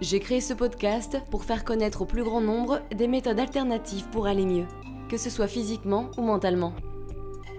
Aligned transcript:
J'ai 0.00 0.20
créé 0.20 0.40
ce 0.40 0.54
podcast 0.54 1.18
pour 1.28 1.42
faire 1.42 1.64
connaître 1.64 2.02
au 2.02 2.04
plus 2.04 2.22
grand 2.22 2.40
nombre 2.40 2.80
des 2.94 3.08
méthodes 3.08 3.40
alternatives 3.40 4.08
pour 4.10 4.28
aller 4.28 4.46
mieux, 4.46 4.66
que 5.08 5.16
ce 5.16 5.28
soit 5.28 5.48
physiquement 5.48 6.12
ou 6.16 6.22
mentalement. 6.22 6.72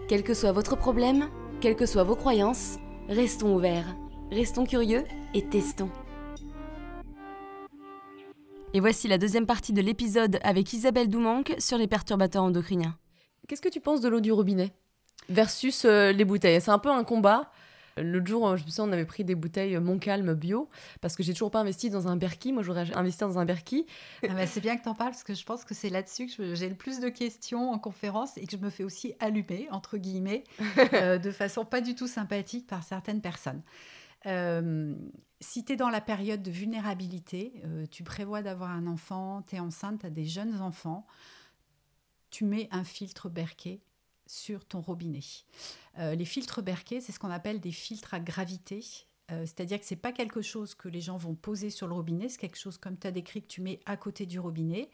Quel 0.08 0.24
que 0.24 0.34
soit 0.34 0.54
votre 0.54 0.78
problème, 0.78 1.28
quelles 1.60 1.76
que 1.76 1.86
soient 1.86 2.06
vos 2.06 2.16
croyances, 2.16 2.78
restons 3.10 3.54
ouverts, 3.54 3.94
restons 4.32 4.66
curieux 4.66 5.04
et 5.34 5.50
testons. 5.50 5.90
Et 8.74 8.80
voici 8.80 9.10
la 9.10 9.18
deuxième 9.18 9.46
partie 9.46 9.74
de 9.74 9.82
l'épisode 9.82 10.40
avec 10.42 10.72
Isabelle 10.72 11.10
Doumanque 11.10 11.56
sur 11.58 11.78
les 11.78 11.88
perturbateurs 11.88 12.44
endocriniens. 12.44 12.96
Qu'est-ce 13.50 13.62
que 13.62 13.68
tu 13.68 13.82
penses 13.82 14.00
de 14.00 14.08
l'eau 14.08 14.22
du 14.22 14.32
robinet 14.32 14.72
versus 15.28 15.84
euh, 15.84 16.14
les 16.14 16.24
bouteilles? 16.24 16.62
C'est 16.62 16.72
un 16.72 16.80
peu 16.80 16.90
un 16.90 17.04
combat. 17.04 17.52
L'autre 18.02 18.28
jour, 18.28 18.58
je 18.58 18.64
me 18.64 18.70
souviens, 18.70 18.90
on 18.90 18.92
avait 18.92 19.06
pris 19.06 19.24
des 19.24 19.36
bouteilles 19.36 19.78
Montcalm 19.80 20.34
bio 20.34 20.70
parce 21.02 21.16
que 21.16 21.24
j'ai 21.24 21.34
toujours 21.34 21.52
pas 21.52 21.60
investi 21.60 21.90
dans 21.90 22.08
un 22.08 22.16
Berkey. 22.16 22.52
Moi, 22.52 22.64
j'aurais 22.64 22.92
investi 22.96 23.20
dans 23.20 23.40
un 23.40 23.46
Berkey. 23.46 23.86
Ah 24.24 24.34
bah, 24.34 24.48
c'est 24.48 24.62
bien 24.62 24.78
que 24.78 24.84
tu 24.84 24.90
en 24.90 24.96
parles 24.96 25.12
parce 25.12 25.24
que 25.24 25.34
je 25.34 25.44
pense 25.44 25.66
que 25.66 25.74
c'est 25.74 25.90
là-dessus 25.90 26.28
que 26.28 26.56
j'ai 26.56 26.70
le 26.70 26.76
plus 26.76 27.00
de 27.00 27.10
questions 27.10 27.72
en 27.72 27.80
conférence 27.80 28.38
et 28.38 28.46
que 28.46 28.52
je 28.52 28.58
me 28.58 28.70
fais 28.70 28.84
aussi 28.84 29.14
allumer, 29.20 29.68
entre 29.72 29.98
guillemets, 29.98 30.44
euh, 30.94 31.18
de 31.18 31.32
façon 31.32 31.66
pas 31.66 31.82
du 31.82 31.96
tout 31.96 32.08
sympathique 32.08 32.68
par 32.68 32.84
certaines 32.84 33.22
personnes. 33.22 33.62
Euh, 34.26 34.96
si 35.40 35.64
tu 35.64 35.74
es 35.74 35.76
dans 35.76 35.90
la 35.90 36.02
période 36.02 36.42
de 36.42 36.52
vulnérabilité, 36.52 37.62
euh, 37.66 37.86
tu 37.90 38.04
prévois 38.04 38.42
d'avoir 38.42 38.72
un 38.72 38.88
enfant, 38.88 39.42
tu 39.44 39.56
es 39.56 39.60
enceinte, 39.60 40.02
tu 40.02 40.06
as 40.06 40.10
des 40.10 40.26
jeunes 40.26 40.62
enfants, 40.62 41.06
tu 42.30 42.44
mets 42.44 42.68
un 42.72 42.84
filtre 42.84 43.30
Berkey 43.30 43.82
sur 44.30 44.64
ton 44.64 44.80
robinet. 44.80 45.24
Euh, 45.98 46.14
les 46.14 46.26
filtres 46.26 46.62
Berkey, 46.62 47.02
c'est 47.02 47.12
ce 47.12 47.18
qu'on 47.18 47.32
appelle 47.32 47.60
des 47.60 47.72
filtres 47.72 48.14
à 48.14 48.20
gravité. 48.20 48.86
Euh, 49.32 49.42
c'est-à-dire 49.42 49.80
que 49.80 49.86
ce 49.86 49.96
n'est 49.96 50.00
pas 50.00 50.12
quelque 50.12 50.42
chose 50.42 50.76
que 50.76 50.88
les 50.88 51.02
gens 51.02 51.18
vont 51.18 51.34
poser 51.34 51.72
sur 51.72 51.88
le 51.88 51.94
robinet, 51.94 52.30
c'est 52.30 52.38
quelque 52.38 52.58
chose 52.58 52.78
comme 52.78 52.98
tu 52.98 53.08
as 53.08 53.12
décrit 53.12 53.42
que 53.42 53.48
tu 53.48 53.62
mets 53.62 53.80
à 53.86 53.98
côté 53.98 54.28
du 54.28 54.40
robinet. 54.40 54.90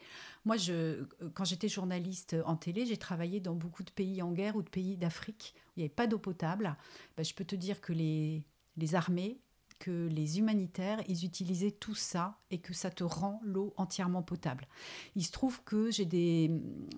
Moi, 0.46 0.56
je, 0.56 1.04
quand 1.34 1.44
j'étais 1.44 1.68
journaliste 1.68 2.34
en 2.46 2.56
télé, 2.56 2.86
j'ai 2.86 2.96
travaillé 2.96 3.40
dans 3.40 3.54
beaucoup 3.54 3.82
de 3.82 3.90
pays 3.90 4.22
en 4.22 4.32
guerre 4.32 4.56
ou 4.56 4.62
de 4.62 4.70
pays 4.70 4.96
d'Afrique 4.96 5.54
où 5.54 5.72
il 5.76 5.80
n'y 5.80 5.84
avait 5.84 5.94
pas 5.94 6.06
d'eau 6.06 6.18
potable. 6.18 6.74
Ben, 7.16 7.24
je 7.24 7.34
peux 7.34 7.44
te 7.44 7.56
dire 7.56 7.80
que 7.82 7.92
les, 7.92 8.42
les 8.76 8.94
armées 8.94 9.38
que 9.78 10.08
les 10.08 10.38
humanitaires, 10.38 11.00
ils 11.08 11.24
utilisaient 11.24 11.70
tout 11.70 11.94
ça 11.94 12.38
et 12.50 12.58
que 12.58 12.74
ça 12.74 12.90
te 12.90 13.04
rend 13.04 13.40
l'eau 13.44 13.74
entièrement 13.76 14.22
potable. 14.22 14.66
Il 15.14 15.24
se 15.24 15.32
trouve 15.32 15.62
que 15.64 15.90
j'ai 15.90 16.04
des, 16.04 16.50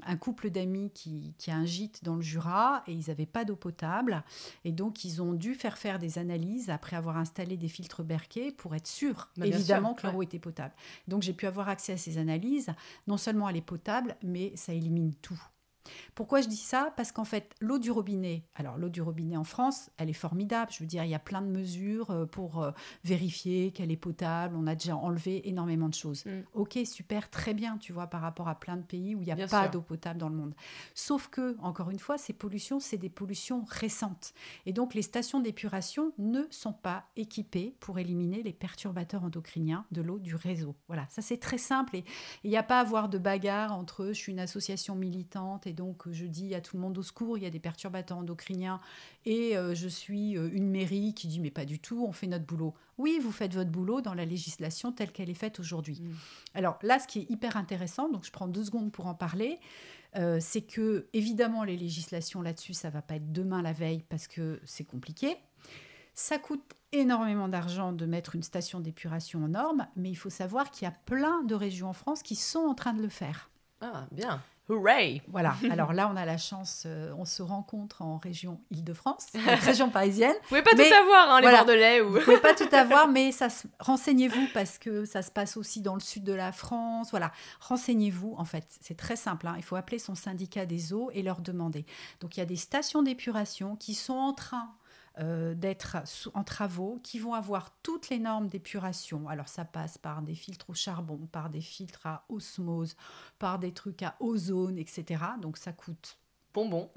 un 0.02 0.16
couple 0.16 0.50
d'amis 0.50 0.90
qui, 0.92 1.34
a 1.48 1.54
un 1.54 1.64
gîte 1.64 2.04
dans 2.04 2.16
le 2.16 2.22
Jura 2.22 2.82
et 2.86 2.92
ils 2.92 3.08
n'avaient 3.08 3.26
pas 3.26 3.44
d'eau 3.44 3.56
potable. 3.56 4.22
Et 4.64 4.72
donc, 4.72 5.04
ils 5.04 5.22
ont 5.22 5.32
dû 5.32 5.54
faire 5.54 5.78
faire 5.78 5.98
des 5.98 6.18
analyses 6.18 6.70
après 6.70 6.96
avoir 6.96 7.16
installé 7.16 7.56
des 7.56 7.68
filtres 7.68 8.02
Berkey 8.02 8.52
pour 8.52 8.74
être 8.74 8.88
sûr, 8.88 9.30
bah, 9.36 9.46
évidemment, 9.46 9.94
que 9.94 10.06
leur 10.06 10.16
eau 10.16 10.22
était 10.22 10.38
potable. 10.38 10.74
Donc, 11.06 11.22
j'ai 11.22 11.32
pu 11.32 11.46
avoir 11.46 11.68
accès 11.68 11.92
à 11.92 11.96
ces 11.96 12.18
analyses. 12.18 12.70
Non 13.06 13.16
seulement 13.16 13.48
elle 13.48 13.56
est 13.56 13.62
potable, 13.62 14.16
mais 14.22 14.52
ça 14.56 14.72
élimine 14.72 15.14
tout. 15.14 15.40
Pourquoi 16.14 16.40
je 16.40 16.48
dis 16.48 16.56
ça? 16.56 16.92
Parce 16.96 17.12
qu'en 17.12 17.24
fait, 17.24 17.54
l'eau 17.60 17.78
du 17.78 17.90
robinet, 17.90 18.44
alors 18.54 18.76
l'eau 18.78 18.88
du 18.88 19.02
robinet 19.02 19.36
en 19.36 19.44
France, 19.44 19.90
elle 19.96 20.10
est 20.10 20.14
formidable. 20.14 20.72
Je 20.72 20.80
veux 20.80 20.86
dire, 20.86 21.04
il 21.04 21.10
y 21.10 21.14
a 21.14 21.18
plein 21.18 21.42
de 21.42 21.48
mesures 21.48 22.10
euh, 22.10 22.26
pour 22.26 22.62
euh, 22.62 22.70
vérifier 23.04 23.72
qu'elle 23.72 23.90
est 23.90 23.96
potable. 23.96 24.56
On 24.56 24.66
a 24.66 24.74
déjà 24.74 24.96
enlevé 24.96 25.48
énormément 25.48 25.88
de 25.88 25.94
choses. 25.94 26.24
Mm. 26.26 26.40
Ok, 26.54 26.78
super, 26.84 27.30
très 27.30 27.54
bien, 27.54 27.78
tu 27.78 27.92
vois, 27.92 28.06
par 28.06 28.20
rapport 28.20 28.48
à 28.48 28.58
plein 28.58 28.76
de 28.76 28.82
pays 28.82 29.14
où 29.14 29.22
il 29.22 29.26
n'y 29.26 29.42
a 29.42 29.48
pas 29.48 29.68
d'eau 29.68 29.80
potable 29.80 30.18
dans 30.18 30.28
le 30.28 30.36
monde. 30.36 30.54
Sauf 30.94 31.28
que, 31.28 31.56
encore 31.60 31.90
une 31.90 31.98
fois, 31.98 32.18
ces 32.18 32.32
pollutions, 32.32 32.80
c'est 32.80 32.98
des 32.98 33.10
pollutions 33.10 33.64
récentes. 33.68 34.32
Et 34.66 34.72
donc, 34.72 34.94
les 34.94 35.02
stations 35.02 35.40
d'épuration 35.40 36.12
ne 36.18 36.42
sont 36.50 36.72
pas 36.72 37.04
équipées 37.16 37.74
pour 37.80 37.98
éliminer 37.98 38.42
les 38.42 38.52
perturbateurs 38.52 39.24
endocriniens 39.24 39.84
de 39.92 40.02
l'eau 40.02 40.18
du 40.18 40.34
réseau. 40.34 40.74
Voilà, 40.86 41.06
ça 41.10 41.22
c'est 41.22 41.38
très 41.38 41.58
simple. 41.58 41.96
Et 41.96 42.04
il 42.44 42.50
n'y 42.50 42.56
a 42.56 42.62
pas 42.62 42.78
à 42.78 42.80
avoir 42.80 43.08
de 43.08 43.18
bagarre 43.18 43.72
entre 43.72 44.08
je 44.08 44.12
suis 44.12 44.32
une 44.32 44.40
association 44.40 44.94
militante 44.94 45.66
et 45.66 45.72
donc 45.78 46.10
je 46.10 46.26
dis 46.26 46.56
à 46.56 46.60
tout 46.60 46.76
le 46.76 46.82
monde 46.82 46.98
au 46.98 47.02
secours, 47.02 47.38
il 47.38 47.44
y 47.44 47.46
a 47.46 47.50
des 47.50 47.60
perturbateurs 47.60 48.18
endocriniens 48.18 48.80
et 49.24 49.56
euh, 49.56 49.76
je 49.76 49.86
suis 49.86 50.36
euh, 50.36 50.50
une 50.52 50.68
mairie 50.68 51.14
qui 51.14 51.28
dit 51.28 51.38
mais 51.38 51.52
pas 51.52 51.64
du 51.64 51.78
tout, 51.78 52.04
on 52.04 52.12
fait 52.12 52.26
notre 52.26 52.44
boulot. 52.44 52.74
Oui, 52.98 53.20
vous 53.22 53.30
faites 53.30 53.54
votre 53.54 53.70
boulot 53.70 54.00
dans 54.00 54.14
la 54.14 54.24
législation 54.24 54.90
telle 54.90 55.12
qu'elle 55.12 55.30
est 55.30 55.34
faite 55.34 55.60
aujourd'hui. 55.60 56.00
Mm. 56.02 56.14
Alors 56.54 56.78
là, 56.82 56.98
ce 56.98 57.06
qui 57.06 57.20
est 57.20 57.30
hyper 57.30 57.56
intéressant, 57.56 58.08
donc 58.08 58.26
je 58.26 58.32
prends 58.32 58.48
deux 58.48 58.64
secondes 58.64 58.90
pour 58.90 59.06
en 59.06 59.14
parler, 59.14 59.60
euh, 60.16 60.38
c'est 60.40 60.62
que 60.62 61.06
évidemment 61.12 61.62
les 61.62 61.76
législations 61.76 62.42
là-dessus, 62.42 62.74
ça 62.74 62.90
va 62.90 63.00
pas 63.00 63.14
être 63.14 63.32
demain 63.32 63.62
la 63.62 63.72
veille 63.72 64.04
parce 64.08 64.26
que 64.26 64.60
c'est 64.64 64.84
compliqué. 64.84 65.36
Ça 66.12 66.38
coûte 66.38 66.74
énormément 66.90 67.46
d'argent 67.46 67.92
de 67.92 68.04
mettre 68.04 68.34
une 68.34 68.42
station 68.42 68.80
d'épuration 68.80 69.44
en 69.44 69.48
norme, 69.48 69.86
mais 69.94 70.10
il 70.10 70.16
faut 70.16 70.30
savoir 70.30 70.72
qu'il 70.72 70.86
y 70.86 70.88
a 70.88 70.94
plein 71.04 71.44
de 71.44 71.54
régions 71.54 71.88
en 71.88 71.92
France 71.92 72.24
qui 72.24 72.34
sont 72.34 72.58
en 72.58 72.74
train 72.74 72.94
de 72.94 73.02
le 73.02 73.08
faire. 73.08 73.48
Ah, 73.80 74.08
bien. 74.10 74.42
Hooray 74.68 75.22
Voilà, 75.28 75.56
alors 75.70 75.92
là, 75.92 76.10
on 76.12 76.16
a 76.16 76.24
la 76.24 76.36
chance, 76.36 76.84
euh, 76.86 77.12
on 77.16 77.24
se 77.24 77.42
rencontre 77.42 78.02
en 78.02 78.18
région 78.18 78.60
Île-de-France, 78.70 79.28
région 79.64 79.90
parisienne. 79.90 80.34
Vous 80.42 80.48
pouvez 80.48 80.62
pas 80.62 80.72
tout 80.72 80.94
avoir, 80.94 81.30
hein, 81.30 81.40
les 81.40 81.50
Bordelais. 81.50 82.00
Ou... 82.00 82.12
Vous 82.12 82.20
pouvez 82.20 82.38
pas 82.38 82.54
tout 82.54 82.68
avoir, 82.72 83.08
mais 83.08 83.32
ça 83.32 83.48
renseignez-vous 83.80 84.48
parce 84.52 84.78
que 84.78 85.04
ça 85.04 85.22
se 85.22 85.30
passe 85.30 85.56
aussi 85.56 85.80
dans 85.80 85.94
le 85.94 86.00
sud 86.00 86.24
de 86.24 86.32
la 86.32 86.52
France. 86.52 87.10
Voilà, 87.10 87.32
renseignez-vous. 87.60 88.34
En 88.36 88.44
fait, 88.44 88.64
c'est 88.80 88.96
très 88.96 89.16
simple. 89.16 89.46
Hein. 89.46 89.54
Il 89.56 89.64
faut 89.64 89.76
appeler 89.76 89.98
son 89.98 90.14
syndicat 90.14 90.66
des 90.66 90.92
eaux 90.92 91.10
et 91.14 91.22
leur 91.22 91.40
demander. 91.40 91.86
Donc, 92.20 92.36
il 92.36 92.40
y 92.40 92.42
a 92.42 92.46
des 92.46 92.56
stations 92.56 93.02
d'épuration 93.02 93.76
qui 93.76 93.94
sont 93.94 94.14
en 94.14 94.32
train 94.32 94.70
euh, 95.20 95.54
d'être 95.54 95.96
en 96.34 96.44
travaux 96.44 97.00
qui 97.02 97.18
vont 97.18 97.34
avoir 97.34 97.70
toutes 97.82 98.08
les 98.08 98.18
normes 98.18 98.46
d'épuration. 98.46 99.28
Alors 99.28 99.48
ça 99.48 99.64
passe 99.64 99.98
par 99.98 100.22
des 100.22 100.34
filtres 100.34 100.70
au 100.70 100.74
charbon, 100.74 101.28
par 101.32 101.50
des 101.50 101.60
filtres 101.60 102.06
à 102.06 102.24
osmose, 102.28 102.96
par 103.38 103.58
des 103.58 103.72
trucs 103.72 104.02
à 104.02 104.14
ozone, 104.20 104.78
etc. 104.78 105.24
Donc 105.40 105.56
ça 105.56 105.72
coûte 105.72 106.18
bonbon. 106.54 106.90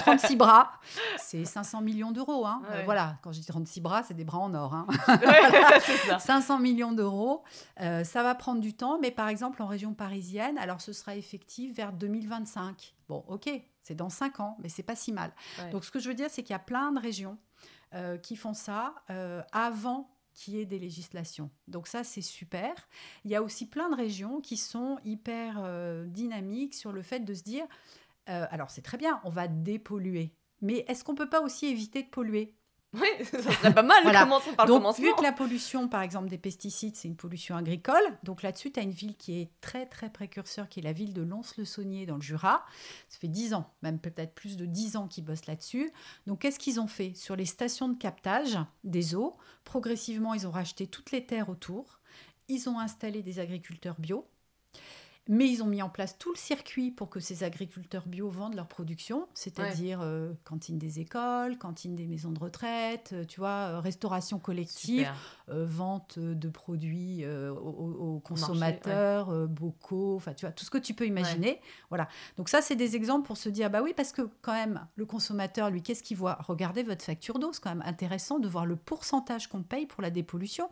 36 0.00 0.36
bras, 0.36 0.72
c'est 1.18 1.44
500 1.44 1.80
millions 1.80 2.12
d'euros. 2.12 2.46
Hein. 2.46 2.62
Euh, 2.70 2.82
voilà, 2.84 3.16
quand 3.22 3.32
je 3.32 3.40
dis 3.40 3.46
36 3.46 3.80
bras, 3.80 4.02
c'est 4.02 4.14
des 4.14 4.24
bras 4.24 4.38
en 4.38 4.54
or. 4.54 4.74
Hein. 4.74 4.86
500 6.18 6.58
millions 6.60 6.92
d'euros. 6.92 7.42
Euh, 7.80 8.04
ça 8.04 8.22
va 8.22 8.34
prendre 8.34 8.60
du 8.60 8.74
temps, 8.74 8.98
mais 9.00 9.10
par 9.10 9.28
exemple 9.28 9.62
en 9.62 9.66
région 9.66 9.94
parisienne, 9.94 10.58
alors 10.58 10.80
ce 10.80 10.92
sera 10.92 11.16
effectif 11.16 11.74
vers 11.74 11.92
2025. 11.92 12.94
Bon, 13.08 13.24
ok, 13.28 13.50
c'est 13.82 13.94
dans 13.94 14.10
5 14.10 14.40
ans, 14.40 14.56
mais 14.62 14.68
c'est 14.68 14.82
pas 14.82 14.96
si 14.96 15.12
mal. 15.12 15.32
Donc 15.70 15.84
ce 15.84 15.90
que 15.90 15.98
je 15.98 16.08
veux 16.08 16.14
dire, 16.14 16.28
c'est 16.30 16.42
qu'il 16.42 16.52
y 16.52 16.56
a 16.56 16.58
plein 16.58 16.92
de 16.92 17.00
régions 17.00 17.38
euh, 17.94 18.16
qui 18.16 18.36
font 18.36 18.54
ça 18.54 18.94
euh, 19.10 19.42
avant 19.52 20.10
qu'il 20.32 20.54
y 20.54 20.60
ait 20.60 20.66
des 20.66 20.78
législations. 20.78 21.50
Donc 21.68 21.86
ça, 21.86 22.04
c'est 22.04 22.22
super. 22.22 22.72
Il 23.24 23.30
y 23.30 23.36
a 23.36 23.42
aussi 23.42 23.68
plein 23.68 23.90
de 23.90 23.94
régions 23.94 24.40
qui 24.40 24.56
sont 24.56 24.98
hyper 25.04 25.56
euh, 25.58 26.06
dynamiques 26.06 26.74
sur 26.74 26.92
le 26.92 27.02
fait 27.02 27.20
de 27.20 27.34
se 27.34 27.42
dire, 27.42 27.66
alors 28.26 28.70
c'est 28.70 28.82
très 28.82 28.96
bien, 28.96 29.20
on 29.24 29.30
va 29.30 29.46
dépolluer. 29.48 30.32
Mais 30.62 30.84
est-ce 30.88 31.04
qu'on 31.04 31.12
ne 31.12 31.18
peut 31.18 31.28
pas 31.28 31.42
aussi 31.42 31.66
éviter 31.66 32.02
de 32.02 32.08
polluer? 32.08 32.54
Oui, 32.94 33.08
ça 33.24 33.40
serait 33.40 33.72
pas 33.72 33.82
mal. 33.82 34.02
Commençons 34.04 34.52
par 34.52 34.66
donc, 34.66 34.98
Vu 34.98 35.14
que 35.14 35.22
la 35.22 35.32
pollution, 35.32 35.88
par 35.88 36.02
exemple, 36.02 36.28
des 36.28 36.38
pesticides, 36.38 36.94
c'est 36.94 37.08
une 37.08 37.16
pollution 37.16 37.56
agricole, 37.56 38.02
donc 38.22 38.42
là-dessus, 38.42 38.70
tu 38.70 38.80
as 38.80 38.82
une 38.82 38.90
ville 38.90 39.16
qui 39.16 39.40
est 39.40 39.50
très, 39.60 39.86
très 39.86 40.10
précurseur, 40.10 40.68
qui 40.68 40.80
est 40.80 40.82
la 40.82 40.92
ville 40.92 41.14
de 41.14 41.22
Lons-le-Saunier 41.22 42.04
dans 42.04 42.16
le 42.16 42.22
Jura. 42.22 42.64
Ça 43.08 43.18
fait 43.18 43.28
10 43.28 43.54
ans, 43.54 43.70
même 43.82 43.98
peut-être 43.98 44.34
plus 44.34 44.56
de 44.56 44.66
10 44.66 44.96
ans 44.96 45.08
qu'ils 45.08 45.24
bossent 45.24 45.46
là-dessus. 45.46 45.90
Donc, 46.26 46.40
qu'est-ce 46.40 46.58
qu'ils 46.58 46.80
ont 46.80 46.86
fait 46.86 47.14
Sur 47.14 47.34
les 47.34 47.46
stations 47.46 47.88
de 47.88 47.96
captage 47.96 48.58
des 48.84 49.14
eaux, 49.14 49.36
progressivement, 49.64 50.34
ils 50.34 50.46
ont 50.46 50.50
racheté 50.50 50.86
toutes 50.86 51.12
les 51.12 51.24
terres 51.24 51.48
autour. 51.48 52.00
Ils 52.48 52.68
ont 52.68 52.78
installé 52.78 53.22
des 53.22 53.38
agriculteurs 53.38 53.96
bio. 53.98 54.26
Mais 55.28 55.48
ils 55.48 55.62
ont 55.62 55.66
mis 55.66 55.82
en 55.82 55.88
place 55.88 56.18
tout 56.18 56.32
le 56.32 56.38
circuit 56.38 56.90
pour 56.90 57.08
que 57.08 57.20
ces 57.20 57.44
agriculteurs 57.44 58.08
bio 58.08 58.28
vendent 58.28 58.56
leur 58.56 58.66
production, 58.66 59.28
c'est-à-dire 59.34 60.00
euh, 60.02 60.32
cantine 60.44 60.78
des 60.78 60.98
écoles, 60.98 61.58
cantine 61.58 61.94
des 61.94 62.06
maisons 62.06 62.32
de 62.32 62.40
retraite, 62.40 63.10
euh, 63.12 63.24
tu 63.24 63.38
vois, 63.38 63.70
euh, 63.70 63.80
restauration 63.80 64.40
collective, 64.40 65.08
vente 65.46 66.18
de 66.18 66.48
produits 66.48 67.24
aux, 67.26 68.20
consommateurs, 68.24 69.46
bocaux, 69.48 70.16
enfin 70.16 70.32
tu 70.34 70.46
vois, 70.46 70.52
tout 70.52 70.64
ce 70.64 70.70
que 70.70 70.78
tu 70.78 70.94
peux 70.94 71.06
imaginer. 71.06 71.60
Voilà. 71.88 72.08
Donc 72.36 72.48
ça, 72.48 72.60
c'est 72.62 72.76
des 72.76 72.96
exemples 72.96 73.26
pour 73.26 73.36
se 73.36 73.48
dire, 73.48 73.70
bah 73.70 73.82
oui, 73.82 73.92
parce 73.94 74.12
que 74.12 74.22
quand 74.40 74.54
même, 74.54 74.86
le 74.96 75.04
consommateur, 75.04 75.70
lui, 75.70 75.82
qu'est-ce 75.82 76.02
qu'il 76.02 76.16
voit? 76.16 76.38
Regardez 76.40 76.82
votre 76.82 77.04
facture 77.04 77.38
d'eau, 77.38 77.52
c'est 77.52 77.62
quand 77.62 77.74
même 77.74 77.84
intéressant 77.86 78.38
de 78.38 78.48
voir 78.48 78.66
le 78.66 78.76
pourcentage 78.76 79.46
qu'on 79.48 79.62
paye 79.62 79.86
pour 79.86 80.02
la 80.02 80.10
dépollution. 80.10 80.68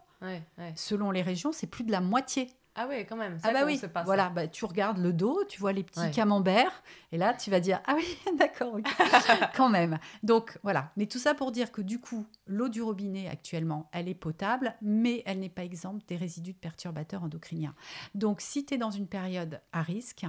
Selon 0.74 1.10
les 1.10 1.22
régions, 1.22 1.52
c'est 1.52 1.66
plus 1.66 1.84
de 1.84 1.92
la 1.92 2.00
moitié. 2.00 2.48
Ah 2.74 2.86
ouais, 2.86 3.04
quand 3.04 3.16
même. 3.16 3.38
Ah 3.42 3.52
bah 3.52 3.64
oui, 3.66 3.80
voilà, 4.04 4.28
bah, 4.30 4.46
tu 4.46 4.64
regardes 4.64 4.98
le 4.98 5.12
dos, 5.12 5.44
tu 5.48 5.60
vois 5.60 5.72
les 5.72 5.82
petits 5.82 6.10
camemberts, 6.12 6.82
et 7.10 7.18
là 7.18 7.34
tu 7.34 7.50
vas 7.50 7.60
dire 7.60 7.80
ah 7.86 7.94
oui, 7.96 8.16
d'accord, 8.38 8.76
quand 9.56 9.68
même. 9.68 9.98
Donc 10.22 10.58
voilà, 10.62 10.92
mais 10.96 11.06
tout 11.06 11.18
ça 11.18 11.34
pour 11.34 11.52
dire 11.52 11.72
que 11.72 11.82
du 11.82 12.00
coup, 12.00 12.26
l'eau 12.46 12.68
du 12.68 12.80
robinet 12.80 13.28
actuellement, 13.28 13.88
elle 13.92 14.08
est 14.08 14.14
potable, 14.14 14.74
mais 14.82 15.22
elle 15.26 15.40
n'est 15.40 15.48
pas 15.48 15.64
exempte 15.64 16.08
des 16.08 16.16
résidus 16.16 16.52
de 16.52 16.58
perturbateurs 16.58 17.24
endocriniens. 17.24 17.74
Donc 18.14 18.40
si 18.40 18.64
tu 18.64 18.74
es 18.74 18.78
dans 18.78 18.90
une 18.90 19.08
période 19.08 19.60
à 19.72 19.82
risque, 19.82 20.24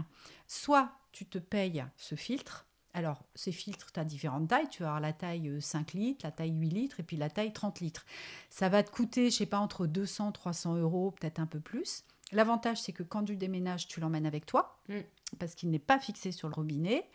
soit 0.47 0.91
tu 1.11 1.25
te 1.25 1.38
payes 1.38 1.85
ce 1.95 2.15
filtre, 2.15 2.65
alors, 2.93 3.23
ces 3.35 3.51
filtres, 3.51 3.91
tu 3.93 3.99
as 3.99 4.03
différentes 4.03 4.49
tailles. 4.49 4.67
Tu 4.69 4.83
vas 4.83 4.89
avoir 4.89 4.99
la 4.99 5.13
taille 5.13 5.61
5 5.61 5.95
euh, 5.95 5.97
litres, 5.97 6.25
la 6.25 6.31
taille 6.31 6.51
8 6.51 6.69
litres 6.69 6.99
et 6.99 7.03
puis 7.03 7.15
la 7.15 7.29
taille 7.29 7.53
30 7.53 7.79
litres. 7.79 8.05
Ça 8.49 8.67
va 8.67 8.83
te 8.83 8.91
coûter, 8.91 9.29
je 9.29 9.38
sais 9.38 9.45
pas, 9.45 9.59
entre 9.59 9.88
200 9.88 10.33
300 10.33 10.75
euros, 10.75 11.11
peut-être 11.11 11.39
un 11.39 11.45
peu 11.45 11.59
plus. 11.59 12.03
L'avantage, 12.31 12.81
c'est 12.81 12.93
que 12.93 13.03
quand 13.03 13.23
tu 13.23 13.35
déménages, 13.35 13.87
tu 13.87 13.99
l'emmènes 13.99 14.25
avec 14.25 14.45
toi 14.45 14.79
mm. 14.89 14.99
parce 15.39 15.55
qu'il 15.55 15.69
n'est 15.69 15.79
pas 15.79 15.99
fixé 15.99 16.31
sur 16.31 16.47
le 16.47 16.53
robinet. 16.53 17.09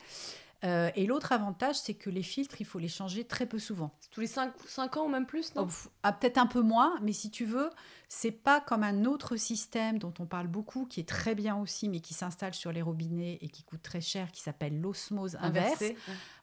Euh, 0.64 0.90
et 0.96 1.06
l'autre 1.06 1.32
avantage, 1.32 1.76
c'est 1.76 1.94
que 1.94 2.08
les 2.08 2.22
filtres, 2.22 2.60
il 2.60 2.64
faut 2.64 2.78
les 2.78 2.88
changer 2.88 3.24
très 3.24 3.46
peu 3.46 3.58
souvent. 3.58 3.94
Tous 4.10 4.20
les 4.20 4.26
5, 4.26 4.52
5 4.66 4.96
ans 4.96 5.04
ou 5.04 5.08
même 5.08 5.26
plus, 5.26 5.54
non? 5.54 5.68
Ah, 6.02 6.12
Peut-être 6.12 6.38
un 6.38 6.46
peu 6.46 6.62
moins, 6.62 6.98
mais 7.02 7.12
si 7.12 7.30
tu 7.30 7.44
veux, 7.44 7.70
c'est 8.08 8.32
pas 8.32 8.60
comme 8.60 8.82
un 8.82 9.04
autre 9.04 9.36
système 9.36 9.98
dont 9.98 10.14
on 10.18 10.26
parle 10.26 10.48
beaucoup, 10.48 10.86
qui 10.86 11.00
est 11.00 11.08
très 11.08 11.34
bien 11.34 11.56
aussi, 11.56 11.88
mais 11.88 12.00
qui 12.00 12.14
s'installe 12.14 12.54
sur 12.54 12.72
les 12.72 12.82
robinets 12.82 13.38
et 13.42 13.48
qui 13.48 13.64
coûte 13.64 13.82
très 13.82 14.00
cher, 14.00 14.32
qui 14.32 14.40
s'appelle 14.40 14.80
l'osmose 14.80 15.36
inverse. 15.40 15.84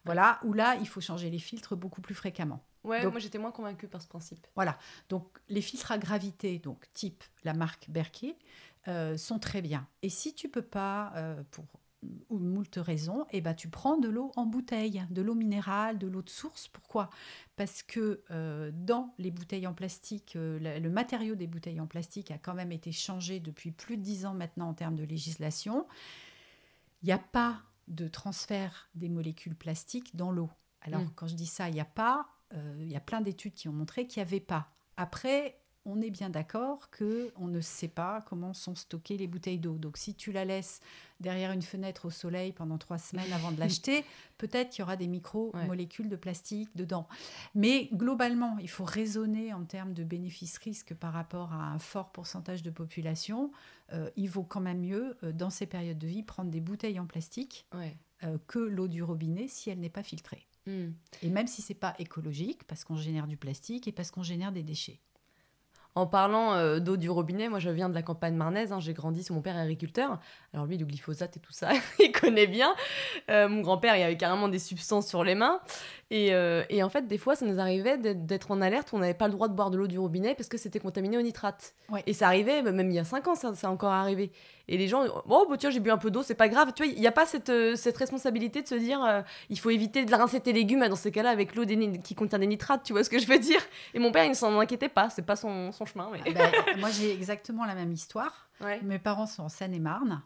Voilà, 0.04 0.38
où 0.44 0.52
là, 0.52 0.76
il 0.76 0.86
faut 0.86 1.00
changer 1.00 1.28
les 1.28 1.38
filtres 1.38 1.76
beaucoup 1.76 2.00
plus 2.00 2.14
fréquemment. 2.14 2.62
Ouais, 2.84 3.02
donc, 3.02 3.12
moi 3.12 3.20
j'étais 3.20 3.38
moins 3.38 3.50
convaincue 3.50 3.88
par 3.88 4.02
ce 4.02 4.08
principe. 4.08 4.46
Voilà, 4.54 4.78
donc 5.08 5.38
les 5.48 5.62
filtres 5.62 5.90
à 5.90 5.98
gravité, 5.98 6.58
donc 6.58 6.86
type 6.92 7.24
la 7.42 7.54
marque 7.54 7.88
Berkey, 7.88 8.36
euh, 8.88 9.16
sont 9.16 9.38
très 9.38 9.62
bien. 9.62 9.88
Et 10.02 10.10
si 10.10 10.34
tu 10.34 10.48
peux 10.48 10.62
pas, 10.62 11.12
euh, 11.16 11.42
pour 11.50 11.64
ou 12.28 12.38
moult 12.38 12.76
raisons, 12.76 13.26
eh 13.30 13.40
ben, 13.40 13.54
tu 13.54 13.68
prends 13.68 13.96
de 13.96 14.08
l'eau 14.08 14.32
en 14.36 14.46
bouteille, 14.46 15.04
de 15.10 15.22
l'eau 15.22 15.34
minérale, 15.34 15.98
de 15.98 16.06
l'eau 16.06 16.22
de 16.22 16.30
source. 16.30 16.68
Pourquoi? 16.68 17.10
Parce 17.56 17.82
que 17.82 18.22
euh, 18.30 18.70
dans 18.74 19.14
les 19.18 19.30
bouteilles 19.30 19.66
en 19.66 19.74
plastique, 19.74 20.36
euh, 20.36 20.58
le, 20.80 20.90
matériau 20.90 21.34
des 21.34 21.46
bouteilles 21.46 21.80
en 21.80 21.86
plastique 21.86 22.30
a 22.30 22.38
quand 22.38 22.54
même 22.54 22.72
été 22.72 22.92
changé 22.92 23.40
depuis 23.40 23.70
plus 23.70 23.96
de 23.96 24.02
dix 24.02 24.26
ans 24.26 24.34
maintenant 24.34 24.68
en 24.68 24.74
termes 24.74 24.96
de 24.96 25.04
législation. 25.04 25.86
Il 27.02 27.06
n'y 27.06 27.12
a 27.12 27.18
pas 27.18 27.62
de 27.88 28.08
transfert 28.08 28.88
des 28.94 29.08
molécules 29.08 29.56
plastiques 29.56 30.16
dans 30.16 30.30
l'eau. 30.30 30.50
Alors 30.80 31.02
mm. 31.02 31.10
quand 31.14 31.26
je 31.26 31.34
dis 31.34 31.46
ça, 31.46 31.68
il 31.68 31.74
n'y 31.74 31.80
a 31.80 31.86
pas, 31.86 32.28
il 32.80 32.90
y 32.90 32.96
a 32.96 33.00
plein 33.00 33.20
d'études 33.20 33.54
qui 33.54 33.68
ont 33.68 33.72
montré 33.72 34.06
qu'il 34.06 34.22
n'y 34.22 34.28
avait 34.28 34.40
pas. 34.40 34.68
Après, 34.96 35.58
on 35.86 36.00
est 36.00 36.10
bien 36.10 36.30
d'accord 36.30 36.90
que 36.90 37.32
on 37.36 37.46
ne 37.46 37.60
sait 37.60 37.88
pas 37.88 38.22
comment 38.22 38.54
sont 38.54 38.74
stockées 38.74 39.16
les 39.16 39.26
bouteilles 39.26 39.58
d'eau. 39.58 39.76
Donc 39.76 39.96
si 39.96 40.14
tu 40.14 40.32
la 40.32 40.44
laisses 40.44 40.80
derrière 41.20 41.52
une 41.52 41.62
fenêtre 41.62 42.06
au 42.06 42.10
soleil 42.10 42.52
pendant 42.52 42.78
trois 42.78 42.98
semaines 42.98 43.32
avant 43.32 43.52
de 43.52 43.60
l'acheter, 43.60 44.04
peut-être 44.38 44.70
qu'il 44.70 44.80
y 44.80 44.82
aura 44.82 44.96
des 44.96 45.06
micro-molécules 45.06 46.08
de 46.08 46.16
plastique 46.16 46.74
dedans. 46.74 47.06
Mais 47.54 47.90
globalement, 47.92 48.56
il 48.60 48.70
faut 48.70 48.84
raisonner 48.84 49.52
en 49.52 49.64
termes 49.64 49.92
de 49.92 50.04
bénéfices-risques 50.04 50.94
par 50.94 51.12
rapport 51.12 51.52
à 51.52 51.72
un 51.72 51.78
fort 51.78 52.12
pourcentage 52.12 52.62
de 52.62 52.70
population. 52.70 53.52
Euh, 53.92 54.10
il 54.16 54.28
vaut 54.28 54.44
quand 54.44 54.60
même 54.60 54.80
mieux, 54.80 55.16
euh, 55.22 55.32
dans 55.32 55.50
ces 55.50 55.66
périodes 55.66 55.98
de 55.98 56.06
vie, 56.06 56.22
prendre 56.22 56.50
des 56.50 56.60
bouteilles 56.60 56.98
en 56.98 57.06
plastique 57.06 57.66
euh, 58.22 58.38
que 58.46 58.58
l'eau 58.58 58.88
du 58.88 59.02
robinet 59.02 59.48
si 59.48 59.68
elle 59.68 59.80
n'est 59.80 59.90
pas 59.90 60.02
filtrée. 60.02 60.46
Hmm. 60.66 60.92
Et 61.22 61.28
même 61.28 61.46
si 61.46 61.62
c'est 61.62 61.74
pas 61.74 61.94
écologique, 61.98 62.64
parce 62.64 62.84
qu'on 62.84 62.96
génère 62.96 63.26
du 63.26 63.36
plastique 63.36 63.86
et 63.88 63.92
parce 63.92 64.10
qu'on 64.10 64.22
génère 64.22 64.52
des 64.52 64.62
déchets. 64.62 65.00
En 65.96 66.06
parlant 66.06 66.54
euh, 66.54 66.80
d'eau 66.80 66.96
du 66.96 67.08
robinet, 67.08 67.48
moi 67.48 67.60
je 67.60 67.70
viens 67.70 67.88
de 67.88 67.94
la 67.94 68.02
campagne 68.02 68.34
marnaise, 68.34 68.72
hein, 68.72 68.80
j'ai 68.80 68.94
grandi, 68.94 69.22
sur 69.22 69.34
mon 69.34 69.42
père 69.42 69.56
agriculteur. 69.56 70.18
Alors 70.52 70.66
lui, 70.66 70.76
le 70.76 70.84
glyphosate 70.84 71.36
et 71.36 71.40
tout 71.40 71.52
ça, 71.52 71.70
il 72.00 72.10
connaît 72.10 72.48
bien. 72.48 72.74
Euh, 73.30 73.48
mon 73.48 73.60
grand-père, 73.60 73.96
il 73.96 74.02
avait 74.02 74.16
carrément 74.16 74.48
des 74.48 74.58
substances 74.58 75.06
sur 75.06 75.22
les 75.22 75.36
mains. 75.36 75.60
Euh, 76.12 76.64
et, 76.68 76.82
en 76.82 76.88
fait, 76.88 77.06
des 77.06 77.18
fois, 77.18 77.34
ça 77.34 77.46
nous 77.46 77.58
arrivait 77.58 77.98
d'être 77.98 78.50
en 78.50 78.60
alerte, 78.60 78.90
on 78.92 78.98
n'avait 78.98 79.14
pas 79.14 79.26
le 79.26 79.32
droit 79.32 79.48
de 79.48 79.54
boire 79.54 79.70
de 79.70 79.76
l'eau 79.76 79.86
du 79.86 79.98
robinet 79.98 80.34
parce 80.34 80.48
que 80.48 80.58
c'était 80.58 80.78
contaminé 80.78 81.18
au 81.18 81.22
nitrate. 81.22 81.74
Et 82.06 82.12
ça 82.12 82.26
arrivait, 82.26 82.62
bah, 82.62 82.72
même 82.72 82.90
il 82.90 82.94
y 82.94 82.98
a 82.98 83.04
5 83.04 83.28
ans, 83.28 83.34
ça, 83.34 83.54
ça 83.54 83.70
encore 83.70 83.92
arrivé. 83.92 84.30
Et 84.68 84.78
les 84.78 84.88
gens, 84.88 85.04
oh, 85.28 85.46
bah, 85.48 85.56
tiens, 85.58 85.70
j'ai 85.70 85.80
bu 85.80 85.90
un 85.90 85.98
peu 85.98 86.10
d'eau, 86.10 86.22
c'est 86.22 86.34
pas 86.34 86.48
grave. 86.48 86.72
Tu 86.74 86.84
vois, 86.84 86.92
il 86.92 87.00
n'y 87.00 87.06
a 87.06 87.12
pas 87.12 87.26
cette, 87.26 87.50
euh, 87.50 87.76
cette 87.76 87.96
responsabilité 87.96 88.62
de 88.62 88.68
se 88.68 88.74
dire, 88.74 89.04
euh, 89.04 89.22
il 89.50 89.58
faut 89.58 89.70
éviter 89.70 90.04
de 90.04 90.14
rincer 90.14 90.40
tes 90.40 90.52
légumes 90.52 90.86
dans 90.86 90.96
ces 90.96 91.10
cas-là 91.10 91.30
avec 91.30 91.54
l'eau 91.54 91.64
qui 92.02 92.14
contient 92.14 92.38
des 92.38 92.46
nitrates, 92.46 92.82
tu 92.84 92.92
vois 92.92 93.04
ce 93.04 93.10
que 93.10 93.18
je 93.18 93.26
veux 93.26 93.38
dire? 93.38 93.60
Et 93.92 93.98
mon 93.98 94.12
père, 94.12 94.24
il 94.24 94.30
ne 94.30 94.34
s'en 94.34 94.58
inquiétait 94.58 94.88
pas, 94.88 95.10
c'est 95.10 95.26
pas 95.26 95.36
son, 95.36 95.72
son 95.72 95.83
chemin. 95.86 96.10
Mais... 96.12 96.20
Ah 96.26 96.32
ben, 96.32 96.52
moi, 96.80 96.90
j'ai 96.90 97.12
exactement 97.12 97.64
la 97.64 97.74
même 97.74 97.92
histoire. 97.92 98.48
Mes 98.82 98.98
parents 98.98 99.26
sont 99.26 99.42
en 99.42 99.48
Seine-et-Marne. 99.48 100.22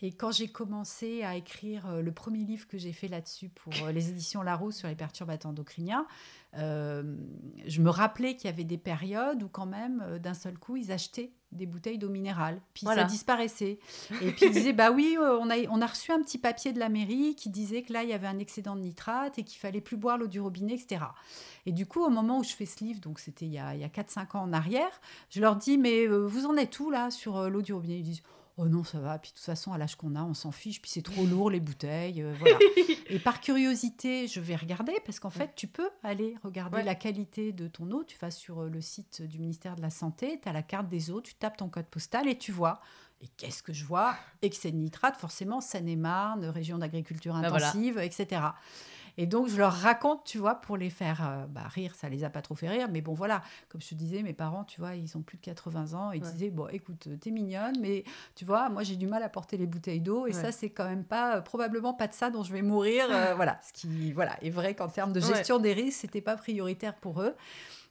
Et 0.00 0.12
quand 0.12 0.30
j'ai 0.30 0.48
commencé 0.48 1.22
à 1.24 1.34
écrire 1.36 1.86
euh, 1.88 2.02
le 2.02 2.12
premier 2.12 2.44
livre 2.44 2.68
que 2.68 2.78
j'ai 2.78 2.92
fait 2.92 3.08
là-dessus 3.08 3.48
pour 3.48 3.72
les 3.88 4.10
éditions 4.10 4.42
Larousse 4.42 4.76
sur 4.76 4.88
les 4.88 4.94
perturbateurs 4.94 5.50
endocriniens, 5.50 6.06
je 6.54 7.80
me 7.80 7.90
rappelais 7.90 8.36
qu'il 8.36 8.50
y 8.50 8.52
avait 8.52 8.64
des 8.64 8.78
périodes 8.78 9.42
où 9.42 9.48
quand 9.48 9.66
même, 9.66 10.18
d'un 10.18 10.34
seul 10.34 10.58
coup, 10.58 10.76
ils 10.76 10.92
achetaient 10.92 11.32
des 11.52 11.66
bouteilles 11.66 11.98
d'eau 11.98 12.08
minérale. 12.08 12.60
Puis 12.74 12.86
ça 12.86 13.04
disparaissait. 13.04 13.78
Et 14.20 14.32
puis 14.32 14.46
ils 14.46 14.52
disaient, 14.52 14.72
bah 14.72 14.90
oui, 14.90 15.16
euh, 15.18 15.38
on 15.40 15.50
a, 15.50 15.56
on 15.70 15.80
a 15.80 15.86
reçu 15.86 16.10
un 16.12 16.20
petit 16.20 16.38
papier 16.38 16.72
de 16.72 16.78
la 16.78 16.88
mairie 16.88 17.34
qui 17.34 17.50
disait 17.50 17.82
que 17.82 17.92
là, 17.92 18.02
il 18.02 18.08
y 18.08 18.12
avait 18.12 18.26
un 18.26 18.38
excédent 18.38 18.74
de 18.74 18.80
nitrate 18.80 19.38
et 19.38 19.44
qu'il 19.44 19.58
fallait 19.58 19.80
plus 19.80 19.96
boire 19.96 20.18
l'eau 20.18 20.26
du 20.26 20.40
robinet, 20.40 20.74
etc. 20.74 21.04
Et 21.66 21.72
du 21.72 21.86
coup, 21.86 22.02
au 22.02 22.10
moment 22.10 22.38
où 22.38 22.44
je 22.44 22.54
fais 22.54 22.66
ce 22.66 22.82
livre, 22.82 23.00
donc 23.00 23.20
c'était 23.20 23.46
il 23.46 23.52
y 23.52 23.58
a, 23.58 23.68
a 23.68 23.74
4-5 23.74 24.36
ans 24.36 24.42
en 24.42 24.52
arrière, 24.52 25.00
je 25.30 25.40
leur 25.40 25.56
dis, 25.56 25.78
mais 25.78 26.06
euh, 26.06 26.26
vous 26.26 26.46
en 26.46 26.56
êtes 26.56 26.78
où 26.80 26.90
là 26.90 27.10
sur 27.10 27.36
euh, 27.36 27.48
l'eau 27.48 27.62
du 27.62 27.72
robinet? 27.72 27.98
Ils 27.98 28.02
disent, 28.02 28.22
oh 28.62 28.68
non, 28.68 28.84
ça 28.84 29.00
va. 29.00 29.18
Puis 29.18 29.32
de 29.32 29.36
toute 29.36 29.44
façon, 29.44 29.72
à 29.72 29.78
l'âge 29.78 29.96
qu'on 29.96 30.14
a, 30.14 30.22
on 30.22 30.34
s'en 30.34 30.52
fiche. 30.52 30.80
Puis 30.80 30.90
c'est 30.90 31.02
trop 31.02 31.26
lourd, 31.26 31.50
les 31.50 31.60
bouteilles. 31.60 32.22
Euh, 32.22 32.32
voilà. 32.38 32.56
et 33.08 33.18
par 33.18 33.40
curiosité, 33.40 34.28
je 34.28 34.40
vais 34.40 34.56
regarder 34.56 34.94
parce 35.04 35.18
qu'en 35.20 35.30
fait, 35.30 35.52
tu 35.56 35.66
peux 35.66 35.90
aller 36.02 36.36
regarder 36.44 36.82
la 36.82 36.94
qualité 36.94 37.52
de 37.52 37.66
ton 37.66 37.90
eau. 37.90 38.04
Tu 38.04 38.16
vas 38.18 38.30
sur 38.30 38.62
euh, 38.62 38.68
le 38.68 38.80
site 38.80 39.22
du 39.22 39.38
ministère 39.38 39.76
de 39.76 39.82
la 39.82 39.90
Santé, 39.90 40.38
tu 40.40 40.48
as 40.48 40.52
la 40.52 40.62
carte 40.62 40.88
des 40.88 41.10
eaux, 41.10 41.20
tu 41.20 41.34
tapes 41.34 41.56
ton 41.56 41.68
code 41.68 41.86
postal 41.86 42.28
et 42.28 42.38
tu 42.38 42.52
vois. 42.52 42.80
Et 43.20 43.28
qu'est-ce 43.36 43.62
que 43.62 43.72
je 43.72 43.84
vois? 43.84 44.16
Excès 44.42 44.72
de 44.72 44.76
nitrate, 44.76 45.16
forcément, 45.16 45.60
Seine-et-Marne, 45.60 46.44
région 46.46 46.78
d'agriculture 46.78 47.34
ben 47.34 47.44
intensive, 47.44 47.98
etc. 47.98 48.42
Et 49.18 49.26
donc, 49.26 49.48
je 49.48 49.56
leur 49.56 49.72
raconte, 49.72 50.24
tu 50.24 50.38
vois, 50.38 50.56
pour 50.56 50.76
les 50.76 50.90
faire 50.90 51.26
euh, 51.26 51.46
bah, 51.46 51.62
rire. 51.68 51.94
Ça 51.94 52.08
les 52.08 52.24
a 52.24 52.30
pas 52.30 52.42
trop 52.42 52.54
fait 52.54 52.68
rire. 52.68 52.88
Mais 52.90 53.00
bon, 53.00 53.12
voilà, 53.12 53.42
comme 53.68 53.80
je 53.80 53.88
te 53.88 53.94
disais, 53.94 54.22
mes 54.22 54.32
parents, 54.32 54.64
tu 54.64 54.80
vois, 54.80 54.94
ils 54.94 55.16
ont 55.16 55.22
plus 55.22 55.36
de 55.36 55.42
80 55.42 55.94
ans. 55.94 56.12
Ils 56.12 56.22
disaient, 56.22 56.50
bon, 56.50 56.68
écoute, 56.68 57.08
t'es 57.20 57.30
mignonne, 57.30 57.76
mais 57.80 58.04
tu 58.34 58.44
vois, 58.44 58.68
moi, 58.68 58.82
j'ai 58.82 58.96
du 58.96 59.06
mal 59.06 59.22
à 59.22 59.28
porter 59.28 59.56
les 59.56 59.66
bouteilles 59.66 60.00
d'eau. 60.00 60.26
Et 60.26 60.32
ça, 60.32 60.52
c'est 60.52 60.70
quand 60.70 60.88
même 60.88 61.04
pas, 61.04 61.36
euh, 61.36 61.40
probablement 61.40 61.94
pas 61.94 62.08
de 62.08 62.14
ça 62.14 62.30
dont 62.30 62.42
je 62.42 62.52
vais 62.52 62.62
mourir. 62.62 63.06
Euh, 63.10 63.34
voilà, 63.36 63.58
ce 63.62 63.72
qui 63.72 64.12
voilà, 64.12 64.42
est 64.42 64.50
vrai 64.50 64.74
qu'en 64.74 64.88
termes 64.88 65.12
de 65.12 65.20
gestion 65.20 65.58
des 65.58 65.72
risques, 65.72 66.00
c'était 66.00 66.20
pas 66.20 66.36
prioritaire 66.36 66.94
pour 66.94 67.22
eux. 67.22 67.34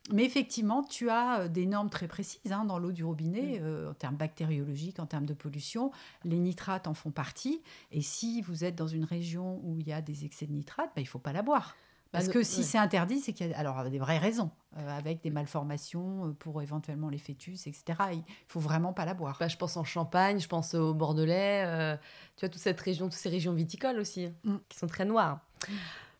Mais 0.10 0.26
effectivement, 0.26 0.84
tu 0.84 1.10
as 1.10 1.42
euh, 1.42 1.48
des 1.48 1.66
normes 1.66 1.90
très 1.90 2.08
précises 2.08 2.52
hein, 2.52 2.66
dans 2.66 2.80
l'eau 2.80 2.92
du 2.92 3.04
robinet, 3.04 3.60
euh, 3.62 3.92
en 3.92 3.94
termes 3.94 4.16
bactériologiques, 4.16 5.00
en 5.00 5.06
termes 5.06 5.26
de 5.26 5.34
pollution. 5.34 5.92
Les 6.24 6.38
nitrates 6.38 6.88
en 6.88 6.94
font 6.94 7.12
partie. 7.12 7.62
Et 7.92 8.02
si 8.02 8.42
vous 8.42 8.64
êtes 8.64 8.76
dans 8.76 8.88
une 8.88 9.06
région 9.06 9.60
où 9.64 9.80
il 9.80 9.88
y 9.88 9.94
a 9.94 10.02
des 10.02 10.26
excès 10.26 10.48
de 10.48 10.54
nitrates, 10.54 10.90
bah, 10.96 11.02
il 11.02 11.04
ne 11.04 11.08
faut 11.08 11.20
pas 11.20 11.34
la 11.34 11.44
boire. 11.44 11.76
Bah, 12.12 12.20
Parce 12.20 12.28
que 12.28 12.44
si 12.44 12.66
c'est 12.66 12.80
interdit, 12.80 13.22
c'est 13.22 13.32
qu'il 13.32 13.48
y 13.48 13.54
a 13.54 13.58
alors, 13.58 13.90
des 13.90 14.00
vraies 14.00 14.18
raisons, 14.18 14.52
euh, 14.78 14.98
avec 14.98 15.22
des 15.22 15.30
malformations 15.30 16.36
pour 16.40 16.62
éventuellement 16.62 17.08
les 17.08 17.20
fœtus, 17.20 17.68
etc. 17.68 17.84
Il 18.12 18.24
faut 18.48 18.60
vraiment 18.60 18.92
pas 18.92 19.06
la 19.06 19.14
boire. 19.14 19.38
Bah, 19.40 19.48
je 19.48 19.56
pense 19.56 19.78
en 19.78 19.86
Champagne, 19.86 20.40
je 20.40 20.48
pense 20.48 20.74
au 20.74 20.94
Bordelais, 20.94 21.98
tu 22.36 22.44
as 22.44 22.50
toute 22.50 22.62
cette 22.62 22.82
région, 22.82 23.06
toutes 23.06 23.14
ces 23.14 23.30
régions 23.30 23.54
viticoles 23.54 24.00
aussi, 24.00 24.28
mm. 24.44 24.58
qui 24.68 24.78
sont 24.78 24.88
très 24.88 25.06
noires. 25.06 25.40
Mm. 25.70 25.74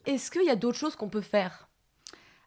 Est-ce 0.06 0.32
qu'il 0.32 0.46
y 0.46 0.50
a 0.50 0.56
d'autres 0.56 0.78
choses 0.78 0.96
qu'on 0.96 1.10
peut 1.10 1.20
faire? 1.20 1.68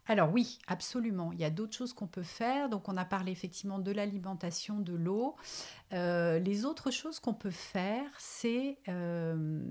Alors 0.07 0.33
oui, 0.33 0.59
absolument. 0.67 1.33
Il 1.33 1.41
y 1.41 1.45
a 1.45 1.51
d'autres 1.51 1.75
choses 1.75 1.93
qu'on 1.93 2.07
peut 2.07 2.23
faire. 2.23 2.69
Donc 2.69 2.89
on 2.89 2.97
a 2.97 3.05
parlé 3.05 3.33
effectivement 3.33 3.79
de 3.79 3.91
l'alimentation, 3.91 4.79
de 4.79 4.95
l'eau. 4.95 5.35
Euh, 5.93 6.39
les 6.39 6.65
autres 6.65 6.91
choses 6.91 7.21
qu'on 7.21 7.35
peut 7.35 7.51
faire, 7.51 8.05
c'est 8.19 8.79
euh, 8.89 9.63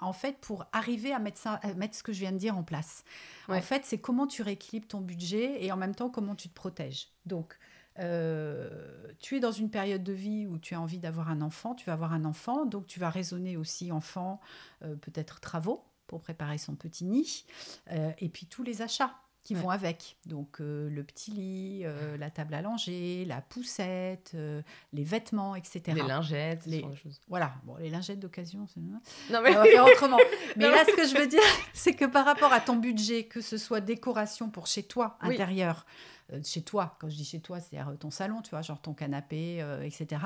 en 0.00 0.12
fait 0.12 0.38
pour 0.38 0.66
arriver 0.72 1.12
à 1.12 1.18
mettre, 1.18 1.38
ça, 1.38 1.60
mettre 1.76 1.96
ce 1.96 2.02
que 2.02 2.12
je 2.12 2.20
viens 2.20 2.32
de 2.32 2.38
dire 2.38 2.56
en 2.56 2.62
place. 2.62 3.04
En 3.48 3.60
fait, 3.62 3.84
c'est 3.86 3.98
comment 3.98 4.26
tu 4.26 4.42
rééquilibres 4.42 4.88
ton 4.88 5.00
budget 5.00 5.64
et 5.64 5.72
en 5.72 5.76
même 5.76 5.94
temps 5.94 6.10
comment 6.10 6.34
tu 6.34 6.48
te 6.48 6.54
protèges. 6.54 7.08
Donc 7.24 7.58
euh, 7.98 8.68
tu 9.18 9.36
es 9.36 9.40
dans 9.40 9.50
une 9.50 9.70
période 9.70 10.04
de 10.04 10.12
vie 10.12 10.46
où 10.46 10.58
tu 10.58 10.74
as 10.74 10.80
envie 10.80 10.98
d'avoir 10.98 11.30
un 11.30 11.40
enfant, 11.40 11.74
tu 11.74 11.86
vas 11.86 11.94
avoir 11.94 12.12
un 12.12 12.26
enfant, 12.26 12.66
donc 12.66 12.86
tu 12.86 13.00
vas 13.00 13.08
raisonner 13.10 13.56
aussi 13.56 13.90
enfant, 13.90 14.40
peut-être 14.80 15.40
travaux 15.40 15.84
pour 16.06 16.20
préparer 16.20 16.58
son 16.58 16.76
petit 16.76 17.04
nid, 17.04 17.44
et 17.90 18.28
puis 18.28 18.46
tous 18.46 18.62
les 18.62 18.82
achats 18.82 19.16
qui 19.48 19.54
Ouais. 19.54 19.62
vont 19.62 19.70
avec. 19.70 20.18
Donc 20.26 20.60
euh, 20.60 20.90
le 20.90 21.02
petit 21.02 21.30
lit, 21.30 21.80
euh, 21.86 22.18
la 22.18 22.28
table 22.30 22.52
à 22.52 22.60
langer, 22.60 23.24
la 23.24 23.40
poussette, 23.40 24.32
euh, 24.34 24.60
les 24.92 25.04
vêtements, 25.04 25.54
etc. 25.56 25.80
Les 25.94 26.02
lingettes, 26.02 26.66
Les- 26.66 26.82
choses. 27.02 27.18
Voilà, 27.28 27.54
bon, 27.64 27.76
les 27.76 27.88
lingettes 27.88 28.20
d'occasion, 28.20 28.66
c'est... 28.66 28.78
Non, 28.80 29.00
on 29.30 29.40
mais 29.42 29.52
va 29.54 29.64
faire 29.64 29.86
autrement. 29.86 30.18
Mais 30.56 30.64
Non, 30.66 30.70
là, 30.70 30.84
ce 30.84 30.94
que 30.94 31.06
je 31.08 31.16
veux 31.16 31.26
dire, 31.36 31.40
c'est 31.72 31.94
que 31.94 32.04
par 32.04 32.26
rapport 32.26 32.52
à 32.52 32.60
ton 32.60 32.76
budget, 32.76 33.24
que 33.24 33.40
ce 33.40 33.56
soit 33.56 33.80
décoration 33.80 34.50
pour 34.50 34.66
chez 34.66 34.82
toi, 34.82 35.16
Oui. 35.22 35.32
intérieur, 35.32 35.86
chez 36.44 36.60
toi, 36.60 36.98
quand 37.00 37.08
je 37.08 37.16
dis 37.16 37.24
chez 37.24 37.40
toi, 37.40 37.58
c'est-à-dire 37.58 37.96
ton 37.98 38.10
salon, 38.10 38.42
tu 38.42 38.50
vois, 38.50 38.60
genre 38.60 38.82
ton 38.82 38.92
canapé, 38.92 39.64
etc., 39.82 40.20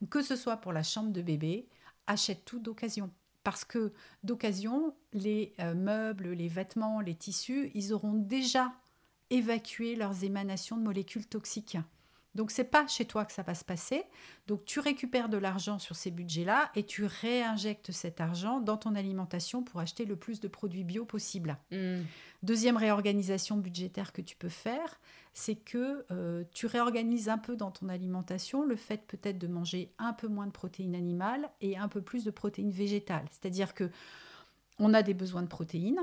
ou 0.00 0.06
que 0.06 0.22
ce 0.22 0.36
soit 0.36 0.58
pour 0.58 0.72
la 0.72 0.84
chambre 0.84 1.10
de 1.10 1.22
bébé, 1.22 1.66
achète 2.06 2.44
tout 2.44 2.60
d'occasion. 2.60 3.10
Parce 3.42 3.64
que 3.64 3.92
d'occasion, 4.22 4.94
les 5.12 5.54
euh, 5.60 5.74
meubles, 5.74 6.30
les 6.30 6.48
vêtements, 6.48 7.00
les 7.00 7.14
tissus, 7.14 7.70
ils 7.74 7.92
auront 7.92 8.14
déjà 8.14 8.72
évacué 9.30 9.96
leurs 9.96 10.24
émanations 10.24 10.76
de 10.76 10.82
molécules 10.82 11.26
toxiques. 11.26 11.78
Donc 12.34 12.50
c'est 12.50 12.64
pas 12.64 12.86
chez 12.86 13.04
toi 13.04 13.24
que 13.24 13.32
ça 13.32 13.42
va 13.42 13.54
se 13.54 13.64
passer. 13.64 14.04
Donc 14.46 14.64
tu 14.64 14.78
récupères 14.80 15.28
de 15.28 15.36
l'argent 15.36 15.78
sur 15.78 15.96
ces 15.96 16.10
budgets-là 16.10 16.70
et 16.76 16.84
tu 16.84 17.04
réinjectes 17.04 17.92
cet 17.92 18.20
argent 18.20 18.60
dans 18.60 18.76
ton 18.76 18.94
alimentation 18.94 19.62
pour 19.62 19.80
acheter 19.80 20.04
le 20.04 20.16
plus 20.16 20.40
de 20.40 20.48
produits 20.48 20.84
bio 20.84 21.04
possible. 21.04 21.58
Hmm. 21.72 22.02
Deuxième 22.42 22.76
réorganisation 22.76 23.56
budgétaire 23.56 24.12
que 24.12 24.22
tu 24.22 24.36
peux 24.36 24.48
faire, 24.48 25.00
c'est 25.34 25.56
que 25.56 26.06
euh, 26.10 26.44
tu 26.52 26.66
réorganises 26.66 27.28
un 27.28 27.38
peu 27.38 27.56
dans 27.56 27.70
ton 27.70 27.88
alimentation 27.88 28.64
le 28.64 28.76
fait 28.76 29.06
peut-être 29.06 29.38
de 29.38 29.46
manger 29.46 29.92
un 29.98 30.12
peu 30.12 30.28
moins 30.28 30.46
de 30.46 30.52
protéines 30.52 30.94
animales 30.94 31.50
et 31.60 31.76
un 31.76 31.88
peu 31.88 32.00
plus 32.00 32.24
de 32.24 32.30
protéines 32.30 32.70
végétales. 32.70 33.26
C'est-à-dire 33.30 33.74
que 33.74 33.90
on 34.78 34.94
a 34.94 35.02
des 35.02 35.14
besoins 35.14 35.42
de 35.42 35.48
protéines. 35.48 36.00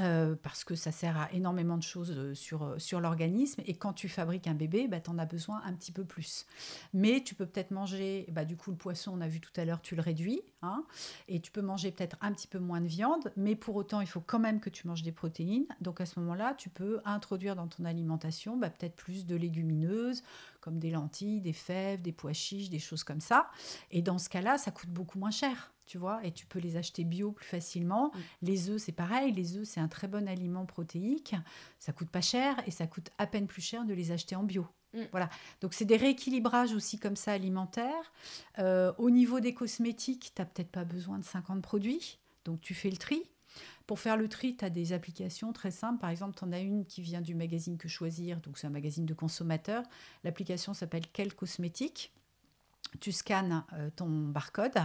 Euh, 0.00 0.34
parce 0.42 0.64
que 0.64 0.74
ça 0.74 0.92
sert 0.92 1.16
à 1.16 1.32
énormément 1.32 1.76
de 1.76 1.82
choses 1.82 2.12
euh, 2.16 2.34
sur, 2.34 2.64
euh, 2.64 2.78
sur 2.78 3.00
l'organisme. 3.00 3.62
Et 3.66 3.74
quand 3.74 3.92
tu 3.92 4.08
fabriques 4.08 4.46
un 4.46 4.54
bébé, 4.54 4.88
bah, 4.88 5.00
tu 5.00 5.10
en 5.10 5.18
as 5.18 5.26
besoin 5.26 5.62
un 5.64 5.72
petit 5.72 5.92
peu 5.92 6.04
plus. 6.04 6.44
Mais 6.92 7.22
tu 7.22 7.34
peux 7.34 7.46
peut-être 7.46 7.70
manger, 7.70 8.26
bah, 8.30 8.44
du 8.44 8.56
coup, 8.56 8.70
le 8.70 8.76
poisson, 8.76 9.12
on 9.14 9.20
a 9.20 9.28
vu 9.28 9.40
tout 9.40 9.52
à 9.56 9.64
l'heure, 9.64 9.80
tu 9.80 9.94
le 9.94 10.02
réduis. 10.02 10.42
Hein, 10.66 10.84
et 11.28 11.40
tu 11.40 11.50
peux 11.50 11.62
manger 11.62 11.90
peut-être 11.92 12.16
un 12.20 12.32
petit 12.32 12.46
peu 12.46 12.58
moins 12.58 12.80
de 12.80 12.86
viande, 12.86 13.32
mais 13.36 13.56
pour 13.56 13.76
autant, 13.76 14.00
il 14.00 14.06
faut 14.06 14.20
quand 14.20 14.38
même 14.38 14.60
que 14.60 14.70
tu 14.70 14.86
manges 14.86 15.02
des 15.02 15.12
protéines. 15.12 15.66
Donc 15.80 16.00
à 16.00 16.06
ce 16.06 16.18
moment-là, 16.20 16.54
tu 16.54 16.68
peux 16.68 17.00
introduire 17.04 17.56
dans 17.56 17.68
ton 17.68 17.84
alimentation 17.84 18.56
bah, 18.56 18.70
peut-être 18.70 18.96
plus 18.96 19.26
de 19.26 19.36
légumineuses, 19.36 20.22
comme 20.60 20.78
des 20.78 20.90
lentilles, 20.90 21.40
des 21.40 21.52
fèves, 21.52 22.02
des 22.02 22.12
pois 22.12 22.32
chiches, 22.32 22.70
des 22.70 22.78
choses 22.78 23.04
comme 23.04 23.20
ça. 23.20 23.48
Et 23.90 24.02
dans 24.02 24.18
ce 24.18 24.28
cas-là, 24.28 24.58
ça 24.58 24.70
coûte 24.70 24.90
beaucoup 24.90 25.18
moins 25.18 25.30
cher. 25.30 25.72
Tu 25.86 25.98
vois, 25.98 26.24
et 26.24 26.32
tu 26.32 26.46
peux 26.46 26.58
les 26.58 26.76
acheter 26.76 27.04
bio 27.04 27.30
plus 27.30 27.46
facilement. 27.46 28.08
Mm. 28.08 28.18
Les 28.42 28.70
œufs, 28.70 28.82
c'est 28.82 28.92
pareil. 28.92 29.32
Les 29.32 29.56
œufs, 29.56 29.68
c'est 29.68 29.78
un 29.78 29.86
très 29.86 30.08
bon 30.08 30.26
aliment 30.28 30.66
protéique. 30.66 31.36
Ça 31.78 31.92
coûte 31.92 32.10
pas 32.10 32.20
cher 32.20 32.56
et 32.66 32.72
ça 32.72 32.88
coûte 32.88 33.10
à 33.18 33.26
peine 33.28 33.46
plus 33.46 33.62
cher 33.62 33.84
de 33.84 33.94
les 33.94 34.10
acheter 34.10 34.34
en 34.34 34.42
bio. 34.42 34.66
Mm. 34.92 35.02
Voilà. 35.10 35.30
Donc, 35.60 35.74
c'est 35.74 35.84
des 35.84 35.96
rééquilibrages 35.96 36.72
aussi 36.72 36.98
comme 36.98 37.16
ça 37.16 37.32
alimentaires. 37.32 38.12
Euh, 38.58 38.92
au 38.98 39.10
niveau 39.10 39.40
des 39.40 39.54
cosmétiques, 39.54 40.32
tu 40.34 40.42
n'as 40.42 40.46
peut-être 40.46 40.70
pas 40.70 40.84
besoin 40.84 41.18
de 41.18 41.24
50 41.24 41.62
produits. 41.62 42.18
Donc, 42.44 42.60
tu 42.60 42.74
fais 42.74 42.90
le 42.90 42.96
tri. 42.96 43.22
Pour 43.86 44.00
faire 44.00 44.16
le 44.16 44.28
tri, 44.28 44.56
tu 44.56 44.64
as 44.64 44.70
des 44.70 44.92
applications 44.92 45.52
très 45.52 45.70
simples. 45.70 46.00
Par 46.00 46.10
exemple, 46.10 46.36
tu 46.36 46.44
en 46.44 46.52
as 46.52 46.60
une 46.60 46.84
qui 46.84 47.02
vient 47.02 47.20
du 47.20 47.34
magazine 47.34 47.78
Que 47.78 47.88
Choisir, 47.88 48.40
donc 48.40 48.58
c'est 48.58 48.66
un 48.66 48.70
magazine 48.70 49.06
de 49.06 49.14
consommateurs. 49.14 49.84
L'application 50.24 50.74
s'appelle 50.74 51.04
Quel 51.12 51.34
Cosmétique. 51.34 52.12
Tu 53.00 53.12
scannes 53.12 53.64
euh, 53.74 53.90
ton 53.94 54.08
barcode, 54.08 54.78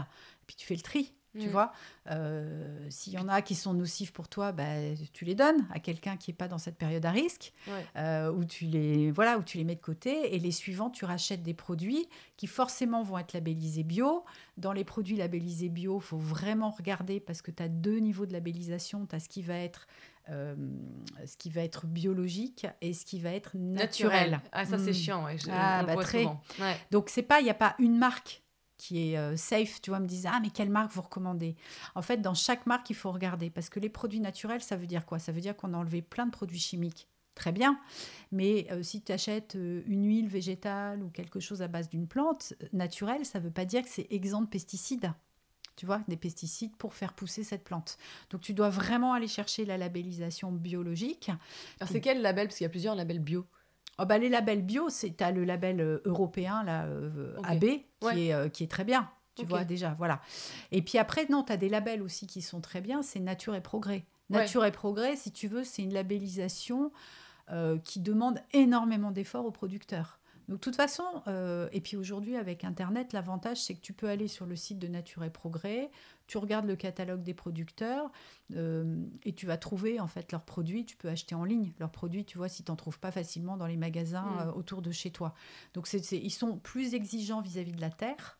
puis 0.45 0.55
tu 0.55 0.65
fais 0.65 0.75
le 0.75 0.81
tri. 0.81 1.13
Tu 1.39 1.47
Mm. 1.47 1.51
vois, 1.51 1.71
Euh, 2.09 2.87
s'il 2.89 3.13
y 3.13 3.17
en 3.19 3.27
a 3.29 3.41
qui 3.43 3.53
sont 3.55 3.73
nocifs 3.75 4.11
pour 4.11 4.27
toi, 4.27 4.51
bah, 4.51 4.63
tu 5.13 5.23
les 5.23 5.35
donnes 5.35 5.65
à 5.71 5.79
quelqu'un 5.79 6.17
qui 6.17 6.31
n'est 6.31 6.35
pas 6.35 6.47
dans 6.47 6.57
cette 6.57 6.75
période 6.75 7.05
à 7.05 7.11
risque, 7.11 7.53
Ouais. 7.67 7.85
euh, 7.95 8.31
où 8.31 8.43
tu 8.43 8.65
les 8.65 9.11
voilà, 9.11 9.37
où 9.37 9.43
tu 9.43 9.57
les 9.59 9.63
mets 9.63 9.75
de 9.75 9.81
côté. 9.81 10.33
Et 10.35 10.39
les 10.39 10.51
suivants, 10.51 10.89
tu 10.89 11.05
rachètes 11.05 11.43
des 11.43 11.53
produits 11.53 12.07
qui 12.37 12.47
forcément 12.47 13.03
vont 13.03 13.17
être 13.19 13.33
labellisés 13.33 13.83
bio. 13.83 14.25
Dans 14.57 14.73
les 14.73 14.83
produits 14.83 15.15
labellisés 15.15 15.69
bio, 15.69 15.99
il 15.99 16.03
faut 16.03 16.17
vraiment 16.17 16.71
regarder 16.71 17.19
parce 17.19 17.41
que 17.43 17.51
tu 17.51 17.61
as 17.63 17.69
deux 17.69 17.99
niveaux 17.99 18.25
de 18.25 18.33
labellisation. 18.33 19.05
Tu 19.05 19.15
as 19.15 19.19
ce 19.19 19.29
qui 19.29 19.41
va 19.43 19.55
être 19.57 19.87
euh, 20.29 20.55
ce 21.25 21.35
qui 21.37 21.49
va 21.49 21.61
être 21.61 21.87
biologique 21.87 22.67
et 22.81 22.93
ce 22.93 23.05
qui 23.05 23.19
va 23.19 23.31
être 23.31 23.57
naturel. 23.57 24.31
Naturel. 24.31 24.41
Ah, 24.51 24.65
ça, 24.65 24.77
c'est 24.77 24.91
Mm. 24.91 24.93
chiant, 24.93 25.25
ouais. 25.25 25.37
je- 25.37 25.47
Ah, 25.51 25.83
bah, 25.83 25.95
très. 25.97 26.25
Ouais. 26.25 26.77
Donc 26.91 27.09
c'est 27.09 27.23
pas, 27.23 27.39
il 27.41 27.43
n'y 27.45 27.49
a 27.49 27.55
pas 27.55 27.75
une 27.79 27.97
marque 27.97 28.41
qui 28.81 29.11
est 29.11 29.17
euh, 29.17 29.37
safe, 29.37 29.79
tu 29.79 29.91
vois, 29.91 29.99
me 29.99 30.07
disent 30.07 30.25
ah 30.25 30.39
mais 30.41 30.49
quelle 30.49 30.71
marque 30.71 30.91
vous 30.91 31.03
recommandez? 31.03 31.55
En 31.93 32.01
fait, 32.01 32.17
dans 32.17 32.33
chaque 32.33 32.65
marque, 32.65 32.89
il 32.89 32.95
faut 32.95 33.11
regarder 33.11 33.51
parce 33.51 33.69
que 33.69 33.79
les 33.79 33.89
produits 33.89 34.19
naturels, 34.19 34.61
ça 34.61 34.75
veut 34.75 34.87
dire 34.87 35.05
quoi? 35.05 35.19
Ça 35.19 35.31
veut 35.31 35.39
dire 35.39 35.55
qu'on 35.55 35.75
a 35.75 35.77
enlevé 35.77 36.01
plein 36.01 36.25
de 36.25 36.31
produits 36.31 36.59
chimiques. 36.59 37.07
Très 37.35 37.51
bien, 37.51 37.79
mais 38.31 38.67
euh, 38.71 38.81
si 38.81 39.03
tu 39.03 39.11
achètes 39.11 39.55
euh, 39.55 39.83
une 39.85 40.05
huile 40.05 40.27
végétale 40.27 41.03
ou 41.03 41.09
quelque 41.09 41.39
chose 41.39 41.61
à 41.61 41.67
base 41.67 41.89
d'une 41.89 42.07
plante 42.07 42.53
naturelle, 42.73 43.23
ça 43.23 43.39
ne 43.39 43.45
veut 43.45 43.51
pas 43.51 43.65
dire 43.65 43.83
que 43.83 43.89
c'est 43.89 44.07
exempt 44.09 44.41
de 44.41 44.49
pesticides. 44.49 45.13
Tu 45.77 45.85
vois, 45.85 46.01
des 46.07 46.17
pesticides 46.17 46.75
pour 46.75 46.93
faire 46.93 47.13
pousser 47.13 47.43
cette 47.43 47.63
plante. 47.63 47.97
Donc 48.29 48.41
tu 48.41 48.53
dois 48.53 48.69
vraiment 48.69 49.13
aller 49.13 49.27
chercher 49.27 49.63
la 49.63 49.77
labellisation 49.77 50.51
biologique. 50.51 51.29
Alors, 51.79 51.89
c'est 51.89 52.01
quel 52.01 52.21
label? 52.21 52.47
Parce 52.47 52.57
qu'il 52.57 52.65
y 52.65 52.67
a 52.67 52.69
plusieurs 52.69 52.95
labels 52.95 53.19
bio. 53.19 53.45
Oh 53.99 54.05
bah, 54.05 54.17
les 54.17 54.29
labels 54.29 54.63
bio, 54.63 54.89
c'est 54.89 55.21
as 55.21 55.31
le 55.31 55.43
label 55.43 55.79
euh, 55.81 56.01
européen, 56.05 56.63
là, 56.63 56.85
euh. 56.85 57.35
AB, 57.43 57.59
qui, 57.59 57.85
Ouais. 58.03 58.25
est, 58.27 58.33
euh, 58.33 58.49
qui 58.49 58.63
est 58.63 58.71
très 58.71 58.83
bien. 58.83 59.09
Tu 59.35 59.45
vois 59.45 59.63
déjà, 59.63 59.95
voilà. 59.97 60.21
Et 60.71 60.81
puis 60.81 60.97
après, 60.97 61.25
non, 61.29 61.43
tu 61.43 61.51
as 61.53 61.57
des 61.57 61.69
labels 61.69 62.01
aussi 62.01 62.27
qui 62.27 62.41
sont 62.41 62.61
très 62.61 62.81
bien, 62.81 63.01
c'est 63.01 63.19
Nature 63.19 63.55
et 63.55 63.61
Progrès. 63.61 64.05
Ouais. 64.29 64.39
Nature 64.41 64.65
et 64.65 64.71
Progrès, 64.71 65.15
si 65.15 65.31
tu 65.31 65.47
veux, 65.47 65.63
c'est 65.63 65.81
une 65.81 65.93
labellisation 65.93 66.91
euh, 67.51 67.77
qui 67.79 67.99
demande 67.99 68.39
énormément 68.53 69.11
d'efforts 69.11 69.45
aux 69.45 69.51
producteurs. 69.51 70.19
Donc, 70.47 70.57
de 70.57 70.61
toute 70.61 70.75
façon, 70.75 71.03
euh, 71.27 71.69
et 71.71 71.81
puis 71.81 71.95
aujourd'hui, 71.97 72.35
avec 72.35 72.63
Internet, 72.63 73.13
l'avantage, 73.13 73.61
c'est 73.61 73.73
que 73.75 73.81
tu 73.81 73.93
peux 73.93 74.09
aller 74.09 74.27
sur 74.27 74.45
le 74.45 74.55
site 74.55 74.79
de 74.79 74.87
Nature 74.87 75.23
et 75.23 75.29
Progrès, 75.29 75.89
tu 76.27 76.37
regardes 76.37 76.65
le 76.65 76.75
catalogue 76.75 77.23
des 77.23 77.33
producteurs 77.33 78.11
euh, 78.55 79.03
et 79.23 79.33
tu 79.33 79.45
vas 79.45 79.57
trouver 79.57 79.99
en 79.99 80.07
fait 80.07 80.31
leurs 80.31 80.43
produits. 80.45 80.85
Tu 80.85 80.95
peux 80.97 81.09
acheter 81.09 81.35
en 81.35 81.43
ligne 81.43 81.73
leurs 81.79 81.91
produits, 81.91 82.25
tu 82.25 82.37
vois, 82.37 82.49
si 82.49 82.63
tu 82.63 82.71
n'en 82.71 82.75
trouves 82.75 82.99
pas 82.99 83.11
facilement 83.11 83.57
dans 83.57 83.67
les 83.67 83.77
magasins 83.77 84.23
Mm. 84.23 84.39
euh, 84.49 84.51
autour 84.53 84.81
de 84.81 84.91
chez 84.91 85.11
toi. 85.11 85.33
Donc, 85.73 85.87
c'est, 85.87 85.99
c'est- 86.03 86.17
ils 86.19 86.29
sont 86.31 86.57
plus 86.57 86.93
exigeants 86.95 87.41
vis-à-vis 87.41 87.73
de 87.73 87.81
la 87.81 87.89
terre. 87.89 88.37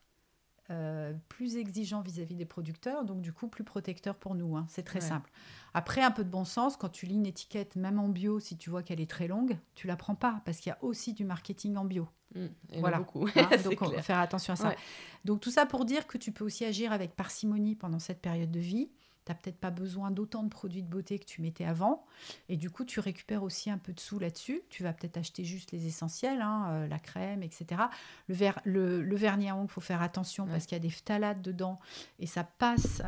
Euh, 0.72 1.14
plus 1.30 1.58
exigeants 1.58 2.02
vis-à-vis 2.02 2.36
des 2.36 2.46
producteurs, 2.46 3.06
donc 3.06 3.22
du 3.22 3.32
coup 3.34 3.48
plus 3.48 3.64
protecteurs 3.64 4.16
pour 4.16 4.34
nous. 4.34 4.56
hein. 4.58 4.66
C'est 4.70 4.84
très 4.84 5.00
Ouais. 5.02 5.08
simple. 5.08 5.30
Après, 5.74 6.02
un 6.02 6.12
peu 6.12 6.24
de 6.24 6.30
bon 6.30 6.44
sens, 6.46 6.76
quand 6.78 6.90
tu 6.90 7.06
lis 7.06 7.16
une 7.16 7.26
étiquette, 7.26 7.76
même 7.76 8.00
en 8.00 8.10
bio, 8.10 8.40
si 8.40 8.58
tu 8.58 8.70
vois 8.70 8.82
qu'elle 8.84 9.00
est 9.02 9.10
très 9.10 9.28
longue, 9.28 9.58
tu 9.76 9.86
la 9.88 9.96
prends 9.96 10.16
pas, 10.16 10.42
parce 10.46 10.58
qu'il 10.60 10.70
y 10.70 10.74
a 10.74 10.78
aussi 10.84 11.14
du 11.14 11.24
marketing 11.26 11.78
en 11.78 11.86
bio. 11.86 12.08
Mm. 12.36 12.46
A 12.74 12.80
Voilà. 12.80 12.98
beaucoup. 13.00 13.28
hein. 13.36 13.50
Donc, 13.64 13.82
on 13.82 13.90
va 13.90 14.02
faire 14.02 14.20
attention 14.20 14.54
à 14.54 14.56
ça. 14.56 14.70
Ouais. 14.70 14.78
Donc, 15.26 15.42
tout 15.42 15.52
ça 15.52 15.66
pour 15.66 15.86
dire 15.86 16.08
que 16.08 16.18
tu 16.18 16.32
peux 16.32 16.44
aussi 16.46 16.66
agir 16.66 16.92
avec 16.92 17.16
parcimonie 17.16 17.76
pendant 17.76 18.00
cette 18.00 18.22
période 18.22 18.52
de 18.52 18.60
vie. 18.60 18.90
Tu 19.26 19.32
n'as 19.32 19.36
peut-être 19.36 19.60
pas 19.60 19.70
besoin 19.72 20.10
d'autant 20.10 20.42
de 20.44 20.50
produits 20.50 20.82
de 20.82 20.88
beauté 20.90 21.20
que 21.20 21.26
tu 21.26 21.42
mettais 21.42 21.66
avant. 21.66 22.06
Et 22.50 22.58
du 22.58 22.70
coup, 22.72 22.86
tu 22.86 23.00
récupères 23.00 23.44
aussi 23.44 23.70
un 23.70 23.78
peu 23.78 23.94
de 23.94 24.00
sous 24.00 24.18
là-dessus. 24.18 24.62
Tu 24.70 24.82
vas 24.82 24.94
peut-être 24.94 25.18
acheter 25.18 25.44
juste 25.44 25.72
les 25.72 25.86
essentiels, 25.86 26.42
hein, 26.42 26.68
euh, 26.72 26.88
la 26.88 26.98
crème, 26.98 27.44
etc. 27.44 27.84
Le, 28.28 28.34
ver- 28.34 28.60
le, 28.66 29.02
le 29.04 29.16
vernis 29.16 29.50
à 29.50 29.56
ongles, 29.56 29.68
il 29.70 29.74
faut 29.74 29.82
faire 29.82 30.02
attention 30.02 30.46
Ouais. 30.46 30.52
parce 30.52 30.66
qu'il 30.66 30.76
y 30.76 30.80
a 30.80 30.84
des 30.84 30.90
phtalates 30.90 31.42
dedans. 31.42 31.80
Et 32.20 32.26
ça 32.26 32.44
passe, 32.44 33.02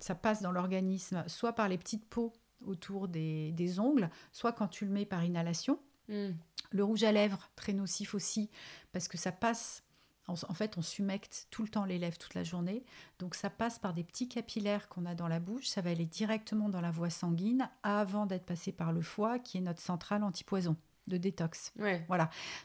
ça 0.00 0.14
passe 0.16 0.42
dans 0.42 0.50
l'organisme, 0.52 1.22
soit 1.28 1.52
par 1.52 1.68
les 1.68 1.78
petites 1.78 2.04
peaux 2.08 2.32
autour 2.66 3.08
des, 3.08 3.52
des 3.52 3.78
ongles, 3.80 4.10
soit 4.32 4.52
quand 4.52 4.68
tu 4.68 4.84
le 4.84 4.90
mets 4.90 5.06
par 5.06 5.24
inhalation. 5.24 5.78
Mm. 6.08 6.30
Le 6.72 6.84
rouge 6.84 7.04
à 7.04 7.12
lèvres, 7.12 7.48
très 7.56 7.72
nocif 7.72 8.14
aussi, 8.14 8.50
parce 8.92 9.06
que 9.08 9.16
ça 9.18 9.32
passe. 9.32 9.82
En, 10.30 10.34
en 10.48 10.54
fait, 10.54 10.78
on 10.78 10.82
sumecte 10.82 11.46
tout 11.50 11.62
le 11.62 11.68
temps 11.68 11.84
les 11.84 11.98
lèvres 11.98 12.18
toute 12.18 12.34
la 12.34 12.44
journée. 12.44 12.84
Donc, 13.18 13.34
ça 13.34 13.50
passe 13.50 13.78
par 13.78 13.92
des 13.92 14.04
petits 14.04 14.28
capillaires 14.28 14.88
qu'on 14.88 15.04
a 15.06 15.14
dans 15.14 15.28
la 15.28 15.40
bouche. 15.40 15.66
Ça 15.66 15.80
va 15.82 15.90
aller 15.90 16.06
directement 16.06 16.68
dans 16.68 16.80
la 16.80 16.90
voie 16.90 17.10
sanguine 17.10 17.68
avant 17.82 18.26
d'être 18.26 18.46
passé 18.46 18.72
par 18.72 18.92
le 18.92 19.02
foie, 19.02 19.38
qui 19.38 19.58
est 19.58 19.60
notre 19.62 19.80
centrale 19.80 20.22
antipoison 20.22 20.76
de 21.06 21.16
détox. 21.16 21.72
Ouais. 21.78 22.04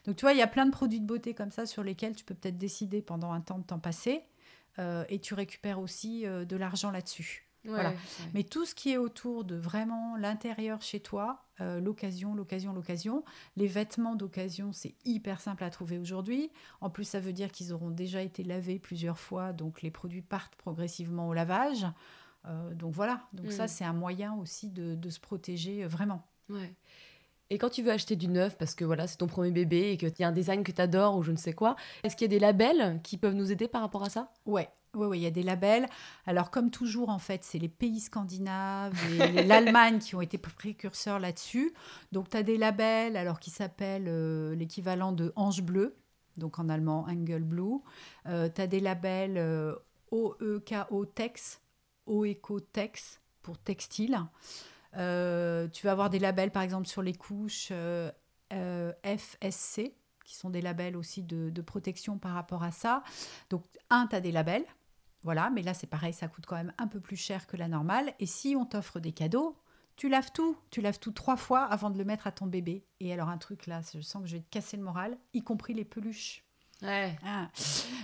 Donc, 0.05 0.15
tu 0.17 0.21
vois, 0.21 0.33
il 0.33 0.37
y 0.37 0.41
a 0.43 0.47
plein 0.47 0.65
de 0.65 0.71
produits 0.71 0.99
de 1.01 1.05
beauté 1.05 1.33
comme 1.33 1.51
ça 1.51 1.65
sur 1.65 1.83
lesquels 1.83 2.15
tu 2.15 2.23
peux 2.23 2.35
peut-être 2.35 2.57
décider 2.57 3.01
pendant 3.01 3.31
un 3.31 3.41
temps 3.41 3.57
de 3.59 3.63
t'en 3.63 3.79
passer. 3.79 4.23
euh, 4.79 5.05
et 5.09 5.19
tu 5.19 5.33
récupères 5.33 5.79
aussi 5.79 6.25
euh, 6.27 6.45
de 6.45 6.55
l'argent 6.57 6.91
là-dessus. 6.91 7.44
Ouais, 7.65 7.71
Voilà. 7.73 7.89
ouais. 7.89 7.95
Mais 8.33 8.43
tout 8.43 8.65
ce 8.65 8.73
qui 8.75 8.91
est 8.91 8.97
autour 8.97 9.43
de 9.43 9.55
vraiment 9.55 10.15
l'intérieur 10.17 10.81
chez 10.81 10.99
toi, 10.99 11.41
euh, 11.61 11.79
l'occasion, 11.79 12.35
l'occasion, 12.35 12.73
l'occasion, 12.73 13.23
les 13.55 13.67
vêtements 13.67 14.15
d'occasion, 14.15 14.71
c'est 14.73 14.95
hyper 15.05 15.39
simple 15.41 15.63
à 15.63 15.69
trouver 15.69 15.97
aujourd'hui. 15.97 16.51
En 16.81 16.89
plus, 16.89 17.03
ça 17.05 17.19
veut 17.19 17.33
dire 17.33 17.51
qu'ils 17.51 17.73
auront 17.73 17.89
déjà 17.91 18.21
été 18.21 18.43
lavés 18.43 18.79
plusieurs 18.79 19.17
fois, 19.19 19.53
donc 19.53 19.81
les 19.81 19.91
produits 19.91 20.21
partent 20.21 20.55
progressivement 20.55 21.27
au 21.29 21.33
lavage. 21.33 21.85
Euh, 22.47 22.73
donc 22.75 22.93
voilà, 22.93 23.21
donc 23.33 23.47
Mm. 23.47 23.51
ça 23.51 23.67
c'est 23.67 23.83
un 23.85 23.93
moyen 23.93 24.35
aussi 24.35 24.69
de, 24.69 24.93
de 24.95 25.09
se 25.09 25.19
protéger 25.19 25.83
euh, 25.83 25.87
vraiment. 25.87 26.27
Ouais. 26.49 26.73
Et 27.49 27.57
quand 27.59 27.69
tu 27.69 27.83
veux 27.83 27.91
acheter 27.91 28.15
du 28.15 28.27
neuf, 28.27 28.57
parce 28.57 28.73
que 28.75 28.83
voilà, 28.85 29.05
c'est 29.07 29.17
ton 29.17 29.27
premier 29.27 29.51
bébé 29.51 29.91
et 29.91 29.97
qu'il 29.97 30.11
y 30.19 30.23
a 30.23 30.27
un 30.27 30.31
design 30.31 30.63
que 30.63 30.71
tu 30.71 30.81
adores 30.81 31.15
ou 31.15 31.21
je 31.23 31.31
ne 31.31 31.37
sais 31.37 31.53
quoi, 31.53 31.75
est-ce 32.03 32.15
qu'il 32.15 32.25
y 32.25 32.29
a 32.29 32.35
des 32.35 32.39
labels 32.39 32.99
qui 33.03 33.17
peuvent 33.17 33.35
nous 33.35 33.51
aider 33.51 33.67
par 33.67 33.81
rapport 33.81 34.03
à 34.03 34.09
ça? 34.09 34.31
Ouais, 34.47 34.67
Oui, 34.95 35.07
oui, 35.07 35.19
il 35.19 35.23
y 35.23 35.27
a 35.27 35.31
des 35.31 35.43
labels. 35.43 35.87
Alors, 36.25 36.49
comme 36.51 36.71
toujours, 36.71 37.09
en 37.09 37.19
fait, 37.19 37.43
c'est 37.43 37.59
les 37.59 37.69
pays 37.69 37.99
scandinaves 37.99 38.95
et 39.11 39.43
l'Allemagne 39.47 39.99
qui 39.99 40.15
ont 40.15 40.21
été 40.21 40.37
précurseurs 40.37 41.19
là-dessus. 41.19 41.73
Donc, 42.11 42.29
tu 42.29 42.37
as 42.37 42.43
des 42.43 42.57
labels 42.57 43.17
alors 43.17 43.39
qui 43.39 43.51
s'appellent 43.51 44.07
euh, 44.07 44.55
l'équivalent 44.55 45.11
de 45.11 45.33
Ange 45.35 45.61
Bleu, 45.61 45.97
donc 46.37 46.59
en 46.59 46.69
allemand 46.69 47.05
Engel 47.09 47.43
Blue. 47.43 47.79
Euh, 48.27 48.49
tu 48.53 48.61
as 48.61 48.67
des 48.67 48.79
labels 48.79 49.37
euh, 49.37 49.75
OEKO 50.11 51.05
Tex, 51.05 51.61
OECO 52.07 52.59
Tex 52.59 53.21
pour 53.41 53.57
textile. 53.57 54.19
Tu 54.93 54.99
vas 54.99 55.91
avoir 55.91 56.09
des 56.09 56.19
labels, 56.19 56.51
par 56.51 56.63
exemple, 56.63 56.87
sur 56.87 57.01
les 57.01 57.13
couches 57.13 57.73
FSC, 58.51 59.93
qui 60.25 60.35
sont 60.35 60.49
des 60.49 60.61
labels 60.61 60.97
aussi 60.97 61.21
de, 61.21 61.49
de 61.49 61.61
protection 61.61 62.17
par 62.17 62.33
rapport 62.33 62.63
à 62.63 62.71
ça. 62.71 63.03
Donc, 63.49 63.63
un, 63.89 64.07
tu 64.07 64.15
as 64.15 64.21
des 64.21 64.31
labels. 64.31 64.65
Voilà, 65.25 65.49
mais 65.49 65.63
là 65.63 65.73
c'est 65.73 65.87
pareil, 65.87 66.13
ça 66.13 66.27
coûte 66.27 66.45
quand 66.45 66.55
même 66.55 66.71
un 66.77 66.85
peu 66.85 66.99
plus 66.99 67.15
cher 67.15 67.47
que 67.47 67.57
la 67.57 67.67
normale. 67.67 68.13
Et 68.19 68.27
si 68.27 68.55
on 68.55 68.63
t'offre 68.63 68.99
des 68.99 69.11
cadeaux, 69.11 69.57
tu 69.95 70.07
laves 70.07 70.31
tout. 70.31 70.55
Tu 70.69 70.81
laves 70.81 70.99
tout 70.99 71.11
trois 71.11 71.35
fois 71.35 71.63
avant 71.63 71.89
de 71.89 71.97
le 71.97 72.05
mettre 72.05 72.27
à 72.27 72.31
ton 72.31 72.45
bébé. 72.45 72.85
Et 72.99 73.11
alors 73.11 73.29
un 73.29 73.39
truc 73.39 73.65
là, 73.65 73.81
je 73.91 74.01
sens 74.01 74.21
que 74.21 74.27
je 74.27 74.37
vais 74.37 74.43
te 74.43 74.49
casser 74.51 74.77
le 74.77 74.83
moral, 74.83 75.17
y 75.33 75.43
compris 75.43 75.73
les 75.73 75.83
peluches. 75.83 76.43
Ouais. 76.83 77.17
Ah, 77.25 77.49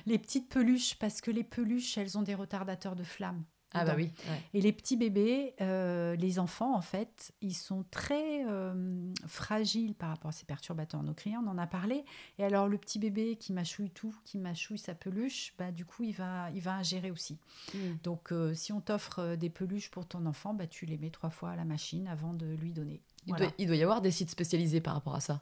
les 0.08 0.18
petites 0.18 0.50
peluches, 0.50 0.96
parce 0.96 1.22
que 1.22 1.30
les 1.30 1.44
peluches, 1.44 1.96
elles 1.96 2.18
ont 2.18 2.24
des 2.24 2.34
retardateurs 2.34 2.96
de 2.96 3.04
flamme. 3.04 3.44
Ah 3.74 3.86
bah 3.86 3.94
oui. 3.96 4.12
ouais. 4.30 4.42
Et 4.54 4.62
les 4.62 4.74
petits 4.74 4.98
bébés, 4.98 5.54
euh, 5.62 6.16
les 6.16 6.40
enfants, 6.40 6.75
en 6.75 6.82
fait, 6.82 7.34
ils 7.42 7.54
sont 7.56 7.86
très 7.90 8.46
euh, 8.46 9.13
fragiles 9.28 9.96
par 9.96 10.10
rapport 10.10 10.30
à 10.30 10.32
ces 10.34 10.46
perturbateurs 10.46 11.00
endocriniens, 11.00 11.42
on 11.46 11.50
en 11.50 11.58
a 11.58 11.68
parlé. 11.68 12.04
Et 12.38 12.44
alors, 12.44 12.68
le 12.68 12.78
petit 12.78 13.00
bébé 13.00 13.38
qui 13.38 13.54
mâchouille 13.54 13.90
tout, 13.90 14.16
qui 14.25 14.38
mâchouille 14.38 14.78
sa 14.78 14.94
peluche, 14.94 15.54
bah, 15.58 15.72
du 15.72 15.86
coup, 15.86 16.04
il 16.04 16.13
va, 16.13 16.50
il 16.51 16.62
va 16.62 16.74
ingérer 16.75 17.12
aussi. 17.12 17.38
Mm. 17.74 17.78
Donc, 18.04 18.32
euh, 18.32 18.54
si 18.54 18.74
on 18.74 18.82
t'offre 18.82 19.36
des 19.36 19.50
peluches 19.50 19.90
pour 19.90 20.06
ton 20.06 20.25
enfant, 20.25 20.54
bah, 20.54 20.68
tu 20.68 20.86
les 20.86 20.98
mets 20.98 21.10
trois 21.10 21.30
fois 21.30 21.51
à 21.51 21.56
la 21.56 21.66
machine 21.66 22.08
avant 22.08 22.34
de 22.34 22.48
lui 22.56 22.74
donner. 22.74 23.01
Il, 23.25 23.30
Voilà. 23.30 23.46
doit, 23.46 23.56
il 23.58 23.68
doit 23.68 23.75
y 23.78 23.84
avoir 23.84 24.01
des 24.01 24.12
sites 24.12 24.32
spécialisés 24.32 24.82
par 24.82 24.96
rapport 24.96 25.16
à 25.16 25.22
ça. 25.22 25.42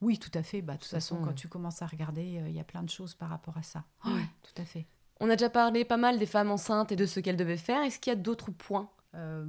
Oui, 0.00 0.16
tout 0.18 0.30
à 0.34 0.42
fait. 0.42 0.62
Bah, 0.62 0.74
de 0.74 0.78
toute 0.78 0.88
façon, 0.88 1.16
façon, 1.16 1.26
quand 1.26 1.34
tu 1.34 1.48
commences 1.48 1.82
à 1.82 1.86
regarder, 1.86 2.38
euh, 2.38 2.48
il 2.48 2.54
y 2.54 2.60
a 2.60 2.64
plein 2.64 2.82
de 2.82 2.88
choses 2.90 3.14
par 3.14 3.28
rapport 3.30 3.56
à 3.56 3.62
ça. 3.62 3.84
Ouais. 4.04 4.12
Ouais, 4.12 4.24
tout 4.42 4.62
à 4.62 4.64
fait. 4.64 4.86
On 5.20 5.28
a 5.30 5.36
déjà 5.36 5.50
parlé 5.50 5.84
pas 5.84 5.96
mal 5.96 6.18
des 6.18 6.26
femmes 6.26 6.50
enceintes 6.50 6.92
et 6.92 6.96
de 6.96 7.06
ce 7.06 7.20
qu'elles 7.20 7.36
devaient 7.36 7.56
faire. 7.56 7.82
Est-ce 7.82 7.98
qu'il 7.98 8.10
y 8.12 8.16
a 8.16 8.18
d'autres 8.18 8.50
points? 8.52 8.90
Euh, 9.14 9.44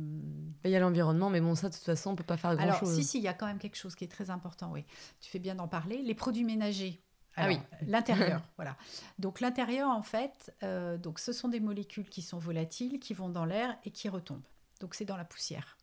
Il 0.64 0.72
y 0.72 0.76
a 0.76 0.80
l'environnement, 0.80 1.30
mais 1.30 1.42
bon, 1.42 1.54
ça, 1.56 1.70
de 1.70 1.74
toute 1.76 1.84
façon, 1.84 2.12
on 2.12 2.16
peut 2.16 2.24
pas 2.24 2.38
faire 2.38 2.52
Alors, 2.52 2.66
grand-chose. 2.80 2.96
si, 2.96 3.04
si, 3.04 3.18
il 3.20 3.24
y 3.24 3.28
a 3.28 3.34
quand 3.34 3.46
même 3.46 3.60
quelque 3.60 3.76
chose 3.78 3.94
qui 3.96 4.04
est 4.04 4.08
très 4.12 4.30
important, 4.30 4.72
oui. 4.72 4.86
Tu 5.20 5.30
fais 5.30 5.40
bien 5.40 5.56
d'en 5.56 5.68
parler. 5.68 6.02
Les 6.02 6.16
produits 6.16 6.44
ménagers. 6.44 7.00
Ah 7.36 7.44
Alors, 7.44 7.58
oui. 7.58 7.64
L'intérieur, 7.88 8.42
voilà. 8.56 8.76
Donc, 9.20 9.42
l'intérieur, 9.42 9.90
en 9.90 10.02
fait, 10.02 10.54
euh, 10.64 10.98
donc, 10.98 11.20
ce 11.20 11.34
sont 11.34 11.50
des 11.50 11.60
molécules 11.60 12.10
qui 12.10 12.22
sont 12.22 12.40
volatiles, 12.40 13.00
qui 13.00 13.14
vont 13.14 13.30
dans 13.30 13.46
l'air 13.46 13.78
et 13.86 13.92
qui 13.92 14.10
retombent. 14.10 14.42
Donc, 14.80 14.96
c'est 14.96 15.06
dans 15.06 15.18
la 15.18 15.26
poussière. 15.26 15.78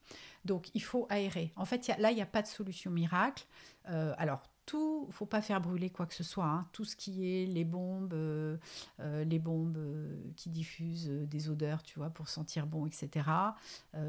Donc, 0.44 0.68
il 0.74 0.82
faut 0.82 1.06
aérer. 1.10 1.52
En 1.56 1.64
fait, 1.66 1.86
il 1.86 1.90
y 1.90 1.94
a- 1.94 1.98
là, 1.98 2.10
il 2.10 2.14
n'y 2.16 2.22
a 2.22 2.26
pas 2.26 2.42
de 2.42 2.46
solution 2.46 2.90
miracle. 2.90 3.44
Euh, 3.90 4.14
alors, 4.18 4.42
tout, 4.66 5.08
faut 5.10 5.26
pas 5.26 5.40
faire 5.40 5.60
brûler 5.60 5.90
quoi 5.90 6.06
que 6.06 6.14
ce 6.14 6.24
soit. 6.24 6.44
hein. 6.44 6.68
Tout 6.72 6.84
ce 6.84 6.96
qui 6.96 7.26
est 7.26 7.46
les 7.46 7.64
bombes, 7.64 8.12
euh, 8.12 8.56
euh, 9.00 9.24
les 9.24 9.38
bombes 9.38 9.76
euh, 9.78 10.16
qui 10.36 10.50
diffusent 10.50 11.08
des 11.08 11.48
odeurs, 11.48 11.82
tu 11.82 11.98
vois, 11.98 12.10
pour 12.10 12.28
sentir 12.28 12.66
bon, 12.66 12.86
etc. 12.86 13.26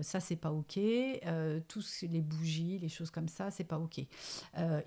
Ça, 0.02 0.20
c'est 0.20 0.36
pas 0.36 0.52
ok. 0.52 0.80
Tous 1.68 2.02
les 2.04 2.22
bougies, 2.22 2.80
les 2.80 2.90
choses 2.90 3.12
comme 3.12 3.28
ça, 3.30 3.52
c'est 3.52 3.64
pas 3.64 3.80
ok. 3.80 4.02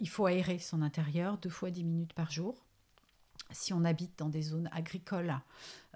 Il 0.01 0.09
faut 0.09 0.27
aérer 0.27 0.59
son 0.59 0.83
intérieur 0.83 1.39
deux 1.39 1.51
fois 1.51 1.71
dix 1.71 1.85
minutes 1.85 2.13
par 2.13 2.31
jour. 2.31 2.55
Si 3.53 3.73
on 3.73 3.85
habite 3.85 4.19
dans 4.19 4.29
des 4.29 4.43
zones 4.43 4.69
agricoles 4.73 5.35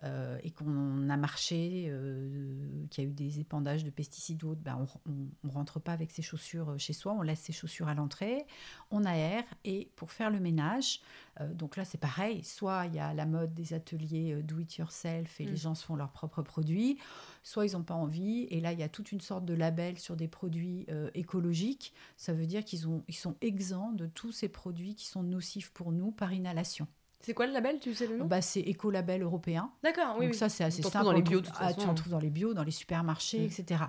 euh, 0.02 0.38
et 0.42 0.50
qu'on 0.50 1.08
a 1.08 1.16
marché, 1.16 1.87
euh, 1.88 2.84
qu'il 2.90 3.04
y 3.04 3.06
a 3.06 3.11
eu 3.11 3.12
des 3.12 3.40
épandages 3.40 3.84
de 3.84 3.90
pesticides 3.90 4.42
ou 4.44 4.50
autres, 4.50 4.61
ben 4.61 4.87
on 5.06 5.46
ne 5.46 5.52
rentre 5.52 5.80
pas 5.80 5.92
avec 5.92 6.11
ses 6.11 6.20
chaussures 6.20 6.70
euh, 6.70 6.78
chez 6.78 6.92
soi, 6.92 7.12
on 7.14 7.23
laisse 7.23 7.40
ses 7.40 7.52
chaussures 7.52 7.88
à 7.88 7.94
l'entrée, 7.94 8.44
on 8.90 9.04
aère 9.04 9.44
et 9.64 9.88
pour 9.96 10.11
faire 10.11 10.30
le 10.30 10.40
ménage, 10.40 11.00
euh, 11.40 11.54
donc 11.54 11.76
là 11.76 11.84
c'est 11.84 11.96
pareil, 11.99 12.44
soit 12.44 12.87
il 12.87 12.96
y 12.96 12.99
a 12.99 13.14
la 13.14 13.25
mode 13.25 13.54
des 13.54 13.73
ateliers 13.73 14.42
do 14.42 14.58
it 14.58 14.76
yourself 14.76 15.40
et 15.40 15.46
Mm. 15.46 15.50
les 15.50 15.56
gens 15.56 15.75
se 15.75 15.84
font 15.84 15.96
leurs 15.96 16.12
propres 16.12 16.42
produits, 16.42 16.99
soit 17.42 17.64
ils 17.64 17.73
n'ont 17.73 17.84
pas 17.84 17.94
envie 17.94 18.46
et 18.50 18.61
là 18.61 18.73
il 18.73 18.78
y 18.80 18.82
a 18.82 18.88
toute 18.88 19.12
une 19.12 19.20
sorte 19.20 19.44
de 19.46 19.54
label 19.54 19.99
sur 19.99 20.16
des 20.16 20.28
produits 20.28 20.87
écologiques, 21.14 21.94
ça 22.16 22.32
veut 22.34 22.46
dire 22.46 22.64
qu'ils 22.64 22.88
ont, 22.88 23.04
ils 23.08 23.14
sont 23.14 23.37
exempts 23.40 23.92
de 23.92 24.06
tous 24.06 24.32
ces 24.32 24.49
produits 24.49 24.94
qui 24.94 25.06
sont 25.06 25.23
nocifs 25.23 25.70
pour 25.70 25.92
nous 25.92 26.11
par 26.11 26.32
inhalation. 26.32 26.87
C'est 27.24 27.32
quoi 27.34 27.46
le 27.46 27.52
label? 27.52 27.78
Tu 27.80 27.94
sais 27.94 28.06
le 28.06 28.18
nom? 28.18 28.26
Bah, 28.26 28.42
c'est 28.42 28.60
écolabel 28.60 29.22
européen. 29.22 29.70
D'accord, 29.82 30.16
oui. 30.18 30.26
Donc 30.26 30.32
oui. 30.34 30.38
ça, 30.38 30.48
c'est 30.48 30.64
assez 30.64 30.82
simple. 30.82 31.04
dans 31.04 31.12
les 31.12 31.22
bio, 31.22 31.40
de 31.40 31.46
toute 31.46 31.54
ah, 31.58 31.68
façon. 31.68 31.80
tu 31.80 31.86
en 31.86 31.94
trouves 31.94 32.12
dans 32.12 32.18
les 32.18 32.30
bio, 32.30 32.52
dans 32.54 32.64
les 32.64 32.70
supermarchés, 32.70 33.40
Mm. 33.40 33.44
etc. 33.44 33.84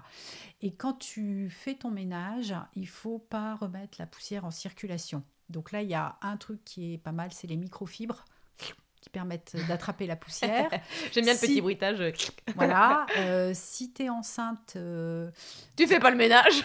Et 0.62 0.74
quand 0.74 0.94
tu 0.94 1.50
fais 1.50 1.74
ton 1.76 1.92
ménage, 1.92 2.56
il 2.76 2.88
faut 2.88 3.20
pas 3.20 3.56
remettre 3.56 3.98
la 4.00 4.06
poussière 4.06 4.46
en 4.46 4.52
circulation. 4.52 5.24
Donc 5.50 5.72
là, 5.72 5.82
il 5.82 5.90
y 5.90 5.94
a 5.96 6.16
un 6.22 6.38
truc 6.38 6.64
qui 6.64 6.94
est 6.94 6.98
pas 6.98 7.12
mal, 7.12 7.32
c'est 7.34 7.48
les 7.48 7.58
microfibres 7.58 8.24
qui 9.02 9.10
permettent 9.12 9.56
d'attraper 9.68 10.08
la 10.08 10.16
poussière. 10.16 10.70
J'aime 11.12 11.26
bien 11.26 11.34
le 11.34 11.40
Si- 11.40 11.46
petit 11.48 11.62
bruitage. 11.62 12.02
voilà. 12.56 13.06
Euh, 13.18 13.52
si 13.54 13.92
tu 13.94 14.04
es 14.04 14.10
enceinte, 14.10 14.74
euh, 14.78 15.30
Tu 15.76 15.86
fais 15.86 16.00
pas 16.00 16.10
le 16.10 16.18
ménage 16.18 16.64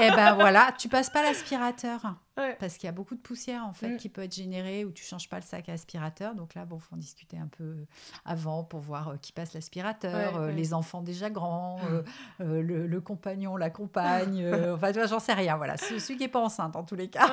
eh 0.00 0.08
ben 0.10 0.34
voilà, 0.36 0.72
tu 0.78 0.88
passes 0.88 1.10
pas 1.10 1.22
l'aspirateur. 1.22 2.14
Ouais. 2.38 2.56
Parce 2.58 2.78
qu'il 2.78 2.86
y 2.86 2.88
a 2.88 2.92
beaucoup 2.92 3.14
de 3.14 3.20
poussière 3.20 3.64
en 3.66 3.74
fait 3.74 3.90
Mm. 3.90 3.96
qui 3.98 4.08
peut 4.08 4.22
être 4.22 4.34
générée 4.34 4.84
ou 4.86 4.90
tu 4.92 5.04
changes 5.04 5.28
pas 5.28 5.36
le 5.36 5.42
sac 5.44 5.68
à 5.68 5.72
aspirateur. 5.72 6.34
Donc 6.34 6.54
là, 6.54 6.64
bon, 6.64 6.78
faut 6.78 6.94
en 6.94 6.98
discuter 6.98 7.36
un 7.38 7.46
peu 7.48 7.76
avant 8.24 8.64
pour 8.64 8.80
voir 8.80 9.08
euh, 9.10 9.16
qui 9.18 9.32
passe 9.32 9.52
l'aspirateur, 9.52 10.32
Ouais, 10.34 10.38
euh, 10.40 10.46
ouais. 10.46 10.52
les 10.54 10.72
enfants 10.72 11.02
déjà 11.02 11.28
grands, 11.28 11.78
euh, 11.90 12.02
euh, 12.40 12.62
le, 12.62 12.86
le 12.86 13.00
compagnon, 13.02 13.56
la 13.58 13.68
compagne. 13.70 14.46
enfin, 14.74 14.92
tu 14.92 14.98
vois, 14.98 15.06
j'en 15.08 15.20
sais 15.20 15.34
rien. 15.34 15.56
Voilà, 15.58 15.76
Ce- 15.76 15.98
celui 15.98 16.16
qui 16.16 16.24
est 16.24 16.28
pas 16.28 16.40
enceinte 16.40 16.74
en 16.74 16.84
tous 16.84 16.94
les 16.96 17.08
cas. 17.10 17.28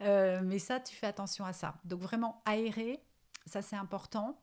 Mais 0.42 0.58
ça, 0.58 0.80
tu 0.80 0.94
fais 0.94 1.06
attention 1.06 1.44
à 1.44 1.52
ça. 1.52 1.74
Donc 1.84 2.00
vraiment 2.00 2.42
aérer, 2.44 3.00
ça 3.48 3.62
c'est 3.62 3.76
important. 3.76 4.38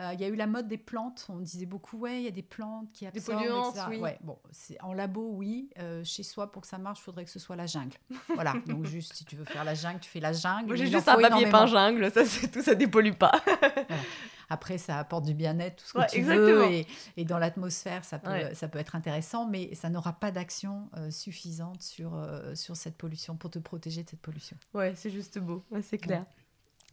Euh, 0.00 0.10
Il 0.14 0.20
y 0.20 0.24
a 0.24 0.28
eu 0.28 0.34
la 0.34 0.46
mode 0.48 0.66
des 0.66 0.76
plantes. 0.78 1.26
On 1.28 1.38
disait 1.38 1.66
beaucoup, 1.66 1.98
ouais, 1.98 2.18
il 2.20 2.24
y 2.24 2.28
a 2.28 2.32
des 2.32 2.42
plantes 2.42 2.90
qui 2.92 3.06
absorbent. 3.06 3.38
polluantes, 3.40 3.74
etc. 3.76 3.86
oui. 3.90 3.98
Ouais, 3.98 4.18
bon, 4.22 4.36
c'est 4.50 4.80
en 4.82 4.92
labo, 4.92 5.30
oui. 5.34 5.70
Euh, 5.78 6.02
chez 6.02 6.22
soi, 6.24 6.50
pour 6.50 6.62
que 6.62 6.68
ça 6.68 6.78
marche, 6.78 6.98
il 7.00 7.02
faudrait 7.04 7.24
que 7.24 7.30
ce 7.30 7.38
soit 7.38 7.54
la 7.54 7.66
jungle. 7.66 7.96
Voilà. 8.34 8.54
Donc 8.66 8.86
juste, 8.86 9.12
si 9.14 9.24
tu 9.24 9.36
veux 9.36 9.44
faire 9.44 9.62
la 9.64 9.74
jungle, 9.74 10.00
tu 10.00 10.10
fais 10.10 10.18
la 10.20 10.32
jungle. 10.32 10.66
Moi, 10.66 10.76
j'ai 10.76 10.86
juste 10.88 11.06
un 11.08 11.20
papier 11.20 11.48
peint 11.48 11.66
jungle, 11.66 12.10
ça 12.10 12.24
c'est 12.24 12.48
tout, 12.48 12.62
ça 12.62 12.74
dépollue 12.74 13.12
pas. 13.12 13.32
Après, 14.50 14.76
ça 14.78 14.98
apporte 14.98 15.24
du 15.24 15.32
bien-être, 15.34 15.76
tout 15.76 15.86
ce 15.88 15.92
que 15.94 15.98
Ouais, 15.98 16.06
tu 16.08 16.18
exactement. 16.18 16.66
veux. 16.68 16.72
Et, 16.72 16.86
et 17.16 17.24
dans 17.24 17.38
l'atmosphère, 17.38 18.04
ça 18.04 18.18
peut, 18.18 18.30
Ouais. 18.30 18.54
ça 18.54 18.68
peut 18.68 18.78
être 18.78 18.94
intéressant, 18.94 19.46
mais 19.48 19.74
ça 19.74 19.88
n'aura 19.88 20.12
pas 20.12 20.30
d'action 20.30 20.90
euh, 20.96 21.10
suffisante 21.10 21.82
sur, 21.82 22.12
sur 22.54 22.76
cette 22.76 22.96
pollution, 22.96 23.36
pour 23.36 23.50
te 23.50 23.58
protéger 23.58 24.02
de 24.02 24.10
cette 24.10 24.20
pollution. 24.20 24.56
Ouais, 24.74 24.92
c'est 24.96 25.10
juste 25.10 25.38
beau, 25.38 25.64
ouais, 25.70 25.82
c'est 25.82 25.98
clair. 25.98 26.24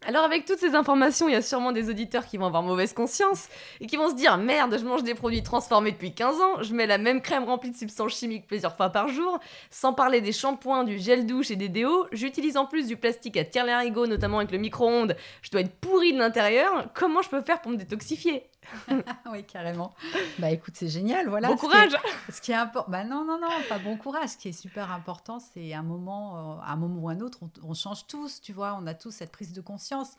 Alors 0.07 0.23
avec 0.23 0.45
toutes 0.45 0.57
ces 0.57 0.73
informations, 0.73 1.29
il 1.29 1.33
y 1.33 1.35
a 1.35 1.43
sûrement 1.43 1.71
des 1.71 1.87
auditeurs 1.87 2.25
qui 2.25 2.37
vont 2.37 2.47
avoir 2.47 2.63
mauvaise 2.63 2.91
conscience 2.91 3.49
et 3.79 3.85
qui 3.85 3.97
vont 3.97 4.09
se 4.09 4.15
dire 4.15 4.35
merde, 4.37 4.75
je 4.79 4.83
mange 4.83 5.03
des 5.03 5.13
produits 5.13 5.43
transformés 5.43 5.91
depuis 5.91 6.11
15 6.11 6.41
ans, 6.41 6.63
je 6.63 6.73
mets 6.73 6.87
la 6.87 6.97
même 6.97 7.21
crème 7.21 7.43
remplie 7.43 7.69
de 7.69 7.75
substances 7.75 8.17
chimiques 8.17 8.47
plusieurs 8.47 8.75
fois 8.75 8.89
par 8.89 9.09
jour, 9.09 9.39
sans 9.69 9.93
parler 9.93 10.19
des 10.19 10.31
shampoings, 10.31 10.85
du 10.85 10.97
gel 10.97 11.27
douche 11.27 11.51
et 11.51 11.55
des 11.55 11.69
déos, 11.69 12.07
j'utilise 12.11 12.57
en 12.57 12.65
plus 12.65 12.87
du 12.87 12.97
plastique 12.97 13.37
à 13.37 13.45
tire-larigot, 13.45 14.07
notamment 14.07 14.39
avec 14.39 14.51
le 14.51 14.57
micro-ondes, 14.57 15.15
je 15.43 15.51
dois 15.51 15.61
être 15.61 15.75
pourri 15.75 16.13
de 16.13 16.17
l'intérieur, 16.17 16.87
comment 16.95 17.21
je 17.21 17.29
peux 17.29 17.41
faire 17.41 17.61
pour 17.61 17.71
me 17.71 17.77
détoxifier? 17.77 18.43
oui, 19.31 19.43
carrément. 19.45 19.93
Bah 20.39 20.51
écoute, 20.51 20.75
c'est 20.77 20.87
génial. 20.87 21.27
Voilà. 21.29 21.47
Bon 21.49 21.55
Ce 21.57 21.61
qui 21.61 21.65
est- 21.65 21.69
courage 21.69 21.97
Ce 22.29 22.41
qui 22.41 22.51
est 22.51 22.55
important, 22.55 22.91
bah 22.91 23.03
non, 23.03 23.25
non, 23.25 23.39
non, 23.39 23.49
pas 23.67 23.79
bon 23.79 23.97
courage. 23.97 24.29
Ce 24.29 24.37
qui 24.37 24.49
est 24.49 24.53
super 24.53 24.91
important, 24.91 25.39
c'est 25.39 25.73
un 25.73 25.83
moment, 25.83 26.57
euh, 26.57 26.61
un 26.65 26.75
moment 26.75 27.01
ou 27.01 27.09
un 27.09 27.19
autre, 27.21 27.39
on, 27.41 27.49
on 27.63 27.73
change 27.73 28.07
tous, 28.07 28.41
tu 28.41 28.53
vois, 28.53 28.77
on 28.79 28.85
a 28.87 28.93
tous 28.93 29.11
cette 29.11 29.31
prise 29.31 29.53
de 29.53 29.61
conscience. 29.61 30.11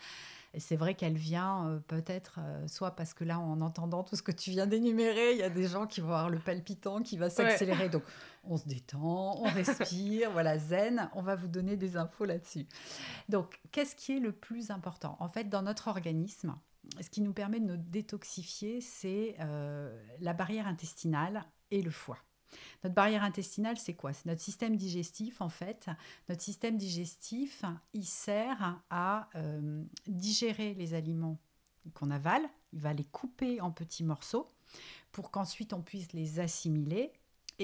Et 0.55 0.61
c'est 0.61 0.77
vrai 0.77 0.95
qu'elle 0.95 1.17
vient 1.17 1.67
euh, 1.67 1.79
peut-être, 1.89 2.35
euh, 2.39 2.69
soit 2.69 2.91
parce 2.91 3.15
que 3.15 3.25
là, 3.25 3.39
en 3.39 3.63
entendant 3.63 4.03
tout 4.03 4.17
ce 4.17 4.23
que 4.23 4.33
tu 4.33 4.51
viens 4.51 4.67
d'énumérer, 4.67 5.33
il 5.33 5.39
y 5.39 5.43
a 5.43 5.49
des 5.49 5.67
gens 5.67 5.87
qui 5.87 6.03
vont 6.03 6.09
avoir 6.09 6.29
le 6.29 6.39
palpitant 6.39 7.01
qui 7.01 7.17
va 7.17 7.31
s'accélérer. 7.31 7.89
Donc, 7.89 8.03
on 8.45 8.59
se 8.59 8.67
détend, 8.69 9.39
on 9.39 9.45
respire, 9.49 10.31
voilà, 10.33 10.59
zen. 10.59 11.09
On 11.15 11.23
va 11.23 11.37
vous 11.37 11.47
donner 11.49 11.77
des 11.77 11.97
infos 11.97 12.27
là-dessus. 12.27 12.67
Donc, 13.31 13.61
qu'est-ce 13.71 13.97
qui 13.97 14.17
est 14.17 14.21
le 14.21 14.33
plus 14.33 14.71
important? 14.71 15.17
En 15.21 15.29
fait, 15.29 15.45
dans 15.49 15.63
notre 15.63 15.89
organisme, 15.89 16.55
ce 17.01 17.09
qui 17.11 17.21
nous 17.21 17.33
permet 17.33 17.61
de 17.61 17.67
nous 17.67 17.77
détoxifier, 17.77 18.81
c'est 18.81 19.37
euh, 19.41 20.03
la 20.21 20.33
barrière 20.33 20.67
intestinale 20.67 21.45
et 21.71 21.83
le 21.83 21.91
foie. 21.91 22.19
Notre 22.85 22.95
barrière 22.95 23.23
intestinale, 23.23 23.79
c'est 23.79 23.95
quoi? 23.95 24.13
C'est 24.13 24.27
notre 24.27 24.41
système 24.41 24.77
digestif, 24.77 25.41
en 25.41 25.49
fait. 25.49 25.89
Notre 26.29 26.43
système 26.43 26.77
digestif, 26.77 27.65
il 27.93 28.05
sert 28.05 28.83
à 28.91 29.29
euh, 29.37 29.83
digérer 30.07 30.75
les 30.75 30.95
aliments 30.95 31.39
qu'on 31.95 32.11
avale. 32.11 32.49
Il 32.73 32.81
va 32.81 32.93
les 32.93 33.05
couper 33.05 33.61
en 33.61 33.71
petits 33.71 34.05
morceaux 34.05 34.51
pour 35.13 35.31
qu'ensuite 35.31 35.73
on 35.73 35.83
puisse 35.83 36.13
les 36.13 36.41
assimiler 36.41 37.13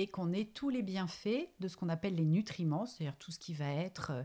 qu'on 0.06 0.32
ait 0.32 0.44
tous 0.44 0.70
les 0.70 0.82
bienfaits 0.82 1.48
de 1.60 1.68
ce 1.68 1.76
qu'on 1.76 1.88
appelle 1.88 2.14
les 2.14 2.24
nutriments, 2.24 2.86
c'est-à-dire 2.86 3.16
tout 3.16 3.30
ce 3.30 3.38
qui 3.38 3.54
va 3.54 3.70
être 3.70 4.10
euh, 4.10 4.22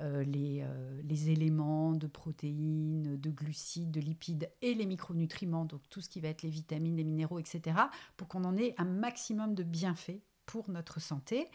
euh, 0.00 0.24
les, 0.24 0.62
euh, 0.62 1.00
les, 1.04 1.30
éléments 1.30 1.92
de 1.92 2.06
protéines, 2.06 3.20
de 3.20 3.30
glucides, 3.30 3.90
de 3.90 4.00
lipides 4.00 4.50
et 4.62 4.74
les 4.74 4.86
micronutriments, 4.86 5.64
donc 5.64 5.82
tout 5.90 6.00
ce 6.00 6.08
qui 6.08 6.20
va 6.20 6.28
être 6.28 6.42
les 6.42 6.48
vitamines, 6.48 6.96
les 6.96 7.04
minéraux, 7.04 7.38
etc., 7.38 7.76
pour 8.16 8.28
qu'on 8.28 8.44
en 8.44 8.56
ait 8.56 8.74
un 8.78 8.84
maximum 8.84 9.54
de 9.54 9.62
bienfaits 9.62 10.20
pour 10.46 10.70
notre 10.70 11.00
santé. 11.00 11.48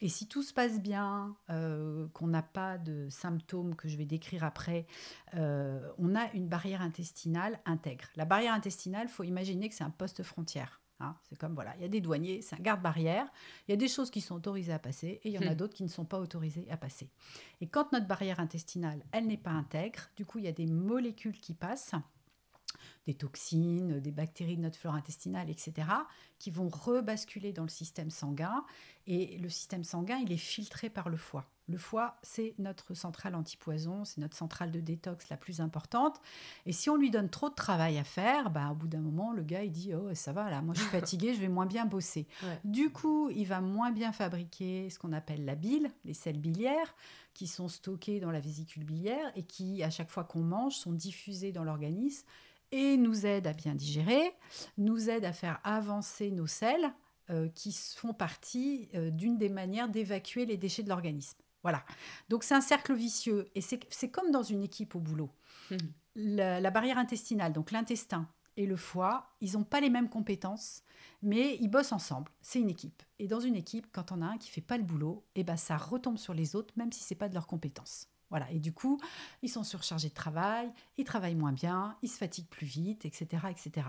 Et 0.00 0.08
si 0.08 0.26
tout 0.26 0.42
se 0.42 0.52
passe 0.52 0.80
bien, 0.80 1.34
qu'on 1.46 2.26
n'a 2.26 2.42
pas 2.42 2.76
de 2.76 3.08
symptômes 3.08 3.74
que 3.74 3.88
je 3.88 3.96
vais 3.96 4.04
décrire 4.04 4.44
après, 4.44 4.86
on 5.32 6.14
a 6.14 6.30
une 6.34 6.48
barrière 6.48 6.82
intestinale 6.82 7.58
intègre. 7.64 8.04
La 8.16 8.26
barrière 8.26 8.52
intestinale, 8.52 9.08
faut 9.08 9.22
imaginer 9.22 9.68
que 9.70 9.74
c'est 9.74 9.84
un 9.84 9.88
poste 9.88 10.22
frontière. 10.22 10.83
Hein. 11.04 11.16
c'est 11.22 11.38
comme 11.38 11.54
voilà, 11.54 11.74
il 11.76 11.82
y 11.82 11.84
a 11.84 11.88
des 11.88 12.00
douaniers, 12.00 12.42
c'est 12.42 12.56
un 12.56 12.62
garde-barrière. 12.62 13.26
Il 13.66 13.72
y 13.72 13.74
a 13.74 13.76
des 13.76 13.88
choses 13.88 14.10
qui 14.10 14.20
sont 14.20 14.34
autorisées 14.34 14.72
à 14.72 14.78
passer 14.78 15.20
et 15.22 15.28
il 15.28 15.32
y 15.32 15.38
en 15.38 15.42
a 15.42 15.52
hmm. 15.52 15.56
d'autres 15.56 15.74
qui 15.74 15.82
ne 15.82 15.88
sont 15.88 16.04
pas 16.04 16.18
autorisées 16.18 16.66
à 16.70 16.76
passer. 16.76 17.10
Et 17.60 17.66
quand 17.66 17.92
notre 17.92 18.06
barrière 18.06 18.40
intestinale, 18.40 19.04
elle 19.12 19.26
n'est 19.26 19.36
pas 19.36 19.50
intègre, 19.50 20.08
du 20.16 20.24
coup, 20.24 20.38
il 20.38 20.44
y 20.44 20.48
a 20.48 20.52
des 20.52 20.66
molécules 20.66 21.38
qui 21.38 21.54
passent 21.54 21.94
des 23.06 23.14
toxines, 23.14 24.00
des 24.00 24.12
bactéries 24.12 24.56
de 24.56 24.62
notre 24.62 24.78
flore 24.78 24.94
intestinale, 24.94 25.50
etc., 25.50 25.88
qui 26.38 26.50
vont 26.50 26.68
rebasculer 26.68 27.52
dans 27.52 27.62
le 27.62 27.68
système 27.68 28.10
sanguin. 28.10 28.64
Et 29.06 29.38
le 29.38 29.48
système 29.48 29.84
sanguin, 29.84 30.18
il 30.18 30.32
est 30.32 30.38
filtré 30.38 30.90
par 30.90 31.08
le 31.08 31.16
foie. 31.16 31.46
Le 31.66 31.78
foie, 31.78 32.16
c'est 32.22 32.54
notre 32.58 32.92
centrale 32.92 33.34
antipoison, 33.34 34.04
c'est 34.04 34.20
notre 34.20 34.36
centrale 34.36 34.70
de 34.70 34.80
détox 34.80 35.30
la 35.30 35.38
plus 35.38 35.60
importante. 35.60 36.20
Et 36.66 36.72
si 36.72 36.90
on 36.90 36.96
lui 36.96 37.10
donne 37.10 37.30
trop 37.30 37.48
de 37.48 37.54
travail 37.54 37.96
à 37.98 38.04
faire, 38.04 38.50
bah, 38.50 38.68
au 38.70 38.74
bout 38.74 38.88
d'un 38.88 39.00
moment, 39.00 39.32
le 39.32 39.42
gars, 39.42 39.64
il 39.64 39.72
dit 39.72 39.94
Oh, 39.94 40.14
ça 40.14 40.32
va, 40.32 40.50
là, 40.50 40.60
moi 40.60 40.74
je 40.74 40.80
suis 40.80 40.90
fatigué, 40.90 41.32
je 41.32 41.40
vais 41.40 41.48
moins 41.48 41.64
bien 41.64 41.86
bosser. 41.86 42.26
Du 42.64 42.90
coup, 42.90 43.30
il 43.30 43.46
va 43.46 43.62
moins 43.62 43.92
bien 43.92 44.12
fabriquer 44.12 44.90
ce 44.90 44.98
qu'on 44.98 45.12
appelle 45.12 45.46
la 45.46 45.54
bile, 45.54 45.90
les 46.04 46.12
sels 46.12 46.38
biliaires, 46.38 46.94
qui 47.32 47.46
sont 47.46 47.68
stockés 47.68 48.20
dans 48.20 48.30
la 48.30 48.40
vésicule 48.40 48.84
biliaire 48.84 49.32
et 49.34 49.42
qui, 49.42 49.82
à 49.82 49.90
chaque 49.90 50.10
fois 50.10 50.24
qu'on 50.24 50.42
mange, 50.42 50.74
sont 50.74 50.92
diffusés 50.92 51.50
dans 51.50 51.64
l'organisme 51.64 52.26
et 52.72 52.96
nous 52.96 53.24
aident 53.24 53.46
à 53.46 53.52
bien 53.52 53.74
digérer, 53.74 54.34
nous 54.76 55.08
aident 55.08 55.24
à 55.24 55.32
faire 55.32 55.60
avancer 55.64 56.30
nos 56.30 56.46
selles 56.46 56.92
euh, 57.30 57.48
qui 57.54 57.72
font 57.72 58.12
partie 58.12 58.88
euh, 58.94 59.10
d'une 59.10 59.38
des 59.38 59.48
manières 59.48 59.88
d'évacuer 59.88 60.44
les 60.44 60.56
déchets 60.58 60.82
de 60.82 60.88
l'organisme. 60.88 61.38
Voilà. 61.64 61.82
Donc 62.28 62.44
c'est 62.44 62.54
un 62.54 62.60
cercle 62.60 62.94
vicieux 62.94 63.50
et 63.56 63.60
c'est 63.60 64.10
comme 64.10 64.30
dans 64.30 64.42
une 64.42 64.62
équipe 64.62 64.94
au 64.94 65.00
boulot. 65.00 65.30
Mmh. 65.70 65.76
La, 66.14 66.70
barrière 66.70 66.98
intestinale, 66.98 67.52
donc 67.52 67.72
l'intestin 67.72 68.28
et 68.56 68.66
le 68.66 68.76
foie, 68.76 69.30
ils 69.40 69.54
n'ont 69.54 69.64
pas 69.64 69.80
les 69.80 69.90
mêmes 69.90 70.08
compétences, 70.08 70.82
mais 71.22 71.56
ils 71.60 71.68
bossent 71.68 71.90
ensemble. 71.90 72.30
C'est 72.40 72.60
une 72.60 72.70
équipe. 72.70 73.02
Et 73.18 73.26
dans 73.26 73.40
une 73.40 73.56
équipe, 73.56 73.88
quand 73.90 74.12
on 74.12 74.22
a 74.22 74.26
un 74.26 74.38
qui 74.38 74.50
fait 74.50 74.60
pas 74.60 74.76
le 74.76 74.84
boulot, 74.84 75.24
et 75.34 75.40
eh 75.40 75.44
ben 75.44 75.56
ça 75.56 75.76
retombe 75.76 76.18
sur 76.18 76.34
les 76.34 76.54
autres, 76.54 76.72
même 76.76 76.92
si 76.92 77.02
c'est 77.02 77.16
pas 77.16 77.28
de 77.28 77.34
leur 77.34 77.48
compétence. 77.48 78.08
Voilà. 78.30 78.50
Et 78.52 78.60
du 78.60 78.72
coup, 78.72 79.00
ils 79.42 79.48
sont 79.48 79.64
surchargés 79.64 80.10
de 80.10 80.14
travail, 80.14 80.70
ils 80.98 81.04
travaillent 81.04 81.34
moins 81.34 81.52
bien, 81.52 81.96
ils 82.02 82.08
se 82.08 82.18
fatiguent 82.18 82.48
plus 82.48 82.66
vite, 82.66 83.06
etc., 83.06 83.46
etc. 83.50 83.86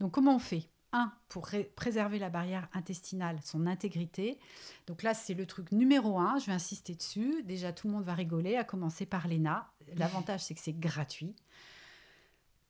Donc 0.00 0.12
comment 0.12 0.34
on 0.34 0.40
fait? 0.40 0.68
Un, 0.94 1.12
pour 1.28 1.50
préserver 1.74 2.18
la 2.18 2.30
barrière 2.30 2.68
intestinale, 2.72 3.38
son 3.42 3.66
intégrité. 3.66 4.38
Donc 4.86 5.02
là, 5.02 5.12
c'est 5.12 5.34
le 5.34 5.44
truc 5.44 5.72
numéro 5.72 6.18
un, 6.18 6.38
je 6.38 6.46
vais 6.46 6.52
insister 6.52 6.94
dessus. 6.94 7.42
Déjà, 7.42 7.72
tout 7.72 7.88
le 7.88 7.94
monde 7.94 8.04
va 8.04 8.14
rigoler, 8.14 8.56
à 8.56 8.64
commencer 8.64 9.04
par 9.04 9.26
l'ENA. 9.26 9.68
L'avantage, 9.96 10.44
c'est 10.44 10.54
que 10.54 10.60
c'est 10.60 10.78
gratuit. 10.78 11.34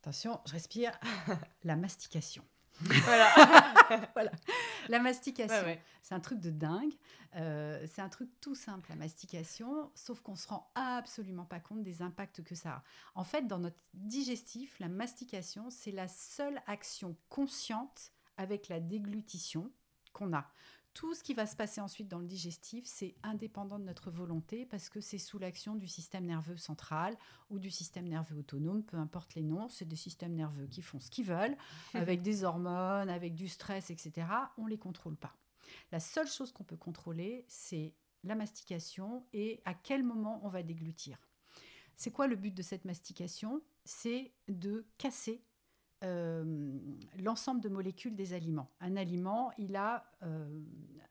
Attention, 0.03 0.41
je 0.47 0.53
respire. 0.53 0.99
La 1.65 1.77
mastication. 1.77 2.45
Voilà. 2.81 3.31
voilà. 4.15 4.33
La 4.89 4.99
mastication, 4.99 5.79
c'est 6.03 6.15
un 6.15 6.21
truc 6.21 6.41
de 6.41 6.51
dingue. 6.51 6.93
Euh, 7.37 7.85
c'est 7.93 8.03
un 8.03 8.09
truc 8.09 8.31
tout 8.41 8.55
simple, 8.55 8.91
la 8.91 8.97
mastication, 8.97 9.91
sauf 9.95 10.21
qu'on 10.21 10.37
se 10.37 10.47
rend 10.47 10.71
absolument 10.75 11.45
pas 11.45 11.59
compte 11.59 11.83
des 11.83 12.01
impacts 12.01 12.43
que 12.43 12.55
ça 12.55 12.71
a. 12.71 12.83
En 13.15 13.25
fait, 13.25 13.47
dans 13.47 13.59
notre 13.59 13.79
digestif, 13.95 14.79
la 14.79 14.89
mastication, 14.89 15.69
c'est 15.69 15.91
la 15.91 16.07
seule 16.07 16.63
action 16.67 17.17
consciente 17.29 18.13
avec 18.37 18.69
la 18.69 18.81
déglutition 18.81 19.71
qu'on 20.13 20.33
a. 20.33 20.49
Tout 20.95 21.13
ce 21.13 21.25
qui 21.25 21.35
va 21.35 21.45
se 21.45 21.57
passer 21.57 21.81
ensuite 21.81 22.07
dans 22.07 22.21
le 22.21 22.27
digestif, 22.27 22.85
c'est 22.87 23.17
indépendant 23.25 23.81
de 23.81 23.85
notre 23.85 24.13
volonté 24.13 24.65
parce 24.65 24.89
que 24.89 25.01
c'est 25.01 25.19
sous 25.19 25.41
l'action 25.41 25.75
du 25.75 25.89
système 25.89 26.25
nerveux 26.25 26.57
central 26.57 27.17
ou 27.51 27.59
du 27.59 27.69
système 27.69 28.07
nerveux 28.07 28.39
autonome, 28.39 28.85
peu 28.85 28.97
importe 28.97 29.35
les 29.35 29.43
noms, 29.43 29.69
c'est 29.69 29.89
des 29.89 29.97
systèmes 29.97 30.35
nerveux 30.35 30.69
qui 30.69 30.83
font 30.83 31.01
ce 31.01 31.11
qu'ils 31.11 31.25
veulent, 31.25 31.57
avec 31.95 32.23
des 32.23 32.45
hormones, 32.45 33.11
avec 33.11 33.35
du 33.35 33.49
stress, 33.49 33.91
etc. 33.91 34.29
On 34.57 34.67
ne 34.67 34.71
les 34.71 34.79
contrôle 34.79 35.17
pas. 35.17 35.35
La 35.91 35.99
seule 35.99 36.29
chose 36.29 36.53
qu'on 36.53 36.63
peut 36.63 36.77
contrôler, 36.77 37.45
c'est 37.49 37.93
la 38.23 38.37
mastication 38.37 39.27
et 39.33 39.61
à 39.65 39.75
quel 39.75 40.05
moment 40.05 40.41
on 40.45 40.49
va 40.49 40.63
déglutir. 40.63 41.19
C'est 41.97 42.13
quoi 42.13 42.29
le 42.29 42.37
but 42.37 42.55
de 42.55 42.63
cette 42.63 42.85
mastication? 42.85 43.63
C'est 43.85 44.33
de 44.49 44.87
casser 44.97 45.43
euh, 46.03 46.79
l'ensemble 47.19 47.61
de 47.61 47.69
molécules 47.69 48.15
des 48.15 48.33
aliments. 48.33 48.71
Un 48.81 48.97
aliment, 48.97 49.53
il 49.59 49.77
a, 49.77 50.05
euh, 50.23 50.61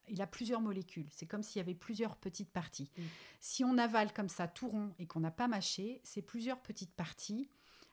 il 0.08 0.22
a 0.22 0.28
plusieurs 0.28 0.62
molécules. 0.62 1.08
C'est 1.10 1.26
comme 1.26 1.42
s'il 1.42 1.60
y 1.60 1.62
avait 1.62 1.74
plusieurs 1.74 2.16
petites 2.16 2.52
parties. 2.52 2.92
Mm. 2.98 3.02
Si 3.40 3.64
on 3.64 3.78
avale 3.78 4.14
comme 4.14 4.30
ça 4.30 4.48
tout 4.48 4.68
rond 4.68 4.94
et 5.00 5.08
qu'on 5.08 5.22
n'a 5.22 5.32
pas 5.32 5.48
mâché, 5.48 6.02
ces 6.04 6.22
plusieurs 6.22 6.62
petites 6.62 6.94
parties, 6.94 7.50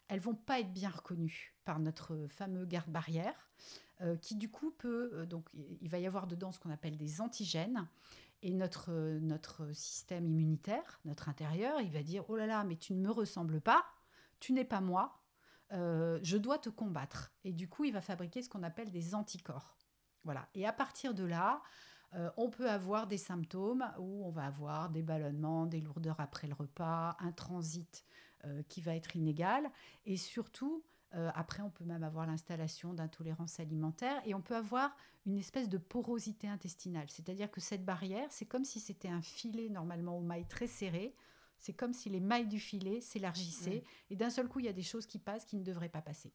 elles 0.09 0.20
vont 0.20 0.35
pas 0.35 0.61
être 0.61 0.72
bien 0.72 0.90
reconnues 0.90 1.55
par 1.64 1.79
notre 1.79 2.26
fameux 2.29 2.66
garde-barrière, 2.66 3.48
euh, 4.03 4.16
qui 4.16 4.35
du 4.35 4.50
coup 4.50 4.70
peut... 4.72 5.24
donc 5.26 5.48
il 5.81 5.88
va 5.88 5.98
y 5.98 6.07
avoir 6.07 6.26
dedans 6.26 6.50
ce 6.53 6.59
qu'on 6.59 6.70
appelle 6.70 6.96
des 6.96 7.20
antigènes. 7.20 7.87
Et 8.42 8.55
notre, 8.55 8.90
notre 9.20 9.70
système 9.74 10.26
immunitaire, 10.26 10.98
notre 11.05 11.29
intérieur, 11.29 11.81
il 11.83 11.90
va 11.90 12.03
dire, 12.03 12.24
oh 12.29 12.37
là 12.37 12.46
là, 12.46 12.64
mais 12.64 12.76
tu 12.76 12.94
ne 12.94 13.00
me 13.00 13.11
ressembles 13.11 13.61
pas, 13.61 13.85
tu 14.40 14.55
n'es 14.55 14.64
pas 14.64 14.81
moi, 14.81 15.19
euh, 15.72 16.18
je 16.22 16.37
dois 16.37 16.59
te 16.59 16.68
combattre. 16.68 17.33
Et 17.44 17.52
du 17.52 17.68
coup, 17.68 17.85
il 17.85 17.92
va 17.92 18.00
fabriquer 18.00 18.42
ce 18.42 18.48
qu'on 18.48 18.62
appelle 18.62 18.90
des 18.90 19.14
anticorps. 19.14 19.76
Voilà. 20.24 20.48
Et 20.54 20.66
à 20.66 20.72
partir 20.72 21.14
de 21.14 21.24
là, 21.24 21.62
euh, 22.14 22.30
on 22.37 22.50
peut 22.50 22.68
avoir 22.68 23.06
des 23.06 23.18
symptômes 23.18 23.85
où 23.98 24.24
on 24.26 24.30
va 24.30 24.46
avoir 24.46 24.90
des 24.90 25.02
ballonnements, 25.02 25.66
des 25.66 25.80
lourdeurs 25.80 26.18
après 26.18 26.48
le 26.48 26.54
repas, 26.54 27.16
un 27.20 27.33
transit 27.33 28.04
euh, 28.44 28.62
qui 28.68 28.80
va 28.80 28.94
être 28.96 29.14
inégal. 29.16 29.70
Et 30.04 30.16
surtout, 30.16 30.85
après, 31.35 31.61
on 31.61 31.70
peut 31.70 31.85
même 31.85 32.04
avoir 32.04 32.24
l'installation 32.24 32.94
d'intolérance 32.94 33.59
alimentaire 33.59 34.22
et 34.24 34.33
on 34.33 34.40
peut 34.40 34.54
avoir 34.54 34.94
une 35.26 35.38
espèce 35.38 35.68
de 35.68 35.76
porosité 35.76 36.46
intestinale. 36.46 37.11
C'est-à-dire 37.11 37.50
que 37.50 37.61
cette 37.61 37.85
barrière, 37.85 38.28
c'est 38.30 38.46
comme 38.46 38.64
si 38.64 38.78
c'était 38.78 39.09
un 39.09 39.20
filet 39.20 39.68
normalement 39.70 40.16
au 40.16 40.20
mailles 40.20 40.46
très 40.46 40.68
serré 40.68 41.16
c'est 41.61 41.75
comme 41.75 41.92
si 41.92 42.09
les 42.09 42.20
mailles 42.20 42.49
du 42.49 42.59
filet 42.59 43.01
s'élargissaient 43.01 43.85
et 44.09 44.16
d'un 44.16 44.31
seul 44.31 44.49
coup, 44.49 44.59
il 44.59 44.66
y 44.66 44.68
a 44.68 44.73
des 44.73 44.83
choses 44.83 45.07
qui 45.07 45.18
passent 45.18 45.44
qui 45.44 45.57
ne 45.57 45.62
devraient 45.62 45.88
pas 45.88 46.03
passer. 46.03 46.33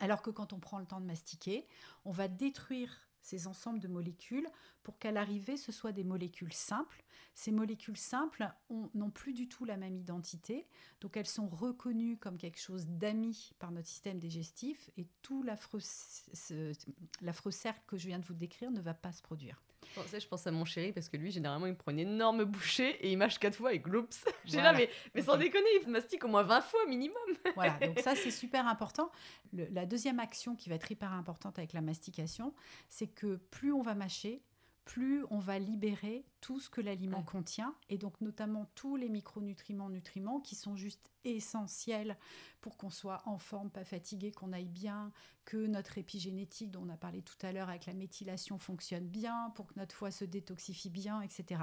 Alors 0.00 0.22
que 0.22 0.30
quand 0.30 0.52
on 0.52 0.58
prend 0.58 0.78
le 0.78 0.86
temps 0.86 1.00
de 1.00 1.06
mastiquer, 1.06 1.66
on 2.04 2.10
va 2.10 2.28
détruire 2.28 3.08
ces 3.20 3.46
ensembles 3.46 3.80
de 3.80 3.88
molécules 3.88 4.48
pour 4.82 4.98
qu'à 4.98 5.12
l'arrivée, 5.12 5.56
ce 5.56 5.70
soit 5.70 5.92
des 5.92 6.04
molécules 6.04 6.52
simples. 6.52 7.04
Ces 7.34 7.52
molécules 7.52 7.96
simples 7.96 8.48
n'ont 8.94 9.10
plus 9.10 9.34
du 9.34 9.48
tout 9.48 9.64
la 9.64 9.76
même 9.76 9.96
identité, 9.96 10.66
donc 11.00 11.16
elles 11.16 11.26
sont 11.26 11.48
reconnues 11.48 12.16
comme 12.16 12.38
quelque 12.38 12.60
chose 12.60 12.86
d'ami 12.86 13.52
par 13.58 13.70
notre 13.70 13.88
système 13.88 14.18
digestif 14.18 14.90
et 14.96 15.06
tout 15.22 15.42
l'affreux 15.42 15.80
cercle 15.80 17.82
que 17.86 17.96
je 17.96 18.06
viens 18.06 18.18
de 18.18 18.24
vous 18.24 18.34
décrire 18.34 18.70
ne 18.70 18.80
va 18.80 18.94
pas 18.94 19.12
se 19.12 19.22
produire. 19.22 19.62
Je 19.96 20.26
pense 20.26 20.46
à 20.46 20.50
mon 20.50 20.64
chéri 20.64 20.92
parce 20.92 21.08
que 21.08 21.16
lui, 21.16 21.30
généralement, 21.30 21.66
il 21.66 21.72
me 21.72 21.76
prend 21.76 21.92
une 21.92 21.98
énorme 21.98 22.44
bouchée 22.44 22.90
et 23.00 23.12
il 23.12 23.18
mâche 23.18 23.38
quatre 23.38 23.56
fois 23.56 23.72
et 23.72 23.78
gloops. 23.78 24.24
J'ai 24.44 24.60
là, 24.60 24.72
mais, 24.72 24.90
mais 25.14 25.22
sans 25.22 25.36
déconner, 25.36 25.66
il 25.82 25.88
mastique 25.88 26.24
au 26.24 26.28
moins 26.28 26.42
20 26.42 26.60
fois 26.60 26.86
minimum. 26.86 27.16
voilà, 27.54 27.74
donc 27.78 27.98
ça, 28.00 28.14
c'est 28.14 28.30
super 28.30 28.66
important. 28.66 29.10
la 29.52 29.86
deuxième 29.86 30.20
action 30.20 30.54
qui 30.54 30.68
va 30.68 30.76
être 30.76 30.90
hyper 30.90 31.12
importante 31.12 31.58
avec 31.58 31.72
la 31.72 31.80
mastication, 31.80 32.54
c'est 32.88 33.08
que 33.08 33.36
plus 33.50 33.72
on 33.72 33.82
va 33.82 33.94
mâcher, 33.94 34.42
plus 34.88 35.22
on 35.30 35.38
va 35.38 35.58
libérer 35.58 36.24
tout 36.40 36.60
ce 36.60 36.70
que 36.70 36.80
l'aliment 36.80 37.22
contient, 37.22 37.74
et 37.90 37.98
donc 37.98 38.18
notamment 38.22 38.64
tous 38.74 38.96
les 38.96 39.10
micronutriments, 39.10 39.90
nutriments 39.90 40.40
qui 40.40 40.54
sont 40.54 40.76
juste 40.76 41.10
essentiels 41.24 42.16
pour 42.62 42.78
qu'on 42.78 42.88
soit 42.88 43.20
en 43.26 43.36
forme, 43.36 43.68
pas 43.68 43.84
fatigué, 43.84 44.32
qu'on 44.32 44.50
aille 44.50 44.70
bien, 44.70 45.12
que 45.44 45.58
notre 45.66 45.98
épigénétique 45.98 46.70
dont 46.70 46.84
on 46.86 46.88
a 46.88 46.96
parlé 46.96 47.20
tout 47.20 47.36
à 47.42 47.52
l'heure 47.52 47.68
avec 47.68 47.84
la 47.84 47.92
méthylation 47.92 48.56
fonctionne 48.56 49.06
bien, 49.06 49.52
pour 49.56 49.66
que 49.66 49.74
notre 49.76 49.94
foie 49.94 50.10
se 50.10 50.24
détoxifie 50.24 50.88
bien, 50.88 51.20
etc. 51.20 51.60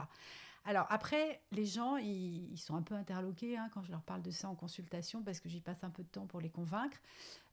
Alors 0.64 0.86
après, 0.90 1.42
les 1.52 1.66
gens, 1.66 1.98
ils, 1.98 2.58
sont 2.60 2.76
un 2.76 2.84
peu 2.84 2.94
interloqués 2.94 3.58
hein, 3.58 3.70
quand 3.74 3.82
je 3.82 3.90
leur 3.90 4.04
parle 4.04 4.22
de 4.22 4.32
ça 4.32 4.50
en 4.50 4.56
consultation, 4.56 5.24
parce 5.24 5.40
que 5.40 5.50
j'y 5.50 5.62
passe 5.62 5.84
un 5.84 5.90
peu 5.90 6.04
de 6.04 6.10
temps 6.10 6.28
pour 6.28 6.42
les 6.42 6.52
convaincre. 6.52 6.98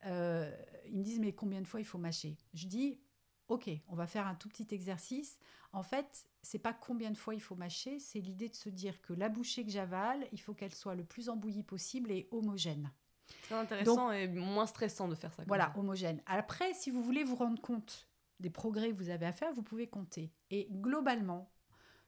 Euh, 0.04 0.54
ils 0.86 0.98
me 0.98 1.02
disent, 1.02 1.18
mais 1.18 1.32
combien 1.32 1.62
de 1.62 1.66
fois 1.66 1.80
il 1.80 1.86
faut 1.86 1.98
mâcher? 1.98 2.36
Je 2.52 2.66
dis, 2.66 2.98
ok, 3.52 3.70
on 3.88 3.94
va 3.94 4.06
faire 4.06 4.26
un 4.26 4.34
tout 4.34 4.48
petit 4.48 4.66
exercice. 4.70 5.38
En 5.72 5.82
fait, 5.82 6.26
c'est 6.42 6.58
pas 6.58 6.72
combien 6.72 7.10
de 7.10 7.16
fois 7.16 7.34
il 7.34 7.40
faut 7.40 7.54
mâcher, 7.54 7.98
c'est 7.98 8.20
l'idée 8.20 8.48
de 8.48 8.54
se 8.54 8.70
dire 8.70 9.00
que 9.02 9.12
la 9.12 9.28
bouchée 9.28 9.64
que 9.64 9.70
j'avale, 9.70 10.26
il 10.32 10.40
faut 10.40 10.54
qu'elle 10.54 10.74
soit 10.74 10.94
le 10.94 11.04
plus 11.04 11.28
embouillie 11.28 11.62
possible 11.62 12.10
et 12.10 12.28
homogène. 12.30 12.90
C'est 13.48 13.54
intéressant 13.54 14.10
et 14.10 14.26
moins 14.28 14.66
stressant 14.66 15.06
de 15.06 15.14
faire 15.14 15.32
ça. 15.32 15.44
Voilà, 15.46 15.72
homogène. 15.76 16.22
Après, 16.26 16.72
si 16.74 16.90
vous 16.90 17.02
voulez 17.02 17.24
vous 17.24 17.36
rendre 17.36 17.60
compte 17.60 18.08
des 18.40 18.50
progrès 18.50 18.90
que 18.90 18.96
vous 18.96 19.10
avez 19.10 19.26
à 19.26 19.32
faire, 19.32 19.52
vous 19.52 19.62
pouvez 19.62 19.86
compter. 19.86 20.32
Et 20.50 20.68
globalement, 20.70 21.52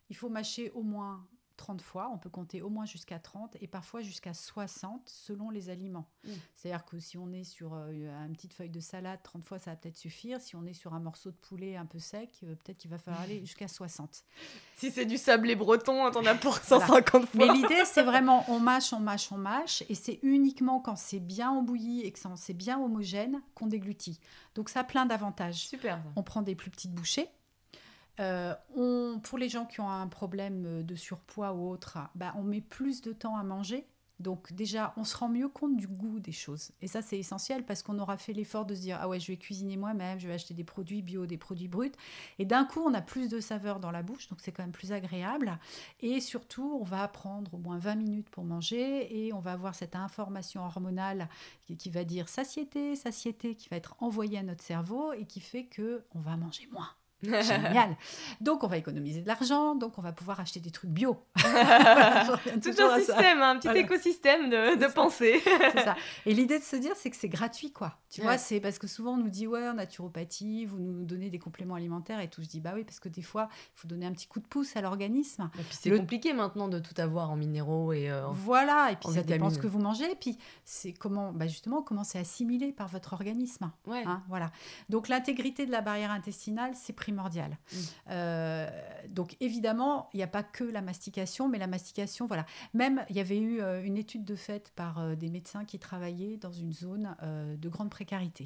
il 0.09 0.16
faut 0.16 0.30
mâcher 0.30 0.70
au 0.70 0.83
moins 0.83 1.26
30 1.57 1.81
fois, 1.81 2.11
on 2.12 2.19
peut 2.19 2.31
compter 2.31 2.62
au 2.62 2.69
moins 2.69 2.85
jusqu'à 2.85 3.19
30 3.19 3.57
et 3.61 3.67
parfois 3.67 4.01
jusqu'à 4.01 4.35
60 4.35 5.03
selon 5.07 5.51
les 5.51 5.71
aliments. 5.71 6.09
Mm. 6.25 6.31
C'est-à-dire 6.57 6.85
que 6.85 6.99
si 6.99 7.17
on 7.19 7.33
est 7.33 7.45
sur 7.45 7.75
euh, 7.75 8.27
une 8.27 8.33
petite 8.33 8.55
feuille 8.55 8.71
de 8.71 8.81
salade, 8.81 9.21
30 9.23 9.45
fois 9.45 9.59
ça 9.59 9.71
va 9.71 9.77
peut-être 9.77 9.97
suffire. 9.97 10.40
Si 10.40 10.57
on 10.57 10.64
est 10.67 10.73
sur 10.73 10.95
un 10.95 11.01
morceau 11.01 11.31
de 11.31 11.37
poulet 11.37 11.77
un 11.77 11.87
peu 11.87 11.99
sec, 11.99 12.31
euh, 12.43 12.55
peut-être 12.57 12.79
qu'il 12.79 12.90
va 12.90 12.99
falloir 12.99 13.23
aller 13.23 13.40
jusqu'à 13.45 13.69
60. 13.69 14.25
Si 14.77 14.90
c'est 14.90 15.07
du 15.07 15.17
sablé 15.17 15.55
breton, 15.55 16.11
t'en 16.11 16.25
as 16.27 16.35
pour 16.35 16.57
150 16.59 17.27
fois. 17.27 17.47
Mais 17.47 17.53
l'idée 17.53 17.85
c'est 17.85 18.03
vraiment 18.03 18.45
on 18.49 18.59
mâche, 18.59 18.93
on 18.93 19.01
mâche, 19.01 19.31
on 19.31 19.38
mâche 19.38 19.83
et 19.88 19.95
c'est 19.95 20.19
uniquement 20.23 20.81
quand 20.81 20.97
c'est 20.97 21.21
bien 21.21 21.51
embouilli 21.51 22.03
et 22.03 22.12
que 22.12 22.19
c'est 22.37 22.55
bien 22.55 22.81
homogène 22.81 23.43
qu'on 23.55 23.67
déglutit. 23.67 24.19
Donc 24.55 24.69
ça 24.69 24.81
a 24.81 24.85
plein 24.85 25.07
d'avantages. 25.07 25.67
Super. 25.69 26.01
On 26.17 26.23
prend 26.23 26.43
des 26.43 26.55
plus 26.55 26.71
petites 26.71 26.93
bouchées. 26.93 27.29
Euh, 28.20 28.55
on, 28.77 29.20
pour 29.22 29.38
les 29.38 29.48
gens 29.48 29.66
qui 29.66 29.81
ont 29.81 29.90
un 29.90 30.07
problème 30.07 30.83
de 30.83 30.94
surpoids 30.94 31.53
ou 31.53 31.68
autre, 31.68 31.98
bah, 32.14 32.33
on 32.37 32.42
met 32.42 32.61
plus 32.61 33.03
de 33.03 33.12
temps 33.12 33.37
à 33.37 33.42
manger. 33.42 33.87
Donc 34.20 34.53
déjà, 34.53 34.94
on 34.96 35.03
se 35.03 35.16
rend 35.16 35.29
mieux 35.29 35.48
compte 35.48 35.77
du 35.77 35.88
goût 35.88 36.20
des 36.20 36.33
choses. 36.33 36.70
Et 36.81 36.87
ça, 36.87 37.03
c'est 37.03 37.18
essentiel 37.18 37.64
parce 37.64 37.83
qu'on 37.83 37.98
aura 37.98 38.16
fait 38.16 38.33
l'effort 38.33 38.64
de 38.64 38.74
se 38.74 38.81
dire, 38.81 38.98
ah 39.00 39.09
ouais, 39.09 39.18
je 39.18 39.33
vais 39.33 39.37
cuisiner 39.37 39.77
moi-même, 39.77 40.20
je 40.20 40.29
vais 40.29 40.35
acheter 40.35 40.55
des 40.55 40.62
produits 40.62 41.03
bio, 41.03 41.27
des 41.27 41.37
produits 41.37 41.66
bruts. 41.66 41.92
Et 42.38 42.44
d'un 42.44 42.64
coup, 42.64 42.81
on 42.81 42.94
a 42.94 43.03
plus 43.03 43.29
de 43.29 43.40
saveur 43.40 43.81
dans 43.81 43.90
la 43.90 44.03
bouche, 44.03 44.29
donc 44.29 44.40
c'est 44.40 44.53
quand 44.53 44.62
même 44.62 44.72
plus 44.72 44.92
agréable. 44.92 45.59
Et 46.00 46.20
surtout, 46.20 46.79
on 46.81 46.85
va 46.85 47.07
prendre 47.09 47.55
au 47.55 47.59
moins 47.59 47.79
20 47.79 47.96
minutes 47.96 48.31
pour 48.31 48.44
manger 48.44 49.27
et 49.27 49.33
on 49.33 49.40
va 49.40 49.53
avoir 49.53 49.74
cette 49.74 49.96
information 49.96 50.64
hormonale 50.64 51.29
qui, 51.66 51.77
qui 51.77 51.90
va 51.90 52.05
dire 52.05 52.29
satiété, 52.29 52.94
satiété, 52.94 53.57
qui 53.57 53.68
va 53.68 53.77
être 53.77 53.96
envoyée 53.98 54.38
à 54.38 54.42
notre 54.44 54.62
cerveau 54.62 55.12
et 55.12 55.27
qui 55.27 55.40
fait 55.40 55.66
que 55.66 56.05
on 56.14 56.20
va 56.20 56.37
manger 56.37 56.68
moins. 56.72 56.90
Génial. 57.43 57.97
Donc, 58.41 58.65
on 58.65 58.67
va 58.69 58.77
économiser 58.77 59.23
de 59.23 59.27
l'argent, 59.29 59.75
donc 59.75 59.99
on 59.99 60.03
va 60.03 60.13
pouvoir 60.13 60.41
acheter 60.41 60.61
des 60.61 60.71
trucs 60.71 60.91
bio. 60.91 61.17
Voilà, 61.37 62.39
Tout 62.55 62.61
toujours 62.71 62.91
un 62.93 62.99
système, 62.99 63.43
un 63.43 63.57
petit 63.57 63.69
Voilà. 63.69 63.81
écosystème 63.81 64.51
de, 64.51 64.77
de 64.79 64.93
pensée. 64.93 65.41
C'est 65.45 65.81
ça. 65.85 65.97
Et 66.27 66.35
l'idée 66.35 66.59
de 66.59 66.65
se 66.65 66.77
dire, 66.77 66.93
c'est 66.97 67.11
que 67.11 67.17
c'est 67.17 67.29
gratuit, 67.29 67.73
quoi. 67.73 67.99
Tu 68.11 68.21
Ouais. 68.21 68.27
vois, 68.29 68.39
c'est 68.39 68.61
parce 68.61 68.79
que 68.79 68.87
souvent 68.87 69.15
on 69.15 69.17
nous 69.17 69.29
dit, 69.29 69.47
ouais, 69.47 69.69
en 69.69 69.75
naturopathie, 69.75 70.65
vous 70.67 70.79
nous 70.79 71.05
donnez 71.05 71.31
des 71.31 71.39
compléments 71.39 71.75
alimentaires 71.75 72.21
et 72.21 72.29
tout. 72.29 72.43
Je 72.43 72.49
dis, 72.49 72.61
bah 72.61 72.73
oui, 72.75 72.85
parce 72.85 73.01
que 73.01 73.09
des 73.09 73.23
fois, 73.23 73.49
il 73.51 73.81
faut 73.81 73.89
donner 73.89 74.07
un 74.07 74.13
petit 74.13 74.27
coup 74.29 74.39
de 74.41 74.47
pouce 74.47 74.77
à 74.77 74.81
l'organisme. 74.81 75.51
Et 75.59 75.63
puis 75.63 75.77
c'est 75.81 75.91
Le- 75.91 75.99
compliqué 75.99 76.33
maintenant 76.33 76.69
de 76.69 76.79
tout 76.79 76.95
avoir 77.01 77.31
en 77.31 77.37
minéraux 77.37 77.93
et 77.93 78.11
euh, 78.11 78.27
en- 78.29 78.33
Voilà, 78.33 78.91
et 78.93 78.97
puis 78.97 79.09
en 79.09 79.13
ça 79.13 79.23
dépend 79.23 79.47
vitamines. 79.49 79.51
ce 79.55 79.59
que 79.59 79.67
vous 79.67 79.79
mangez, 79.81 80.11
et 80.11 80.15
puis 80.17 80.39
c'est 80.65 80.93
comment, 80.93 81.33
bah 81.33 81.47
justement, 81.47 81.83
comment 81.83 82.05
c'est 82.05 82.19
assimilé 82.19 82.73
par 82.73 82.89
votre 82.89 83.13
organisme. 83.15 83.71
Ouais. 83.87 84.03
Hein, 84.07 84.23
voilà. 84.29 84.51
Donc 84.89 85.09
l'intégrité 85.09 85.67
de 85.67 85.73
la 85.73 85.81
barrière 85.81 86.11
intestinale, 86.13 86.73
c'est 86.75 86.93
primordial. 86.93 87.13
Mm. 87.72 87.77
Euh, 88.11 88.70
donc 89.09 89.37
évidemment, 89.40 90.09
il 90.12 90.18
n'y 90.18 90.22
a 90.22 90.29
pas 90.29 90.42
que 90.42 90.64
la 90.64 90.83
mastication, 90.83 91.48
mais 91.48 91.59
la 91.59 91.66
mastication, 91.66 92.27
voilà. 92.27 92.46
Même, 92.72 93.05
il 93.11 93.16
y 93.16 93.20
avait 93.20 93.38
eu 93.38 93.61
euh, 93.61 93.83
une 93.83 93.96
étude 93.96 94.24
de 94.24 94.37
fait 94.37 94.72
par 94.77 94.98
euh, 94.98 95.14
des 95.14 95.31
médecins 95.31 95.64
qui 95.64 95.79
travaillaient 95.79 96.37
dans 96.37 96.53
une 96.53 96.72
zone 96.72 97.16
de 97.22 97.68
grande 97.68 97.90
précarité. 97.90 98.44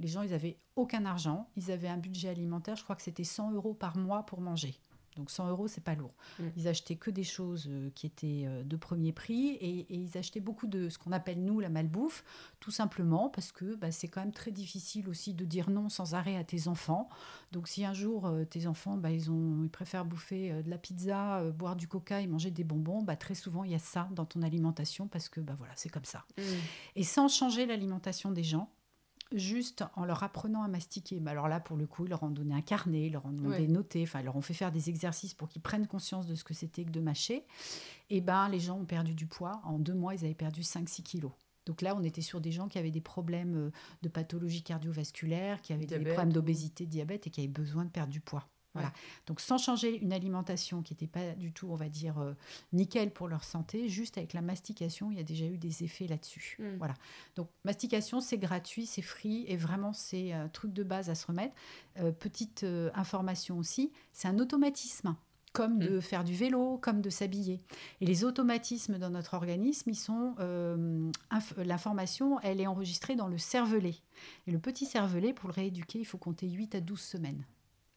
Les 0.00 0.08
gens, 0.08 0.22
ils 0.22 0.32
avaient 0.32 0.56
aucun 0.76 1.04
argent, 1.04 1.48
ils 1.56 1.70
avaient 1.70 1.88
un 1.88 1.96
budget 1.96 2.28
alimentaire, 2.28 2.76
je 2.76 2.84
crois 2.84 2.96
que 2.96 3.02
c'était 3.02 3.24
100 3.24 3.52
euros 3.52 3.74
par 3.74 3.96
mois 3.96 4.24
pour 4.24 4.40
manger. 4.40 4.78
Donc 5.18 5.30
100 5.30 5.48
euros, 5.48 5.68
c'est 5.68 5.82
pas 5.82 5.94
lourd. 5.94 6.14
Mm. 6.38 6.44
Ils 6.56 6.68
achetaient 6.68 6.96
que 6.96 7.10
des 7.10 7.24
choses 7.24 7.66
euh, 7.68 7.90
qui 7.94 8.06
étaient 8.06 8.44
euh, 8.46 8.62
de 8.62 8.76
premier 8.76 9.12
prix 9.12 9.48
et, 9.48 9.80
et 9.80 9.94
ils 9.96 10.16
achetaient 10.16 10.40
beaucoup 10.40 10.68
de 10.68 10.88
ce 10.88 10.96
qu'on 10.96 11.12
appelle 11.12 11.44
nous 11.44 11.58
la 11.60 11.68
malbouffe, 11.68 12.24
tout 12.60 12.70
simplement 12.70 13.28
parce 13.28 13.52
que 13.52 13.74
bah, 13.74 13.90
c'est 13.90 14.08
quand 14.08 14.20
même 14.20 14.32
très 14.32 14.52
difficile 14.52 15.08
aussi 15.08 15.34
de 15.34 15.44
dire 15.44 15.70
non 15.70 15.88
sans 15.88 16.14
arrêt 16.14 16.36
à 16.36 16.44
tes 16.44 16.68
enfants. 16.68 17.08
Donc 17.52 17.68
si 17.68 17.84
un 17.84 17.94
jour 17.94 18.26
euh, 18.26 18.44
tes 18.44 18.66
enfants 18.66 18.96
bah, 18.96 19.10
ils, 19.10 19.30
ont, 19.30 19.64
ils 19.64 19.70
préfèrent 19.70 20.04
bouffer 20.04 20.62
de 20.62 20.70
la 20.70 20.78
pizza, 20.78 21.42
boire 21.50 21.76
du 21.76 21.88
coca 21.88 22.20
et 22.20 22.26
manger 22.26 22.50
des 22.50 22.64
bonbons, 22.64 23.02
bah, 23.02 23.16
très 23.16 23.34
souvent 23.34 23.64
il 23.64 23.72
y 23.72 23.74
a 23.74 23.80
ça 23.80 24.08
dans 24.12 24.24
ton 24.24 24.42
alimentation 24.42 25.08
parce 25.08 25.28
que 25.28 25.40
bah, 25.40 25.54
voilà, 25.58 25.72
c'est 25.76 25.88
comme 25.88 26.04
ça. 26.04 26.24
Mm. 26.38 26.42
Et 26.96 27.02
sans 27.02 27.28
changer 27.28 27.66
l'alimentation 27.66 28.30
des 28.30 28.44
gens, 28.44 28.70
juste 29.32 29.84
en 29.94 30.04
leur 30.04 30.22
apprenant 30.22 30.62
à 30.62 30.68
mastiquer. 30.68 31.20
Mais 31.20 31.30
alors 31.30 31.48
là, 31.48 31.60
pour 31.60 31.76
le 31.76 31.86
coup, 31.86 32.06
ils 32.06 32.10
leur 32.10 32.22
ont 32.22 32.30
donné 32.30 32.54
un 32.54 32.62
carnet, 32.62 33.06
ils 33.06 33.12
leur 33.12 33.26
ont 33.26 33.32
demandé 33.32 33.58
Ouais. 33.60 33.66
de 33.66 33.72
noter, 33.72 34.02
enfin, 34.02 34.20
ils 34.20 34.24
leur 34.24 34.36
ont 34.36 34.40
fait 34.40 34.54
faire 34.54 34.72
des 34.72 34.88
exercices 34.88 35.34
pour 35.34 35.48
qu'ils 35.48 35.62
prennent 35.62 35.86
conscience 35.86 36.26
de 36.26 36.34
ce 36.34 36.44
que 36.44 36.54
c'était 36.54 36.84
que 36.84 36.90
de 36.90 37.00
mâcher. 37.00 37.44
Et 38.10 38.20
ben, 38.20 38.48
les 38.48 38.60
gens 38.60 38.78
ont 38.78 38.84
perdu 38.86 39.14
du 39.14 39.26
poids. 39.26 39.60
En 39.64 39.78
deux 39.78 39.94
mois, 39.94 40.14
ils 40.14 40.24
avaient 40.24 40.34
perdu 40.34 40.62
5-6 40.62 41.02
kilos. 41.02 41.32
Donc 41.66 41.82
là, 41.82 41.94
on 41.94 42.02
était 42.02 42.22
sur 42.22 42.40
des 42.40 42.50
gens 42.52 42.68
qui 42.68 42.78
avaient 42.78 42.90
des 42.90 43.02
problèmes 43.02 43.56
euh, 43.56 43.70
de 44.02 44.08
pathologie 44.08 44.62
cardiovasculaire, 44.62 45.60
qui 45.60 45.72
avaient 45.74 45.84
des 45.86 45.98
problèmes 45.98 46.32
d'obésité, 46.32 46.86
de 46.86 46.90
diabète 46.90 47.26
et 47.26 47.30
qui 47.30 47.40
avaient 47.40 47.48
besoin 47.48 47.84
de 47.84 47.90
perdre 47.90 48.10
du 48.12 48.20
poids. 48.20 48.48
Voilà. 48.80 48.92
Donc 49.26 49.40
sans 49.40 49.58
changer 49.58 49.98
une 50.00 50.12
alimentation 50.12 50.82
qui 50.82 50.92
n'était 50.94 51.06
pas 51.06 51.34
du 51.34 51.52
tout, 51.52 51.68
on 51.70 51.76
va 51.76 51.88
dire, 51.88 52.18
euh, 52.18 52.34
nickel 52.72 53.10
pour 53.12 53.28
leur 53.28 53.44
santé, 53.44 53.88
juste 53.88 54.18
avec 54.18 54.32
la 54.32 54.40
mastication, 54.42 55.10
il 55.10 55.16
y 55.16 55.20
a 55.20 55.24
déjà 55.24 55.46
eu 55.46 55.58
des 55.58 55.84
effets 55.84 56.06
là-dessus. 56.06 56.56
Mm. 56.58 56.76
Voilà. 56.78 56.94
Donc 57.36 57.48
mastication, 57.64 58.20
c'est 58.20 58.38
gratuit, 58.38 58.86
c'est 58.86 59.02
free 59.02 59.44
et 59.48 59.56
vraiment 59.56 59.92
c'est 59.92 60.32
un 60.32 60.48
truc 60.48 60.72
de 60.72 60.82
base 60.82 61.10
à 61.10 61.14
se 61.14 61.26
remettre. 61.26 61.54
Euh, 61.98 62.12
petite 62.12 62.64
euh, 62.64 62.90
information 62.94 63.58
aussi, 63.58 63.92
c'est 64.12 64.28
un 64.28 64.38
automatisme 64.38 65.14
comme 65.54 65.78
de 65.78 65.98
faire 65.98 66.24
du 66.24 66.34
vélo, 66.34 66.78
comme 66.78 67.00
de 67.00 67.10
s'habiller. 67.10 67.60
Et 68.00 68.06
les 68.06 68.22
automatismes 68.22 68.98
dans 68.98 69.10
notre 69.10 69.34
organisme, 69.34 69.90
ils 69.90 69.96
sont 69.96 70.36
euh, 70.38 71.10
inf- 71.32 71.60
l'information, 71.62 72.38
elle 72.40 72.60
est 72.60 72.66
enregistrée 72.66 73.16
dans 73.16 73.26
le 73.28 73.38
cervelet. 73.38 73.94
Et 74.46 74.52
le 74.52 74.58
petit 74.58 74.84
cervelet, 74.84 75.32
pour 75.32 75.48
le 75.48 75.54
rééduquer, 75.54 75.98
il 75.98 76.04
faut 76.04 76.18
compter 76.18 76.48
8 76.48 76.74
à 76.76 76.80
12 76.80 77.00
semaines. 77.00 77.44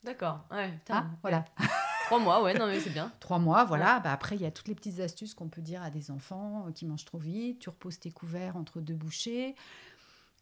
D'accord. 0.03 0.45
Ouais. 0.51 0.73
Ah, 0.89 1.05
voilà. 1.21 1.45
Trois 2.05 2.19
mois, 2.19 2.43
ouais, 2.43 2.53
non 2.57 2.67
mais 2.67 2.79
c'est 2.79 2.89
bien. 2.89 3.11
Trois 3.19 3.39
mois, 3.39 3.63
voilà. 3.63 3.99
Bah 4.01 4.11
après, 4.11 4.35
il 4.35 4.41
y 4.41 4.45
a 4.45 4.51
toutes 4.51 4.67
les 4.67 4.75
petites 4.75 4.99
astuces 4.99 5.33
qu'on 5.33 5.47
peut 5.47 5.61
dire 5.61 5.81
à 5.81 5.89
des 5.89 6.11
enfants 6.11 6.65
euh, 6.67 6.71
qui 6.71 6.85
mangent 6.85 7.05
trop 7.05 7.19
vite. 7.19 7.59
Tu 7.59 7.69
reposes 7.69 7.99
tes 7.99 8.11
couverts 8.11 8.57
entre 8.57 8.81
deux 8.81 8.95
bouchées. 8.95 9.55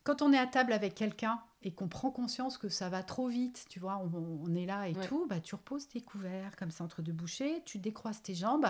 Quand 0.03 0.21
on 0.21 0.31
est 0.33 0.37
à 0.39 0.47
table 0.47 0.73
avec 0.73 0.95
quelqu'un 0.95 1.39
et 1.61 1.71
qu'on 1.73 1.87
prend 1.89 2.09
conscience 2.09 2.57
que 2.57 2.69
ça 2.69 2.89
va 2.89 3.03
trop 3.03 3.27
vite, 3.27 3.65
tu 3.69 3.79
vois, 3.79 3.97
on, 3.97 4.39
on 4.43 4.55
est 4.55 4.65
là 4.65 4.87
et 4.87 4.95
Ouais. 4.95 5.05
tout, 5.07 5.27
bah, 5.27 5.39
tu 5.41 5.53
reposes 5.55 5.87
tes 5.87 6.01
couverts 6.01 6.55
comme 6.55 6.71
ça 6.71 6.83
entre 6.85 7.01
deux 7.01 7.11
bouchées, 7.11 7.61
tu 7.65 7.77
décroises 7.77 8.21
tes 8.21 8.33
jambes 8.33 8.65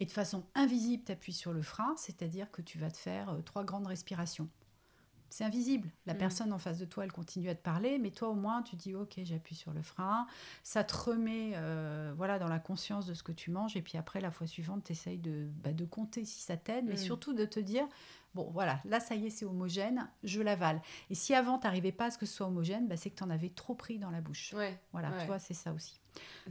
et 0.00 0.06
de 0.06 0.10
façon 0.12 0.44
invisible, 0.54 1.02
tu 1.04 1.12
appuies 1.12 1.32
sur 1.32 1.52
le 1.52 1.60
frein, 1.62 1.94
c'est-à-dire 1.96 2.50
que 2.50 2.62
tu 2.62 2.78
vas 2.78 2.90
te 2.90 2.96
faire 2.98 3.30
euh, 3.30 3.40
trois 3.42 3.64
grandes 3.64 3.86
respirations. 3.88 4.48
C'est 5.30 5.44
invisible. 5.44 5.88
La 6.06 6.12
Mhm. 6.14 6.18
personne 6.18 6.52
en 6.52 6.58
face 6.58 6.78
de 6.78 6.84
toi, 6.84 7.04
elle 7.04 7.12
continue 7.12 7.48
à 7.48 7.54
te 7.54 7.62
parler, 7.62 7.98
mais 7.98 8.10
toi 8.10 8.28
au 8.28 8.34
moins, 8.34 8.62
tu 8.62 8.76
dis 8.76 8.94
ok, 8.94 9.20
j'appuie 9.24 9.54
sur 9.54 9.72
le 9.72 9.82
frein. 9.82 10.26
Ça 10.62 10.84
te 10.84 10.94
remet 10.96 11.52
euh, 11.54 12.12
voilà, 12.16 12.38
dans 12.38 12.48
la 12.48 12.58
conscience 12.58 13.06
de 13.06 13.14
ce 13.14 13.22
que 13.22 13.32
tu 13.32 13.50
manges. 13.50 13.76
Et 13.76 13.82
puis 13.82 13.98
après, 13.98 14.20
la 14.20 14.30
fois 14.30 14.46
suivante, 14.46 14.84
tu 14.84 14.92
essayes 14.92 15.18
de, 15.18 15.48
bah, 15.62 15.72
de 15.72 15.84
compter 15.84 16.24
si 16.24 16.40
ça 16.40 16.56
t'aide, 16.56 16.84
mais 16.86 16.92
Mhm. 16.92 16.98
surtout 16.98 17.32
de 17.32 17.44
te 17.44 17.60
dire 17.60 17.86
bon, 18.34 18.50
voilà, 18.52 18.80
là, 18.84 19.00
ça 19.00 19.14
y 19.14 19.26
est, 19.26 19.30
c'est 19.30 19.46
homogène, 19.46 20.10
je 20.22 20.42
l'avale. 20.42 20.82
Et 21.08 21.14
si 21.14 21.34
avant, 21.34 21.58
tu 21.58 21.66
n'arrivais 21.66 21.90
pas 21.92 22.04
à 22.06 22.10
ce 22.10 22.18
que 22.18 22.26
ce 22.26 22.34
soit 22.34 22.46
homogène, 22.46 22.86
bah, 22.86 22.96
c'est 22.98 23.08
que 23.08 23.16
tu 23.16 23.24
en 23.24 23.30
avais 23.30 23.48
trop 23.48 23.74
pris 23.74 23.98
dans 23.98 24.10
la 24.10 24.20
bouche. 24.20 24.52
Ouais. 24.54 24.78
Voilà, 24.92 25.08
Ouais. 25.10 25.20
tu 25.20 25.26
vois, 25.26 25.38
c'est 25.38 25.54
ça 25.54 25.72
aussi. 25.72 25.98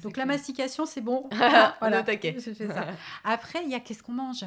Donc 0.02 0.18
la 0.18 0.26
mastication, 0.26 0.86
c'est 0.88 1.02
bon. 1.02 1.30
voilà. 1.32 1.76
Voilà. 1.80 2.04
taquet. 2.04 2.36
Je 2.40 2.54
fais 2.54 2.68
ça. 2.68 2.88
Après, 3.24 3.64
il 3.64 3.70
y 3.70 3.76
a 3.76 3.80
qu'est-ce 3.80 4.02
qu'on 4.04 4.14
mange? 4.14 4.46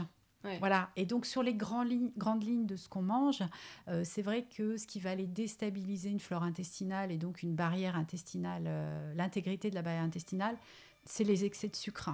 Voilà. 0.58 0.90
Et 0.96 1.06
donc, 1.06 1.26
sur 1.26 1.42
les 1.42 1.54
grandes 1.54 1.88
lignes 1.88 2.66
de 2.66 2.76
ce 2.76 2.88
qu'on 2.88 3.02
mange, 3.02 3.42
euh, 3.88 4.02
c'est 4.04 4.22
vrai 4.22 4.44
que 4.44 4.76
ce 4.76 4.87
qui 4.87 5.00
va 5.00 5.11
aller 5.11 5.26
déstabiliser 5.26 6.11
une 6.11 6.20
flore 6.20 6.42
intestinale 6.42 7.12
et 7.12 7.18
donc 7.18 7.42
une 7.42 7.54
barrière 7.54 7.96
intestinale, 7.96 8.64
euh, 8.66 9.14
l'intégrité 9.14 9.70
de 9.70 9.74
la 9.74 9.82
barrière 9.82 10.02
intestinale, 10.02 10.56
c'est 11.04 11.24
les 11.24 11.44
excès 11.44 11.68
de 11.68 11.76
sucre. 11.76 12.11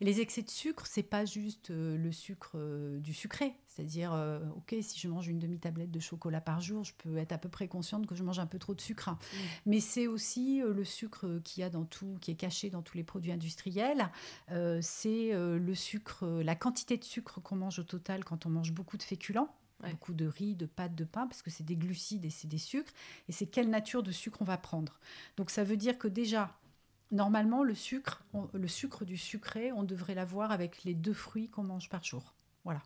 Et 0.00 0.04
les 0.04 0.20
excès 0.20 0.42
de 0.42 0.50
sucre, 0.50 0.86
c'est 0.86 1.02
pas 1.02 1.24
juste 1.24 1.70
euh, 1.70 1.96
le 1.96 2.12
sucre 2.12 2.58
du 2.98 3.14
sucré. 3.14 3.54
C'est-à-dire, 3.80 4.12
euh, 4.12 4.40
ok, 4.56 4.74
si 4.82 5.00
je 5.00 5.08
mange 5.08 5.26
une 5.28 5.38
demi-tablette 5.38 5.90
de 5.90 6.00
chocolat 6.00 6.42
par 6.42 6.60
jour, 6.60 6.84
je 6.84 6.92
peux 6.98 7.16
être 7.16 7.32
à 7.32 7.38
peu 7.38 7.48
près 7.48 7.66
consciente 7.66 8.06
que 8.06 8.14
je 8.14 8.22
mange 8.22 8.38
un 8.38 8.44
peu 8.44 8.58
trop 8.58 8.74
de 8.74 8.80
sucre. 8.82 9.16
Mais 9.64 9.80
c'est 9.80 10.06
aussi 10.06 10.60
euh, 10.60 10.74
le 10.74 10.84
sucre 10.84 11.40
qu'il 11.44 11.62
y 11.62 11.64
a 11.64 11.70
dans 11.70 11.84
tout, 11.86 12.18
qui 12.20 12.30
est 12.30 12.34
caché 12.34 12.68
dans 12.68 12.82
tous 12.82 12.98
les 12.98 13.04
produits 13.04 13.32
industriels. 13.32 14.10
Euh, 14.50 14.80
c'est 14.82 15.32
euh, 15.32 15.58
le 15.58 15.74
sucre, 15.74 16.24
euh, 16.24 16.42
la 16.42 16.54
quantité 16.54 16.98
de 16.98 17.04
sucre 17.04 17.40
qu'on 17.40 17.56
mange 17.56 17.78
au 17.78 17.82
total 17.84 18.22
quand 18.22 18.44
on 18.44 18.50
mange 18.50 18.72
beaucoup 18.72 18.98
de 18.98 19.02
féculents. 19.02 19.48
Ouais. 19.82 19.92
Beaucoup 19.92 20.12
de 20.12 20.26
riz, 20.26 20.56
de 20.56 20.66
pâtes, 20.66 20.94
de 20.94 21.04
pain, 21.04 21.26
parce 21.26 21.40
que 21.40 21.48
c'est 21.48 21.64
des 21.64 21.76
glucides 21.76 22.26
et 22.26 22.30
c'est 22.30 22.48
des 22.48 22.58
sucres. 22.58 22.92
Et 23.30 23.32
c'est 23.32 23.46
quelle 23.46 23.70
nature 23.70 24.02
de 24.02 24.12
sucre 24.12 24.42
on 24.42 24.44
va 24.44 24.58
prendre. 24.58 25.00
Donc 25.38 25.48
ça 25.48 25.64
veut 25.64 25.78
dire 25.78 25.96
que 25.96 26.06
déjà, 26.06 26.54
normalement, 27.12 27.62
le 27.64 27.74
sucre, 27.74 28.22
on- 28.34 28.50
le 28.52 28.68
sucre 28.68 29.06
du 29.06 29.16
sucré, 29.16 29.72
on 29.72 29.84
devrait 29.84 30.14
l'avoir 30.14 30.50
avec 30.50 30.84
les 30.84 30.92
deux 30.92 31.14
fruits 31.14 31.48
qu'on 31.48 31.64
mange 31.64 31.88
par 31.88 32.04
jour. 32.04 32.34
Voilà. 32.64 32.82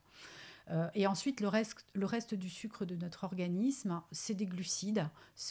Euh, 0.71 0.89
et 0.95 1.07
ensuite, 1.07 1.41
le 1.41 1.49
reste, 1.49 1.85
le 1.95 2.07
reste 2.07 2.35
du 2.35 2.49
sucre 2.49 2.85
de 2.87 2.97
notre 2.97 3.25
organisme, 3.25 4.01
c'est 4.13 4.35
des 4.35 4.47
glucides, 4.47 5.09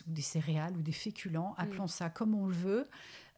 ou 0.08 0.12
des 0.12 0.22
céréales, 0.24 0.76
ou 0.76 0.82
des 0.82 0.92
féculents, 0.92 1.54
appelons 1.58 1.88
ça 1.88 2.10
comme 2.10 2.34
on 2.34 2.48
le 2.48 2.54
veut. 2.56 2.88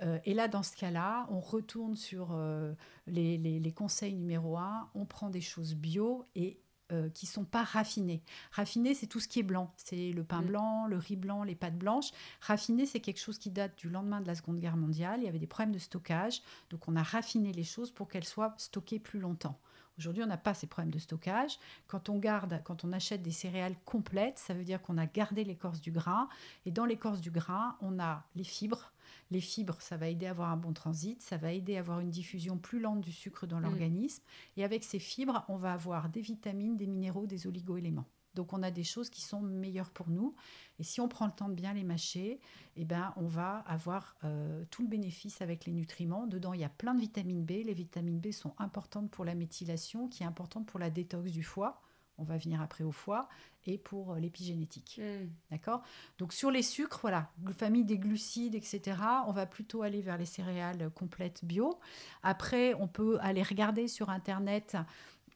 Euh, 0.02 0.20
et 0.26 0.34
là, 0.34 0.48
dans 0.48 0.64
ce 0.64 0.76
cas-là, 0.78 1.28
on 1.30 1.40
retourne 1.40 1.96
sur 1.96 2.30
euh, 2.32 2.74
les, 3.08 3.38
les- 3.38 3.60
les 3.60 3.72
conseils 3.74 4.14
numéro 4.14 4.58
un, 4.58 4.90
on 4.96 5.06
prend 5.06 5.30
des 5.30 5.42
choses 5.42 5.76
bio 5.76 6.26
et 6.36 6.60
euh, 6.92 7.10
qui 7.10 7.26
sont 7.26 7.46
pas 7.46 7.64
raffinés. 7.64 8.22
Raffiné, 8.52 8.94
c'est 8.94 9.08
tout 9.08 9.20
ce 9.20 9.28
qui 9.28 9.40
est 9.40 9.44
blanc. 9.44 9.74
C'est 9.78 10.12
le 10.12 10.24
pain 10.24 10.42
Mm. 10.42 10.46
blanc, 10.46 10.88
le 10.88 10.98
riz 10.98 11.16
blanc, 11.16 11.44
les 11.44 11.56
pâtes 11.56 11.78
blanches. 11.78 12.12
Raffiné, 12.42 12.86
c'est 12.86 13.00
quelque 13.00 13.20
chose 13.20 13.38
qui 13.40 13.50
date 13.50 13.76
du 13.78 13.90
lendemain 13.90 14.22
de 14.22 14.28
la 14.28 14.36
Seconde 14.36 14.60
Guerre 14.60 14.78
mondiale. 14.78 15.20
Il 15.22 15.26
y 15.26 15.28
avait 15.28 15.40
des 15.40 15.48
problèmes 15.48 15.74
de 15.74 15.80
stockage. 15.80 16.42
Donc, 16.70 16.88
on 16.88 16.96
a 16.96 17.02
raffiné 17.04 17.52
les 17.54 17.64
choses 17.64 17.92
pour 17.92 18.08
qu'elles 18.08 18.24
soient 18.24 18.54
stockées 18.58 19.00
plus 19.00 19.20
longtemps. 19.20 19.58
Aujourd'hui, 19.98 20.24
on 20.24 20.28
n'a 20.28 20.38
pas 20.38 20.54
ces 20.54 20.68
problèmes 20.68 20.92
de 20.92 21.00
stockage. 21.00 21.58
Quand 21.88 22.10
on 22.10 22.18
garde, 22.20 22.62
quand 22.64 22.84
on 22.84 22.92
achète 22.92 23.22
des 23.22 23.32
céréales 23.32 23.76
complètes, 23.86 24.40
ça 24.40 24.54
veut 24.54 24.64
dire 24.64 24.82
qu'on 24.82 24.98
a 24.98 25.06
gardé 25.06 25.44
l'écorce 25.44 25.82
du 25.82 25.92
grain. 25.92 26.28
Et 26.66 26.72
dans 26.72 26.86
l'écorce 26.86 27.22
du 27.22 27.32
grain, 27.32 27.78
on 27.82 28.00
a 28.00 28.24
les 28.36 28.44
fibres. 28.44 28.92
Les 29.32 29.42
fibres, 29.42 29.78
ça 29.80 29.98
va 29.98 30.08
aider 30.08 30.28
à 30.28 30.32
avoir 30.32 30.50
un 30.50 30.58
bon 30.58 30.74
transit, 30.74 31.22
ça 31.22 31.38
va 31.38 31.52
aider 31.52 31.78
à 31.78 31.80
avoir 31.80 32.00
une 32.00 32.12
diffusion 32.12 32.58
plus 32.58 32.80
lente 32.80 33.02
du 33.02 33.12
sucre 33.12 33.48
dans 33.48 33.60
l'organisme. 33.60 34.24
Et 34.58 34.64
avec 34.64 34.84
ces 34.84 35.00
fibres, 35.00 35.46
on 35.48 35.58
va 35.58 35.74
avoir 35.74 36.10
des 36.10 36.22
vitamines, 36.22 36.78
des 36.78 36.88
minéraux, 36.88 37.26
des 37.26 37.48
oligo-éléments. 37.48 38.06
Donc 38.36 38.54
on 38.54 38.62
a 38.62 38.72
des 38.72 38.84
choses 38.84 39.10
qui 39.10 39.22
sont 39.22 39.42
meilleures 39.42 39.90
pour 39.90 40.10
nous. 40.10 40.36
Et 40.80 40.84
si 40.84 41.02
on 41.02 41.08
prend 41.08 41.26
le 41.26 41.32
temps 41.32 41.50
de 41.50 41.54
bien 41.54 41.74
les 41.74 41.84
mâcher, 41.84 42.40
eh 42.76 42.86
ben, 42.86 43.14
on 43.16 43.26
va 43.26 43.60
avoir 43.68 44.16
euh, 44.24 44.64
tout 44.70 44.82
le 44.82 44.90
bénéfice 44.90 45.42
avec 45.42 45.66
les 45.66 45.72
nutriments. 45.72 46.28
Dedans, 46.28 46.54
il 46.54 46.60
y 46.60 46.66
a 46.66 46.70
plein 46.70 46.94
de 46.94 47.00
vitamines 47.00 47.46
B. 47.46 47.52
Les 47.66 47.74
vitamines 47.74 48.20
B 48.20 48.32
sont 48.32 48.54
importantes 48.58 49.10
pour 49.10 49.26
la 49.26 49.36
méthylation, 49.36 50.08
qui 50.08 50.24
est 50.24 50.26
importante 50.26 50.66
pour 50.68 50.80
la 50.80 50.90
détox 50.90 51.32
du 51.32 51.44
foie. 51.44 51.82
On 52.18 52.24
va 52.24 52.38
venir 52.38 52.62
après 52.62 52.86
au 52.86 52.94
foie 52.94 53.28
et 53.66 53.78
pour 53.78 54.14
euh, 54.14 54.20
l'épigénétique. 54.20 55.00
Mm. 55.02 55.30
D'accord? 55.52 55.84
Donc 56.18 56.34
sur 56.34 56.52
les 56.52 56.62
sucres, 56.62 57.00
voilà, 57.02 57.30
famille 57.58 57.84
des 57.84 57.98
glucides, 57.98 58.56
etc., 58.56 58.98
on 59.28 59.32
va 59.32 59.46
plutôt 59.46 59.82
aller 59.82 60.02
vers 60.02 60.18
les 60.18 60.26
céréales 60.26 60.90
complètes 60.92 61.44
bio. 61.44 61.80
Après, 62.24 62.74
on 62.76 62.88
peut 62.88 63.18
aller 63.22 63.44
regarder 63.44 63.88
sur 63.88 64.10
Internet 64.10 64.78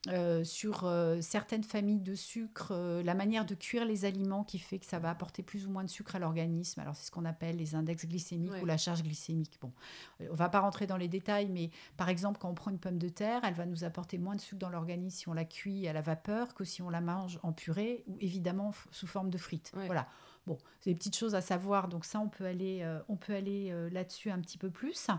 euh, 0.08 0.44
sur 0.44 0.84
euh, 0.84 1.20
certaines 1.20 1.62
familles 1.62 2.00
de 2.00 2.14
sucre, 2.14 2.68
euh, 2.72 3.02
la 3.02 3.14
manière 3.14 3.44
de 3.44 3.54
cuire 3.54 3.84
les 3.84 4.06
aliments 4.06 4.44
qui 4.44 4.58
fait 4.58 4.78
que 4.78 4.86
ça 4.86 4.98
va 4.98 5.10
apporter 5.10 5.42
plus 5.42 5.66
ou 5.66 5.70
moins 5.70 5.84
de 5.84 5.90
sucre 5.90 6.16
à 6.16 6.18
l'organisme. 6.18 6.80
Alors 6.80 6.96
c'est 6.96 7.04
ce 7.04 7.10
qu'on 7.10 7.26
appelle 7.26 7.56
les 7.56 7.74
index 7.74 8.06
glycémiques 8.06 8.52
Ouais. 8.52 8.62
ou 8.62 8.64
la 8.64 8.78
charge 8.78 9.02
glycémique. 9.02 9.58
Bon, 9.60 9.72
on 10.20 10.34
va 10.34 10.48
pas 10.48 10.60
rentrer 10.60 10.86
dans 10.86 10.96
les 10.96 11.08
détails, 11.08 11.50
mais 11.50 11.68
par 11.98 12.08
exemple 12.08 12.38
quand 12.40 12.48
on 12.48 12.54
prend 12.54 12.70
une 12.70 12.78
pomme 12.78 12.96
de 12.96 13.10
terre, 13.10 13.42
elle 13.44 13.52
va 13.52 13.66
nous 13.66 13.84
apporter 13.84 14.16
moins 14.16 14.36
de 14.36 14.40
sucre 14.40 14.58
dans 14.58 14.70
l'organisme 14.70 15.18
si 15.18 15.28
on 15.28 15.34
la 15.34 15.44
cuit 15.44 15.86
à 15.86 15.92
la 15.92 16.00
vapeur 16.00 16.54
que 16.54 16.64
si 16.64 16.80
on 16.80 16.88
la 16.88 17.02
mange 17.02 17.38
en 17.42 17.52
purée 17.52 18.02
ou 18.06 18.16
évidemment 18.20 18.72
sous 18.92 19.06
forme 19.06 19.28
de 19.28 19.36
frites. 19.36 19.70
Ouais. 19.76 19.84
Voilà. 19.84 20.08
Bon, 20.46 20.56
c'est 20.80 20.88
des 20.90 20.96
petites 20.96 21.16
choses 21.16 21.34
à 21.34 21.42
savoir, 21.42 21.88
donc 21.88 22.06
ça 22.06 22.20
on 22.20 22.28
peut 22.30 22.46
aller, 22.46 22.82
on 23.08 23.16
peut 23.16 23.34
aller 23.34 23.70
là-dessus 23.92 24.30
un 24.30 24.40
petit 24.40 24.56
peu 24.56 24.70
plus. 24.70 25.10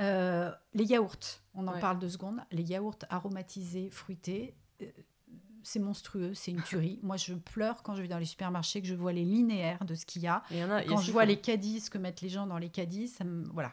Euh, 0.00 0.50
les 0.74 0.84
yaourts, 0.84 1.16
on 1.54 1.66
en 1.66 1.74
Ouais. 1.74 1.80
parle 1.80 1.98
deux 1.98 2.08
secondes. 2.10 2.40
Les 2.52 2.62
yaourts 2.62 2.98
aromatisés, 3.10 3.90
fruités, 3.90 4.54
euh, 4.82 4.86
c'est 5.64 5.80
monstrueux, 5.80 6.34
c'est 6.34 6.50
une 6.52 6.62
tuerie. 6.62 6.98
Moi, 7.02 7.16
je 7.16 7.34
pleure 7.34 7.82
quand 7.82 7.94
je 7.94 8.02
vais 8.02 8.08
dans 8.08 8.18
les 8.18 8.24
supermarchés, 8.24 8.80
que 8.80 8.86
je 8.88 8.94
vois 8.94 9.12
les 9.12 9.24
linéaires 9.24 9.84
de 9.84 9.94
ce 9.94 10.06
qu'il 10.06 10.22
y 10.22 10.26
a. 10.28 10.42
Il 10.50 10.58
y 10.58 10.64
en 10.64 10.70
a, 10.70 10.82
il 10.82 10.86
y 10.88 10.92
a 10.92 10.94
Quand 10.94 11.00
je 11.02 11.10
vois 11.12 11.24
les 11.24 11.38
caddies, 11.40 11.80
ce 11.80 11.90
que 11.90 11.98
mettent 11.98 12.20
les 12.22 12.28
gens 12.28 12.46
dans 12.46 12.58
les 12.58 12.70
caddies, 12.70 13.08
ça 13.08 13.24
me... 13.24 13.44
Voilà. 13.52 13.72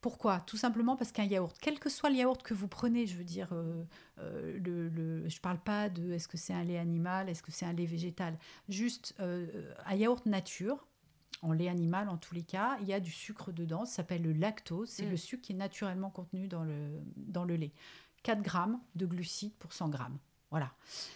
Pourquoi? 0.00 0.40
Tout 0.40 0.58
simplement 0.58 0.96
parce 0.96 1.12
qu'un 1.12 1.24
yaourt, 1.24 1.56
quel 1.62 1.78
que 1.78 1.88
soit 1.88 2.10
le 2.10 2.16
yaourt 2.16 2.42
que 2.42 2.52
vous 2.52 2.68
prenez, 2.68 3.06
je 3.06 3.16
veux 3.16 3.24
dire, 3.24 3.48
euh, 3.52 3.84
euh, 4.18 4.58
le, 4.62 4.88
le- 4.90 5.26
je 5.30 5.36
ne 5.36 5.40
parle 5.40 5.58
pas 5.60 5.88
de 5.88 6.12
est-ce 6.12 6.28
que 6.28 6.36
c'est 6.36 6.52
un 6.52 6.62
lait 6.62 6.76
animal, 6.76 7.30
est-ce 7.30 7.42
que 7.42 7.50
c'est 7.52 7.64
un 7.64 7.72
lait 7.72 7.86
végétal. 7.86 8.36
Juste 8.68 9.14
euh, 9.20 9.72
un 9.86 9.94
yaourt 9.94 10.26
nature, 10.26 10.86
en 11.42 11.52
lait 11.52 11.68
animal 11.68 12.08
en 12.08 12.16
tous 12.16 12.34
les 12.34 12.42
cas, 12.42 12.78
il 12.80 12.86
y 12.88 12.92
a 12.92 13.00
du 13.00 13.10
sucre 13.10 13.52
dedans, 13.52 13.84
ça 13.84 13.96
s'appelle 13.96 14.22
le 14.22 14.32
lactose, 14.32 14.88
c'est 14.88 15.06
Mm. 15.06 15.10
le 15.10 15.16
sucre 15.16 15.42
qui 15.42 15.52
est 15.52 15.56
naturellement 15.56 16.10
contenu 16.10 16.48
dans 16.48 16.64
le, 16.64 17.02
dans 17.16 17.44
le 17.44 17.56
lait. 17.56 17.72
4 18.22 18.40
grammes 18.42 18.80
de 18.94 19.04
glucides 19.06 19.54
pour 19.58 19.72
100 19.72 19.88
grammes. 19.90 20.18
Voilà. 20.54 20.70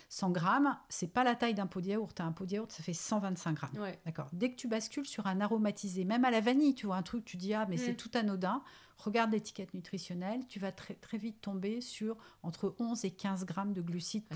100 0.09 0.31
grammes, 0.31 0.77
c'est 0.89 1.07
pas 1.13 1.23
la 1.23 1.37
taille 1.37 1.55
d'un 1.55 1.69
pot 1.69 1.81
de 1.81 1.87
yaourt. 1.87 2.21
Un 2.21 2.33
pot 2.33 2.45
de 2.45 2.55
yaourt, 2.55 2.73
ça 2.73 2.83
fait 2.83 2.93
125 2.93 3.53
grammes. 3.55 3.79
Ouais. 3.79 4.01
D'accord. 4.05 4.29
Dès 4.33 4.51
que 4.51 4.57
tu 4.57 4.67
bascules 4.67 5.07
sur 5.07 5.29
un 5.29 5.41
aromatisé, 5.41 6.05
même 6.05 6.25
à 6.25 6.33
la 6.33 6.41
vanille, 6.41 6.75
tu 6.75 6.87
vois 6.87 6.97
un 6.97 7.03
truc, 7.05 7.25
tu 7.25 7.37
dis 7.37 7.55
ah 7.55 7.65
mais 7.69 7.77
c'est 7.77 7.93
Mm. 7.93 7.97
tout 7.97 8.11
anodin. 8.15 8.65
Regarde 8.97 9.31
l'étiquette 9.31 9.75
nutritionnelle, 9.75 10.45
tu 10.49 10.59
vas 10.59 10.73
très, 10.73 10.95
très 10.95 11.19
vite 11.19 11.41
tomber 11.41 11.81
sur 11.81 12.17
entre 12.43 12.75
11 12.81 13.05
et 13.05 13.13
15 13.13 13.45
grammes 13.45 13.73
de 13.73 13.81
glucides 13.81 14.25
Ah, 14.33 14.35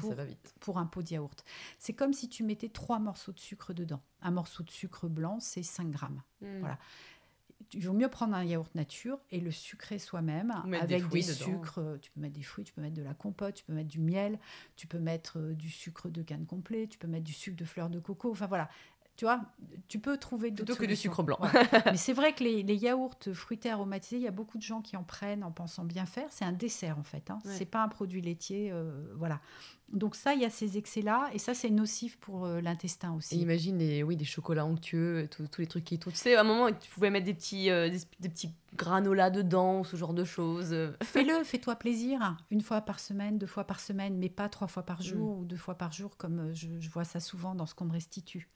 pour 0.60 0.78
un 0.78 0.86
pot 0.86 1.02
de 1.02 1.08
yaourt. 1.14 1.44
C'est 1.80 1.94
comme 1.94 2.12
si 2.12 2.28
tu 2.28 2.44
mettais 2.44 2.68
trois 2.68 3.00
morceaux 3.00 3.32
de 3.32 3.40
sucre 3.40 3.72
dedans. 3.72 4.00
Un 4.20 4.30
morceau 4.30 4.62
de 4.62 4.70
sucre 4.70 5.08
blanc, 5.08 5.40
c'est 5.40 5.64
5 5.64 5.90
grammes. 5.90 6.22
Mm. 6.42 6.60
Voilà. 6.60 6.78
Il 7.74 7.86
vaut 7.86 7.92
mieux 7.92 8.08
prendre 8.08 8.34
un 8.34 8.44
yaourt 8.44 8.74
nature 8.74 9.18
et 9.30 9.40
le 9.40 9.50
sucrer 9.50 9.98
soi-même 9.98 10.52
des 10.66 10.76
avec 10.76 11.08
des, 11.08 11.20
dedans. 11.22 11.32
sucres. 11.32 11.78
euh, 11.78 11.98
Tu 12.00 12.10
peux 12.10 12.20
mettre 12.20 12.34
des 12.34 12.42
fruits, 12.42 12.64
tu 12.64 12.72
peux 12.72 12.80
mettre 12.82 12.94
de 12.96 13.02
la 13.02 13.14
compote, 13.14 13.54
tu 13.54 13.64
peux 13.64 13.72
mettre 13.72 13.88
du 13.88 14.00
miel, 14.00 14.38
tu 14.76 14.86
peux 14.86 14.98
mettre 14.98 15.38
euh, 15.38 15.54
du 15.54 15.70
sucre 15.70 16.08
de 16.08 16.22
canne 16.22 16.46
complet, 16.46 16.86
tu 16.86 16.98
peux 16.98 17.08
mettre 17.08 17.24
du 17.24 17.32
sucre 17.32 17.56
de 17.56 17.64
fleur 17.64 17.88
de 17.90 17.98
coco. 17.98 18.30
Enfin 18.30 18.46
voilà, 18.46 18.68
tu 19.16 19.24
vois, 19.26 19.40
tu 19.88 19.98
peux 19.98 20.16
trouver 20.16 20.50
d'autres 20.50 20.64
Plutôt 20.64 20.80
que 20.80 20.86
du 20.86 20.96
sucre 20.96 21.22
blanc. 21.22 21.38
Mais 21.86 21.96
c'est 21.98 22.14
vrai 22.14 22.34
que 22.34 22.42
les, 22.44 22.62
les 22.62 22.76
yaourts 22.76 23.18
fruités 23.34 23.70
aromatisés, 23.70 24.16
il 24.16 24.22
y 24.22 24.28
a 24.28 24.32
beaucoup 24.32 24.56
de 24.58 24.62
gens 24.62 24.80
qui 24.80 24.96
en 24.96 25.04
prennent 25.04 25.44
en 25.44 25.50
pensant 25.52 25.84
bien 25.84 26.06
faire. 26.06 26.26
C'est 26.30 26.44
un 26.46 26.52
dessert 26.52 26.98
en 26.98 27.02
fait. 27.04 27.30
Hein. 27.30 27.38
Ouais. 27.44 27.52
C'est 27.52 27.66
pas 27.66 27.82
un 27.82 27.88
produit 27.88 28.20
laitier, 28.22 28.70
euh, 28.72 29.12
voilà. 29.16 29.40
Donc 29.92 30.16
ça, 30.16 30.34
il 30.34 30.40
y 30.40 30.44
a 30.44 30.50
ces 30.50 30.78
excès-là 30.78 31.28
et 31.32 31.38
ça, 31.38 31.52
c'est 31.54 31.68
nocif 31.70 32.16
pour 32.18 32.46
euh, 32.46 32.60
l'intestin 32.60 33.12
Et 33.12 33.16
aussi. 33.16 33.38
imagine 33.38 33.78
les, 33.78 34.02
oui, 34.02 34.16
des 34.16 34.24
chocolats 34.24 34.64
onctueux, 34.64 35.28
tous 35.30 35.60
les 35.60 35.66
trucs 35.66 35.84
qui... 35.84 35.98
Tu 35.98 36.10
sais, 36.14 36.34
à 36.34 36.40
un 36.40 36.44
moment, 36.44 36.72
tu 36.72 36.90
pouvais 36.90 37.10
mettre 37.10 37.26
des 37.26 37.34
petits, 37.34 37.70
euh, 37.70 37.90
des, 37.90 37.98
des 38.20 38.28
petits 38.30 38.50
granolas 38.74 39.30
dedans, 39.30 39.84
ce 39.84 39.96
genre 39.96 40.14
de 40.14 40.24
choses. 40.24 40.74
Fais-le, 41.02 41.44
fais-toi 41.44 41.76
plaisir. 41.76 42.36
Une 42.50 42.62
fois 42.62 42.80
par 42.80 43.00
semaine, 43.00 43.38
deux 43.38 43.46
fois 43.46 43.64
par 43.64 43.80
semaine, 43.80 44.16
mais 44.16 44.30
pas 44.30 44.48
trois 44.48 44.68
fois 44.68 44.82
par 44.82 45.02
jour 45.02 45.38
ou 45.40 45.44
deux 45.44 45.56
fois 45.56 45.74
par 45.74 45.92
jour, 45.92 46.16
comme 46.16 46.38
euh, 46.38 46.54
je, 46.54 46.68
je 46.80 46.88
vois 46.88 47.04
ça 47.04 47.20
souvent 47.20 47.54
dans 47.54 47.66
ce 47.66 47.74
qu'on 47.74 47.84
me 47.84 47.92
restitue. 47.92 48.48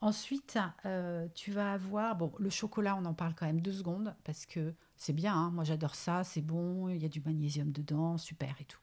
Ensuite, 0.00 0.58
euh, 0.84 1.26
tu 1.34 1.52
vas 1.52 1.72
avoir, 1.72 2.16
bon, 2.16 2.32
le 2.38 2.50
chocolat, 2.50 2.96
on 3.00 3.04
en 3.06 3.14
parle 3.14 3.34
quand 3.34 3.46
même 3.46 3.60
deux 3.60 3.72
secondes, 3.72 4.14
parce 4.24 4.44
que 4.44 4.74
c'est 4.96 5.14
bien, 5.14 5.34
hein, 5.34 5.50
moi 5.50 5.64
j'adore 5.64 5.94
ça, 5.94 6.22
c'est 6.22 6.42
bon, 6.42 6.88
il 6.90 7.00
y 7.00 7.04
a 7.06 7.08
du 7.08 7.22
magnésium 7.22 7.72
dedans, 7.72 8.18
super 8.18 8.54
et 8.60 8.64
tout. 8.64 8.78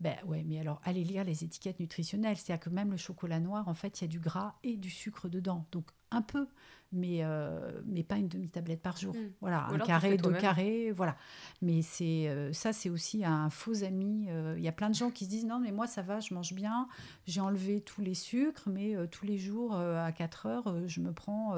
Ben 0.00 0.16
ouais, 0.26 0.44
mais 0.46 0.58
alors 0.58 0.80
allez 0.84 1.04
lire 1.04 1.24
les 1.24 1.44
étiquettes 1.44 1.80
nutritionnelles, 1.80 2.36
c'est-à-dire 2.36 2.62
que 2.64 2.70
même 2.70 2.90
le 2.90 2.96
chocolat 2.96 3.40
noir, 3.40 3.66
en 3.68 3.74
fait, 3.74 4.00
il 4.00 4.04
y 4.04 4.06
a 4.06 4.08
du 4.08 4.20
gras 4.20 4.54
et 4.62 4.76
du 4.76 4.90
sucre 4.90 5.28
dedans, 5.28 5.66
donc 5.72 5.86
un 6.10 6.22
peu, 6.22 6.46
mais, 6.92 7.24
euh, 7.24 7.80
mais 7.84 8.02
pas 8.02 8.16
une 8.16 8.28
demi-tablette 8.28 8.82
par 8.82 8.96
jour. 8.96 9.14
Mm. 9.14 9.32
Voilà, 9.40 9.68
Ou 9.70 9.74
un 9.74 9.78
carré, 9.78 10.16
deux 10.16 10.32
carrés, 10.32 10.92
voilà. 10.92 11.16
Mais 11.62 11.82
c'est 11.82 12.28
euh, 12.28 12.52
ça, 12.52 12.72
c'est 12.72 12.90
aussi 12.90 13.24
un 13.24 13.50
faux 13.50 13.84
ami. 13.84 14.26
euh, 14.28 14.54
Il 14.58 14.62
y 14.64 14.68
a 14.68 14.72
plein 14.72 14.90
de 14.90 14.94
gens 14.94 15.10
qui 15.10 15.24
se 15.24 15.30
disent 15.30 15.46
non, 15.46 15.60
mais 15.60 15.72
moi 15.72 15.86
ça 15.86 16.02
va, 16.02 16.20
je 16.20 16.34
mange 16.34 16.52
bien, 16.52 16.88
j'ai 17.26 17.40
enlevé 17.40 17.80
tous 17.80 18.02
les 18.02 18.14
sucres, 18.14 18.68
mais 18.68 18.94
tous 19.08 19.24
les 19.24 19.38
jours 19.38 19.74
à 19.74 20.12
4 20.12 20.46
heures, 20.46 20.88
je 20.88 21.00
me 21.00 21.12
prends 21.12 21.54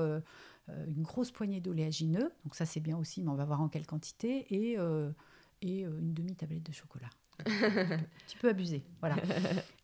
une 0.68 1.02
grosse 1.02 1.30
poignée 1.30 1.60
d'oléagineux. 1.60 2.32
Donc 2.44 2.54
ça 2.54 2.66
c'est 2.66 2.80
bien 2.80 2.96
aussi, 2.96 3.22
mais 3.22 3.30
on 3.30 3.34
va 3.36 3.44
voir 3.44 3.60
en 3.60 3.68
quelle 3.68 3.86
quantité 3.86 4.46
et 4.54 4.76
et 5.60 5.80
une 5.80 6.14
demi 6.14 6.36
tablette 6.36 6.62
de 6.62 6.72
chocolat. 6.72 7.10
tu 8.26 8.38
peux 8.38 8.48
abuser, 8.48 8.84
voilà. 9.00 9.16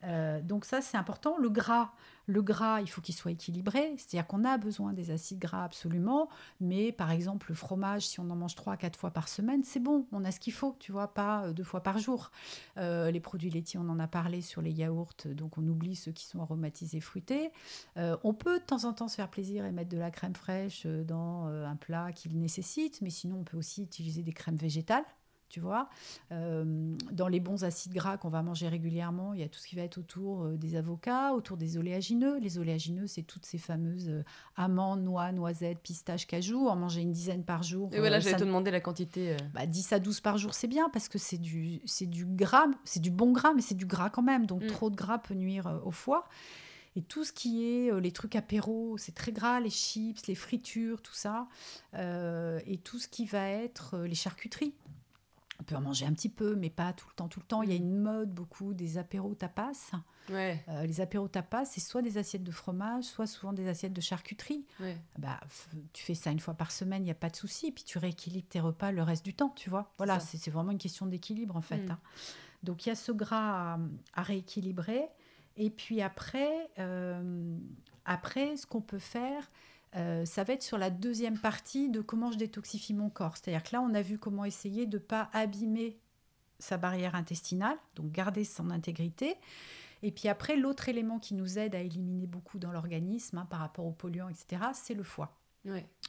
Euh, 0.07 0.43
donc 0.43 0.67
ça 0.67 0.83
c'est 0.83 0.99
important. 0.99 1.39
Le 1.39 1.49
gras, 1.49 1.95
le 2.27 2.43
gras, 2.43 2.81
il 2.81 2.89
faut 2.89 3.01
qu'il 3.01 3.15
soit 3.15 3.33
équilibré, 3.33 3.95
c'est-à-dire 3.97 4.27
qu'on 4.27 4.45
a 4.45 4.57
besoin 4.57 4.93
des 4.93 5.11
acides 5.11 5.39
gras 5.39 5.65
absolument, 5.65 6.29
mais 6.61 6.93
par 6.93 7.11
exemple 7.11 7.47
le 7.51 7.55
fromage, 7.55 8.07
si 8.07 8.21
on 8.21 8.31
en 8.31 8.37
mange 8.37 8.55
3 8.55 8.75
à 8.75 8.77
4 8.77 8.99
fois 8.99 9.11
par 9.11 9.29
semaine, 9.29 9.63
c'est 9.65 9.81
bon, 9.81 10.07
on 10.13 10.25
a 10.25 10.31
ce 10.31 10.41
qu'il 10.41 10.53
faut, 10.53 10.77
tu 10.79 10.93
vois, 10.93 11.13
pas 11.13 11.45
euh, 11.45 11.53
deux 11.53 11.65
fois 11.65 11.83
par 11.83 11.99
jour. 11.99 12.31
Euh, 12.79 13.11
les 13.11 13.21
produits 13.21 13.51
laitiers, 13.51 13.79
on 13.79 13.89
en 13.89 13.99
a 13.99 14.07
parlé 14.07 14.41
sur 14.41 14.63
les 14.63 14.71
yaourts, 14.71 15.15
donc 15.27 15.59
on 15.59 15.67
oublie 15.67 15.97
ceux 15.97 16.13
qui 16.13 16.25
sont 16.25 16.41
aromatisés 16.41 17.01
fruités. 17.01 17.51
Euh, 17.97 18.17
on 18.25 18.33
peut 18.33 18.59
de 18.59 18.65
temps 18.65 18.85
en 18.85 18.93
temps 18.93 19.09
se 19.09 19.17
faire 19.17 19.29
plaisir 19.29 19.65
et 19.65 19.73
mettre 19.73 19.91
de 19.91 19.99
la 19.99 20.11
crème 20.11 20.35
fraîche 20.35 20.87
dans 20.87 21.47
un 21.47 21.77
plat 21.77 22.13
qu'il 22.13 22.39
nécessite, 22.39 23.01
mais 23.03 23.11
sinon 23.11 23.39
on 23.41 23.45
peut 23.45 23.57
aussi 23.57 23.83
utiliser 23.83 24.23
des 24.23 24.33
crèmes 24.33 24.57
végétales. 24.57 25.05
Tu 25.49 25.61
vois, 25.61 25.89
Euh, 26.33 26.97
dans 27.13 27.29
les 27.29 27.39
bons 27.39 27.63
acides 27.65 27.93
gras 27.93 28.17
qu'on 28.17 28.29
va 28.29 28.43
manger 28.43 28.69
régulièrement, 28.69 29.35
il 29.35 29.41
y 29.41 29.43
a 29.45 29.49
tout 29.49 29.59
ce 29.61 29.67
qui 29.69 29.77
va 29.77 29.83
être 29.83 29.99
autour 29.99 30.45
euh, 30.45 30.57
des 30.57 30.75
avocats, 30.75 31.33
autour 31.33 31.57
des 31.57 31.77
oléagineux. 31.79 32.39
Les 32.41 32.59
oléagineux, 32.59 33.07
c'est 33.07 33.23
toutes 33.23 33.47
ces 33.47 33.59
fameuses 33.59 34.09
euh, 34.09 34.25
amandes, 34.57 35.03
noix, 35.05 35.31
noisettes, 35.33 35.79
pistaches, 35.81 36.27
cajou. 36.27 36.67
En 36.69 36.77
manger 36.77 37.03
une 37.03 37.13
dizaine 37.13 37.45
par 37.45 37.63
jour. 37.63 37.89
Et 37.93 37.99
voilà, 38.01 38.17
euh, 38.17 38.21
j'allais 38.21 38.37
te 38.37 38.45
demander 38.45 38.71
la 38.73 38.81
quantité. 38.81 39.35
euh. 39.35 39.37
bah, 39.53 39.67
10 39.67 39.93
à 39.93 40.01
12 40.01 40.21
par 40.21 40.39
jour, 40.39 40.55
c'est 40.55 40.67
bien 40.69 40.89
parce 40.89 41.09
que 41.09 41.19
c'est 41.19 41.39
du, 41.39 41.81
c'est 41.85 42.07
du 42.07 42.25
gras, 42.27 42.67
c'est 42.85 43.01
du 43.01 43.11
bon 43.11 43.31
gras, 43.33 43.53
mais 43.55 43.63
c'est 43.63 43.77
du 43.77 43.87
gras 43.87 44.11
quand 44.11 44.23
même. 44.23 44.47
Donc 44.47 44.63
Mm. 44.65 44.67
trop 44.69 44.91
de 44.91 44.97
gras 44.97 45.19
peut 45.19 45.35
nuire 45.35 45.81
au 45.85 45.91
foie. 45.93 46.29
Et 46.97 47.03
tout 47.03 47.25
ce 47.25 47.33
qui 47.33 47.65
est 47.65 47.91
euh, 47.93 47.99
les 48.01 48.13
trucs 48.13 48.37
apéros, 48.37 48.97
c'est 48.99 49.15
très 49.15 49.33
gras, 49.33 49.59
les 49.61 49.71
chips, 49.71 50.27
les 50.29 50.35
fritures, 50.37 51.03
tout 51.03 51.13
ça. 51.15 51.49
Euh, 51.95 52.61
et 52.67 52.79
tout 52.79 52.99
ce 52.99 53.09
qui 53.09 53.27
va 53.27 53.49
être 53.49 53.95
euh, 53.97 54.07
les 54.07 54.15
charcuteries. 54.15 54.75
On 55.65 55.67
peut 55.67 55.77
en 55.77 55.81
manger 55.81 56.05
un 56.05 56.13
petit 56.13 56.29
peu, 56.29 56.57
mais 56.57 56.69
pas 56.69 56.93
tout 56.93 57.07
le 57.09 57.15
temps, 57.15 57.27
tout 57.27 57.41
le 57.41 57.47
temps. 57.47 57.63
Il 57.63 57.71
y 57.71 57.73
a 57.73 57.77
une 57.77 57.97
mode 57.97 58.35
beaucoup 58.35 58.75
des 58.75 58.99
apéros 58.99 59.35
tapas. 59.35 59.93
Ouais, 60.29 60.63
Euh, 60.69 60.85
les 60.85 61.01
apéros 61.01 61.29
tapas, 61.29 61.65
c'est 61.65 61.81
soit 61.81 62.03
des 62.03 62.19
assiettes 62.19 62.43
de 62.43 62.51
fromage, 62.51 63.05
soit 63.05 63.27
souvent 63.27 63.55
des 63.55 63.67
assiettes 63.67 63.95
de 63.95 64.01
charcuterie. 64.03 64.67
ouais. 64.81 64.99
Bah, 65.19 65.41
tu 65.95 66.05
fais 66.05 66.15
ça 66.15 66.31
une 66.31 66.41
fois 66.41 66.53
par 66.53 66.71
semaine, 66.71 67.03
il 67.03 67.07
n'y 67.07 67.11
a 67.11 67.15
pas 67.15 67.31
de 67.31 67.37
souci. 67.37 67.73
Puis 67.73 67.85
tu 67.85 67.97
rééquilibres 67.97 68.49
tes 68.49 68.61
repas 68.61 68.93
le 68.93 69.03
reste 69.03 69.25
du 69.25 69.33
temps, 69.33 69.55
tu 69.57 69.71
vois. 69.71 69.91
Voilà, 69.97 70.21
c'est 70.21 70.51
vraiment 70.51 70.73
une 70.73 70.79
question 70.79 71.07
d'équilibre 71.07 71.57
en 71.57 71.63
fait. 71.63 71.79
Mm. 71.79 71.93
hein. 71.93 71.99
Donc 72.63 72.85
il 72.85 72.91
y 72.91 72.93
a 72.93 72.95
ce 72.95 73.13
gras 73.13 73.79
à, 74.13 74.23
rééquilibrer. 74.23 75.09
Et 75.57 75.71
puis 75.71 76.03
après, 76.03 76.69
euh, 76.79 77.57
après 78.05 78.57
ce 78.59 78.67
qu'on 78.67 78.83
peut 78.83 78.99
faire, 78.99 79.51
euh, 79.97 80.25
ça 80.25 80.45
va 80.45 80.55
être 80.55 80.63
sur 80.63 80.79
la 80.79 80.91
deuxième 80.91 81.39
partie 81.39 81.89
de 81.89 82.01
comment 82.01 82.33
je 82.33 82.39
détoxifie 82.39 82.95
mon 82.95 83.11
corps. 83.11 83.37
C'est-à-dire 83.37 83.63
que 83.63 83.75
là, 83.75 83.81
on 83.81 83.95
a 83.95 84.03
vu 84.03 84.19
comment 84.19 84.45
essayer 84.45 84.87
de 84.87 84.99
ne 84.99 85.03
pas 85.03 85.31
abîmer 85.33 85.99
sa 86.59 86.77
barrière 86.77 87.15
intestinale, 87.15 87.77
donc 87.95 88.11
garder 88.11 88.45
son 88.45 88.71
intégrité. 88.71 89.37
Et 90.03 90.11
puis 90.11 90.29
après, 90.29 90.57
l'autre 90.57 90.89
élément 90.89 91.19
qui 91.19 91.35
nous 91.35 91.59
aide 91.59 91.75
à 91.75 91.81
éliminer 91.81 92.27
beaucoup 92.27 92.59
dans 92.59 92.73
l'organisme 92.73 93.39
hein, 93.39 93.47
par 93.47 93.61
rapport 93.61 93.87
aux 93.87 93.93
polluants, 93.93 94.29
etc., 94.29 94.63
c'est 94.75 94.95
le 94.95 95.03
foie. 95.03 95.37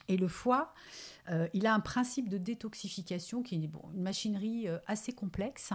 Et 0.08 0.18
le 0.18 0.28
foie, 0.28 0.74
euh, 1.30 1.48
il 1.54 1.66
a 1.66 1.74
un 1.74 1.80
principe 1.80 2.30
de 2.30 2.38
détoxification 2.38 3.42
qui 3.42 3.56
est 3.56 3.58
une 3.58 3.72
machinerie 4.02 4.68
euh, 4.68 4.78
assez 4.86 5.14
complexe. 5.14 5.72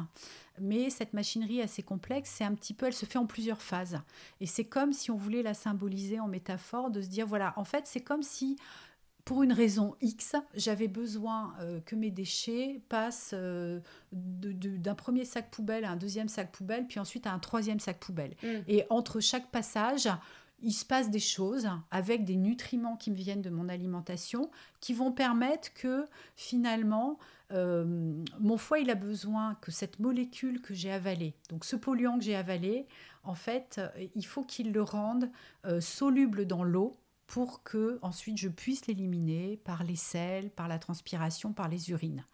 Mais 0.60 0.90
cette 0.90 1.12
machinerie 1.14 1.62
assez 1.62 1.82
complexe, 1.82 2.30
c'est 2.36 2.44
un 2.44 2.54
petit 2.54 2.74
peu, 2.74 2.86
elle 2.86 2.92
se 2.92 3.06
fait 3.06 3.18
en 3.18 3.26
plusieurs 3.26 3.62
phases. 3.62 4.00
Et 4.40 4.46
c'est 4.46 4.66
comme 4.66 4.92
si 4.92 5.10
on 5.10 5.16
voulait 5.16 5.42
la 5.42 5.54
symboliser 5.54 6.20
en 6.20 6.28
métaphore, 6.28 6.90
de 6.90 7.00
se 7.00 7.08
dire, 7.08 7.26
voilà, 7.26 7.54
en 7.56 7.64
fait, 7.64 7.86
c'est 7.86 8.00
comme 8.00 8.22
si 8.22 8.56
pour 9.24 9.42
une 9.42 9.52
raison 9.52 9.94
X, 10.00 10.34
j'avais 10.54 10.88
besoin 10.88 11.54
euh, 11.60 11.80
que 11.80 11.94
mes 11.94 12.10
déchets 12.10 12.80
passent 12.88 13.34
d'un 14.12 14.94
premier 14.94 15.24
sac 15.24 15.50
poubelle 15.50 15.84
à 15.84 15.90
un 15.90 15.96
deuxième 15.96 16.28
sac 16.28 16.50
poubelle, 16.52 16.86
puis 16.86 16.98
ensuite 17.00 17.26
à 17.26 17.32
un 17.32 17.38
troisième 17.38 17.80
sac 17.80 17.98
poubelle. 17.98 18.34
Mm. 18.42 18.46
Et 18.68 18.84
entre 18.90 19.20
chaque 19.20 19.50
passage, 19.50 20.08
il 20.62 20.72
se 20.72 20.84
passe 20.84 21.10
des 21.10 21.20
choses 21.20 21.68
avec 21.90 22.24
des 22.24 22.36
nutriments 22.36 22.96
qui 22.96 23.10
me 23.10 23.16
viennent 23.16 23.42
de 23.42 23.50
mon 23.50 23.68
alimentation 23.68 24.50
qui 24.80 24.94
vont 24.94 25.12
permettre 25.12 25.72
que 25.74 26.06
finalement 26.36 27.18
euh, 27.52 27.84
mon 28.38 28.56
foie 28.56 28.78
il 28.78 28.90
a 28.90 28.94
besoin 28.94 29.56
que 29.56 29.70
cette 29.70 29.98
molécule 29.98 30.60
que 30.60 30.74
j'ai 30.74 30.92
avalée, 30.92 31.34
donc 31.48 31.64
ce 31.64 31.76
polluant 31.76 32.18
que 32.18 32.24
j'ai 32.24 32.36
avalé, 32.36 32.86
en 33.24 33.34
fait, 33.34 33.76
euh, 33.78 34.06
il 34.14 34.24
faut 34.24 34.44
qu'il 34.44 34.72
le 34.72 34.82
rende 34.82 35.30
euh, 35.66 35.80
soluble 35.80 36.46
dans 36.46 36.62
l'eau 36.62 36.96
pour 37.26 37.62
que 37.62 37.98
ensuite 38.02 38.38
je 38.38 38.48
puisse 38.48 38.86
l'éliminer 38.86 39.56
par 39.64 39.84
les 39.84 39.96
sels, 39.96 40.50
par 40.50 40.68
la 40.68 40.78
transpiration, 40.78 41.52
par 41.52 41.68
les 41.68 41.90
urines. 41.90 42.24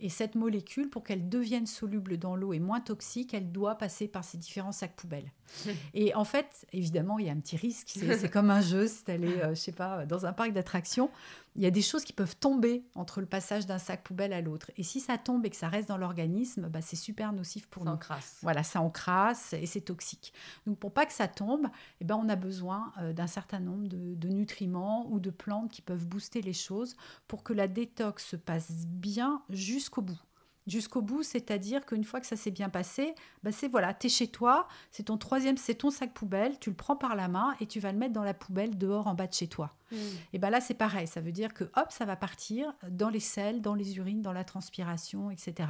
Et 0.00 0.08
cette 0.08 0.34
molécule, 0.34 0.88
pour 0.88 1.04
qu'elle 1.04 1.28
devienne 1.28 1.66
soluble 1.66 2.16
dans 2.16 2.34
l'eau 2.34 2.52
et 2.52 2.58
moins 2.58 2.80
toxique, 2.80 3.34
elle 3.34 3.52
doit 3.52 3.76
passer 3.76 4.08
par 4.08 4.24
ces 4.24 4.38
différents 4.38 4.72
sacs 4.72 4.96
poubelles. 4.96 5.30
et 5.94 6.14
en 6.14 6.24
fait, 6.24 6.66
évidemment, 6.72 7.18
il 7.18 7.26
y 7.26 7.28
a 7.28 7.32
un 7.32 7.40
petit 7.40 7.56
risque. 7.56 7.88
C'est 7.94 8.30
comme 8.30 8.50
un 8.50 8.62
jeu, 8.62 8.86
c'est 8.86 9.10
aller, 9.10 9.40
euh, 9.40 9.50
je 9.50 9.60
sais 9.60 9.72
pas, 9.72 10.06
dans 10.06 10.26
un 10.26 10.32
parc 10.32 10.52
d'attractions 10.52 11.10
il 11.56 11.62
y 11.62 11.66
a 11.66 11.70
des 11.70 11.82
choses 11.82 12.04
qui 12.04 12.12
peuvent 12.12 12.36
tomber 12.36 12.84
entre 12.94 13.20
le 13.20 13.26
passage 13.26 13.66
d'un 13.66 13.78
sac 13.78 14.02
poubelle 14.02 14.32
à 14.32 14.40
l'autre. 14.40 14.70
Et 14.76 14.82
si 14.82 15.00
ça 15.00 15.18
tombe 15.18 15.44
et 15.44 15.50
que 15.50 15.56
ça 15.56 15.68
reste 15.68 15.88
dans 15.88 15.96
l'organisme, 15.96 16.68
bah, 16.68 16.80
c'est 16.80 16.96
super 16.96 17.32
nocif 17.32 17.66
pour 17.66 17.82
ça 17.82 17.90
nous. 17.90 17.96
Encrasse. 17.96 18.38
Voilà, 18.42 18.62
ça 18.62 18.80
encrasse 18.80 19.52
et 19.54 19.66
c'est 19.66 19.80
toxique. 19.80 20.32
Donc 20.66 20.78
pour 20.78 20.92
pas 20.92 21.06
que 21.06 21.12
ça 21.12 21.28
tombe, 21.28 21.66
eh 22.00 22.04
ben, 22.04 22.16
on 22.16 22.28
a 22.28 22.36
besoin 22.36 22.92
euh, 22.98 23.12
d'un 23.12 23.26
certain 23.26 23.58
nombre 23.58 23.88
de, 23.88 24.14
de, 24.14 24.28
nutriments 24.28 25.06
ou 25.10 25.18
de 25.18 25.30
plantes 25.30 25.70
qui 25.70 25.82
peuvent 25.82 26.06
booster 26.06 26.40
les 26.40 26.52
choses 26.52 26.96
pour 27.26 27.42
que 27.42 27.52
la 27.52 27.68
détox 27.68 28.24
se 28.24 28.36
passe 28.36 28.86
bien 28.86 29.42
jusqu'au 29.50 30.02
bout 30.02 30.20
jusqu'au 30.66 31.02
bout, 31.02 31.22
c'est-à-dire 31.22 31.84
qu'une 31.84 32.04
fois 32.04 32.20
que 32.20 32.26
ça 32.26 32.36
s'est 32.36 32.50
bien 32.50 32.68
passé, 32.68 33.14
bah 33.42 33.50
c'est 33.50 33.66
voilà, 33.66 33.92
tu 33.92 34.06
es 34.06 34.10
chez 34.10 34.28
toi, 34.28 34.68
c'est 34.90 35.04
ton 35.04 35.18
troisième, 35.18 35.56
c'est 35.56 35.74
ton 35.74 35.90
sac 35.90 36.14
poubelle, 36.14 36.58
tu 36.60 36.70
le 36.70 36.76
prends 36.76 36.96
par 36.96 37.16
la 37.16 37.28
main 37.28 37.54
et 37.60 37.66
tu 37.66 37.80
vas 37.80 37.90
le 37.90 37.98
mettre 37.98 38.12
dans 38.12 38.22
la 38.22 38.34
poubelle 38.34 38.78
dehors 38.78 39.06
en 39.06 39.14
bas 39.14 39.26
de 39.26 39.34
chez 39.34 39.48
toi. 39.48 39.74
Mmh. 39.90 39.96
Et 40.32 40.38
bien 40.38 40.50
là, 40.50 40.60
c'est 40.60 40.74
pareil, 40.74 41.06
ça 41.06 41.20
veut 41.20 41.32
dire 41.32 41.54
que 41.54 41.64
hop, 41.64 41.86
ça 41.90 42.04
va 42.04 42.16
partir 42.16 42.72
dans 42.88 43.08
les 43.08 43.20
selles, 43.20 43.60
dans 43.60 43.74
les 43.74 43.98
urines, 43.98 44.22
dans 44.22 44.32
la 44.32 44.44
transpiration, 44.44 45.30
etc. 45.30 45.68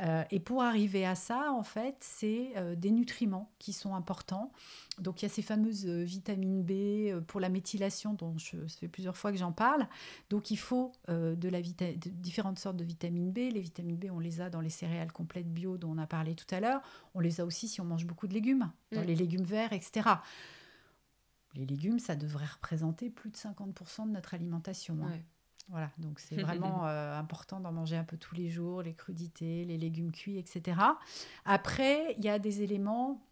Euh, 0.00 0.24
et 0.30 0.40
pour 0.40 0.62
arriver 0.62 1.06
à 1.06 1.14
ça, 1.14 1.52
en 1.52 1.62
fait, 1.62 1.96
c'est 2.00 2.52
euh, 2.56 2.74
des 2.74 2.90
nutriments 2.90 3.50
qui 3.58 3.72
sont 3.72 3.94
importants. 3.94 4.52
Donc 4.98 5.22
il 5.22 5.26
y 5.26 5.26
a 5.26 5.28
ces 5.28 5.42
fameuses 5.42 5.86
euh, 5.86 6.02
vitamines 6.02 6.62
B 6.62 7.22
pour 7.26 7.40
la 7.40 7.48
méthylation 7.48 8.14
dont 8.14 8.36
je, 8.36 8.66
ça 8.66 8.78
fait 8.78 8.88
plusieurs 8.88 9.16
fois 9.16 9.32
que 9.32 9.38
j'en 9.38 9.52
parle. 9.52 9.86
Donc 10.30 10.50
il 10.50 10.58
faut 10.58 10.92
de 11.08 11.48
la 11.48 11.60
différentes 11.60 12.58
sortes 12.58 12.76
de 12.76 12.84
vitamines 12.84 13.32
B. 13.32 13.38
Les 13.52 13.60
vitamines 13.60 13.96
B, 13.96 14.06
on 14.10 14.18
les 14.18 14.40
a 14.40 14.50
dans 14.50 14.60
les 14.60 14.70
céréales 14.70 15.12
complètes 15.12 15.52
bio 15.52 15.78
dont 15.78 15.92
on 15.92 15.98
a 15.98 16.06
parlé 16.06 16.34
tout 16.34 16.52
à 16.54 16.60
l'heure. 16.60 16.80
On 17.14 17.20
les 17.20 17.40
a 17.40 17.44
aussi 17.44 17.68
si 17.68 17.80
on 17.80 17.84
mange 17.84 18.06
beaucoup 18.06 18.26
de 18.26 18.34
légumes, 18.34 18.70
dans 18.92 19.02
mm. 19.02 19.06
les 19.06 19.14
légumes 19.14 19.44
verts, 19.44 19.72
etc. 19.72 20.08
Les 21.56 21.66
légumes, 21.66 21.98
ça 21.98 22.16
devrait 22.16 22.46
représenter 22.46 23.10
plus 23.10 23.30
de 23.30 23.36
50% 23.36 24.06
de 24.06 24.12
notre 24.12 24.34
alimentation. 24.34 24.98
Hein. 25.02 25.18
Voilà, 25.68 25.90
donc 25.98 26.20
c'est 26.20 26.36
vraiment 26.42 26.86
euh, 26.86 27.18
important 27.18 27.60
d'en 27.60 27.72
manger 27.72 27.96
un 27.96 28.04
peu 28.04 28.16
tous 28.16 28.34
les 28.34 28.50
jours, 28.50 28.82
les 28.82 28.94
crudités, 28.94 29.64
les 29.64 29.78
légumes 29.78 30.12
cuits, 30.12 30.38
etc. 30.38 30.80
Après, 31.44 32.14
il 32.18 32.24
y 32.24 32.28
a 32.28 32.38
des 32.38 32.62
éléments 32.62 33.22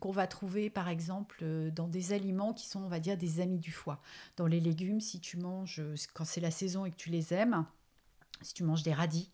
qu'on 0.00 0.12
va 0.12 0.26
trouver 0.26 0.68
par 0.68 0.88
exemple 0.88 1.38
euh, 1.42 1.70
dans 1.70 1.88
des 1.88 2.12
aliments 2.12 2.52
qui 2.52 2.66
sont, 2.66 2.80
on 2.80 2.88
va 2.88 3.00
dire, 3.00 3.16
des 3.16 3.40
amis 3.40 3.58
du 3.58 3.72
foie. 3.72 4.00
Dans 4.36 4.46
les 4.46 4.60
légumes, 4.60 5.00
si 5.00 5.20
tu 5.20 5.36
manges, 5.36 5.82
quand 6.14 6.24
c'est 6.24 6.40
la 6.40 6.50
saison 6.50 6.84
et 6.84 6.90
que 6.90 6.96
tu 6.96 7.10
les 7.10 7.34
aimes, 7.34 7.64
si 8.42 8.54
tu 8.54 8.64
manges 8.64 8.82
des 8.82 8.94
radis, 8.94 9.30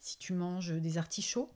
si 0.00 0.18
tu 0.18 0.34
manges 0.34 0.72
des 0.72 0.98
artichauts, 0.98 1.50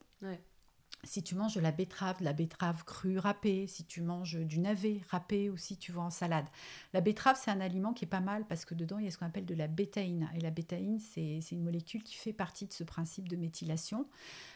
si 1.04 1.22
tu 1.22 1.34
manges 1.34 1.54
de 1.54 1.60
la 1.60 1.72
betterave, 1.72 2.18
de 2.18 2.24
la 2.24 2.32
betterave 2.32 2.84
crue 2.84 3.18
râpée, 3.18 3.66
si 3.66 3.84
tu 3.84 4.02
manges 4.02 4.36
du 4.36 4.58
navet 4.58 5.00
râpé 5.10 5.50
aussi, 5.50 5.76
tu 5.76 5.92
vois 5.92 6.04
en 6.04 6.10
salade. 6.10 6.46
La 6.92 7.00
betterave, 7.00 7.38
c'est 7.40 7.50
un 7.50 7.60
aliment 7.60 7.92
qui 7.92 8.04
est 8.04 8.08
pas 8.08 8.20
mal 8.20 8.44
parce 8.46 8.64
que 8.64 8.74
dedans, 8.74 8.98
il 8.98 9.04
y 9.04 9.08
a 9.08 9.10
ce 9.10 9.18
qu'on 9.18 9.26
appelle 9.26 9.46
de 9.46 9.54
la 9.54 9.68
bétaïne. 9.68 10.28
Et 10.34 10.40
la 10.40 10.50
bétaïne, 10.50 10.98
c'est 10.98 11.40
une 11.52 11.62
molécule 11.62 12.02
qui 12.02 12.16
fait 12.16 12.32
partie 12.32 12.66
de 12.66 12.72
ce 12.72 12.84
principe 12.84 13.28
de 13.28 13.36
méthylation. 13.36 14.08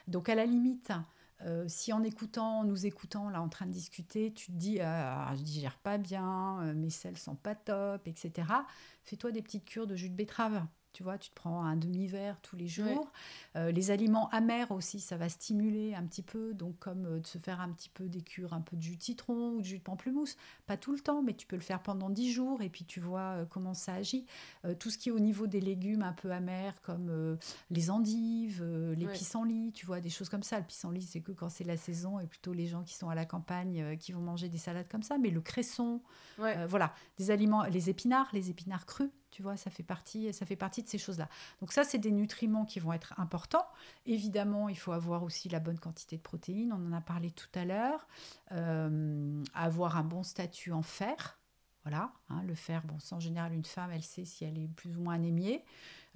Donc, 0.09 0.28
à 0.28 0.34
la 0.34 0.47
limite, 0.47 0.93
euh, 1.43 1.64
si 1.68 1.93
en 1.93 2.03
écoutant, 2.03 2.64
nous 2.64 2.86
écoutant, 2.86 3.30
là 3.30 3.41
en 3.41 3.49
train 3.49 3.66
de 3.66 3.72
discuter, 3.72 4.32
tu 4.32 4.47
te 4.47 4.57
dis 4.57 4.80
ah, 4.80 5.32
je 5.36 5.43
digère 5.43 5.78
pas 5.78 5.99
bien, 5.99 6.61
euh, 6.62 6.74
mes 6.74 6.91
selles 6.91 7.16
sont 7.16 7.36
pas 7.36 7.55
top, 7.55 8.07
etc. 8.07 8.49
Fais-toi 9.05 9.32
des 9.32 9.43
petites 9.43 9.64
cures 9.64 9.86
de 9.86 9.97
jus 9.97 10.11
de 10.11 10.14
betterave. 10.14 10.66
Tu 10.93 11.03
vois, 11.03 11.18
tu 11.18 11.30
te 11.30 11.34
prends 11.34 11.64
un 11.64 11.76
demi-verre 11.76 12.41
tous 12.41 12.57
les 12.57 12.66
jours. 12.66 13.12
Euh, 13.57 13.70
les 13.70 13.91
aliments 13.91 14.28
amers 14.30 14.70
aussi, 14.72 14.99
ça 14.99 15.16
va 15.16 15.28
stimuler 15.28 15.95
un 15.95 16.05
petit 16.05 16.22
peu. 16.22 16.53
Donc, 16.53 16.78
comme 16.78 17.07
euh, 17.07 17.20
de 17.20 17.26
se 17.26 17.38
faire 17.38 17.61
un 17.61 17.70
petit 17.70 17.88
peu 17.88 18.09
des 18.09 18.22
cures, 18.22 18.55
un 18.55 18.61
peu 18.61 18.76
de 18.76 18.82
jus 18.82 18.97
de 18.97 19.03
citron 19.03 19.53
ou 19.53 19.61
de 19.61 19.66
jus 19.66 19.78
de 19.78 19.82
pamplemousse. 19.82 20.36
Pas 20.66 20.76
tout 20.76 20.93
le 20.93 20.99
temps, 20.99 21.22
mais 21.22 21.34
tu 21.34 21.47
peux 21.47 21.57
le 21.57 21.62
faire 21.62 21.82
pendant 21.82 22.11
10 22.11 22.32
jours 22.32 22.62
et 22.62 22.68
puis 22.68 22.84
tu 22.84 22.99
vois 22.99 23.20
euh, 23.20 23.45
comment 23.45 23.74
ça 23.74 23.95
agit. 23.95 24.26
tout 24.78 24.91
ce 24.91 24.99
qui 24.99 25.11
est 25.11 25.12
au 25.12 25.20
niveau 25.20 25.47
des 25.47 25.61
légumes 25.61 26.03
un 26.03 26.12
peu 26.12 26.30
amers, 26.32 26.80
comme 26.82 27.38
les 27.70 27.91
endives, 27.91 28.64
les 28.97 29.07
pissenlits, 29.07 29.72
tu 29.72 29.86
vois, 29.86 30.01
des 30.01 30.11
choses 30.11 30.28
comme 30.28 30.43
ça. 30.43 30.59
Le 30.59 30.64
pissenlit, 30.64 31.03
c'est 31.03 31.20
que 31.20 31.32
quand 31.32 31.49
c'est 31.49 31.64
la 31.64 31.76
saison 31.76 32.18
et 32.20 32.26
plutôt 32.26 32.53
les 32.53 32.66
gens 32.66 32.82
qui 32.82 32.95
sont 32.95 33.09
à 33.09 33.14
la 33.14 33.24
campagne 33.24 33.97
qui 33.99 34.12
vont 34.12 34.20
manger 34.20 34.49
des 34.49 34.59
salades 34.59 34.88
comme 34.88 35.03
ça. 35.03 35.18
Mais 35.18 35.30
le 35.30 35.41
cresson, 35.41 36.01
voilà, 36.38 36.95
des 37.16 37.30
aliments, 37.30 37.64
les 37.64 37.91
épinards, 37.91 38.28
les 38.32 38.51
épinards 38.51 38.86
crus 38.86 39.11
tu 39.31 39.43
vois, 39.43 39.57
ça 39.57 39.70
fait 39.70 39.83
partie, 39.83 40.33
ça 40.33 40.47
fait 40.47 40.57
partie 40.57 40.83
de 40.83 40.89
ces 40.89 40.99
choses-là. 40.99 41.28
Donc 41.61 41.72
ça, 41.72 41.85
c'est 41.85 41.99
des 41.99 42.11
nutriments 42.11 42.64
qui 42.64 42.81
vont 42.81 42.93
être 42.93 43.14
importants. 43.18 43.66
Évidemment, 44.07 44.68
il 44.68 44.78
faut 44.78 44.93
avoir 44.93 45.22
aussi 45.22 45.49
la 45.49 45.61
bonne 45.61 45.78
quantité 45.78 46.16
de 46.16 46.22
protéines. 46.22 46.72
On 46.72 46.87
en 46.87 46.93
a 46.93 47.01
parlé 47.01 47.31
tout 47.31 47.49
à 47.55 47.64
l'heure. 47.64 48.07
Euh, 48.53 49.43
avoir 49.55 49.97
un 49.97 50.05
bon 50.05 50.22
statut 50.22 50.72
en 50.72 50.83
fer. 50.83 51.39
Voilà, 51.85 52.12
hein, 52.28 52.43
le 52.43 52.55
fer, 52.55 52.83
bon, 52.85 52.99
en 53.11 53.20
général, 53.20 53.55
une 53.55 53.64
femme, 53.64 53.91
elle 53.91 54.03
sait 54.03 54.26
si 54.26 54.45
elle 54.45 54.59
est 54.59 54.68
plus 54.68 54.99
ou 54.99 55.01
moins 55.01 55.14
anémiée. 55.14 55.64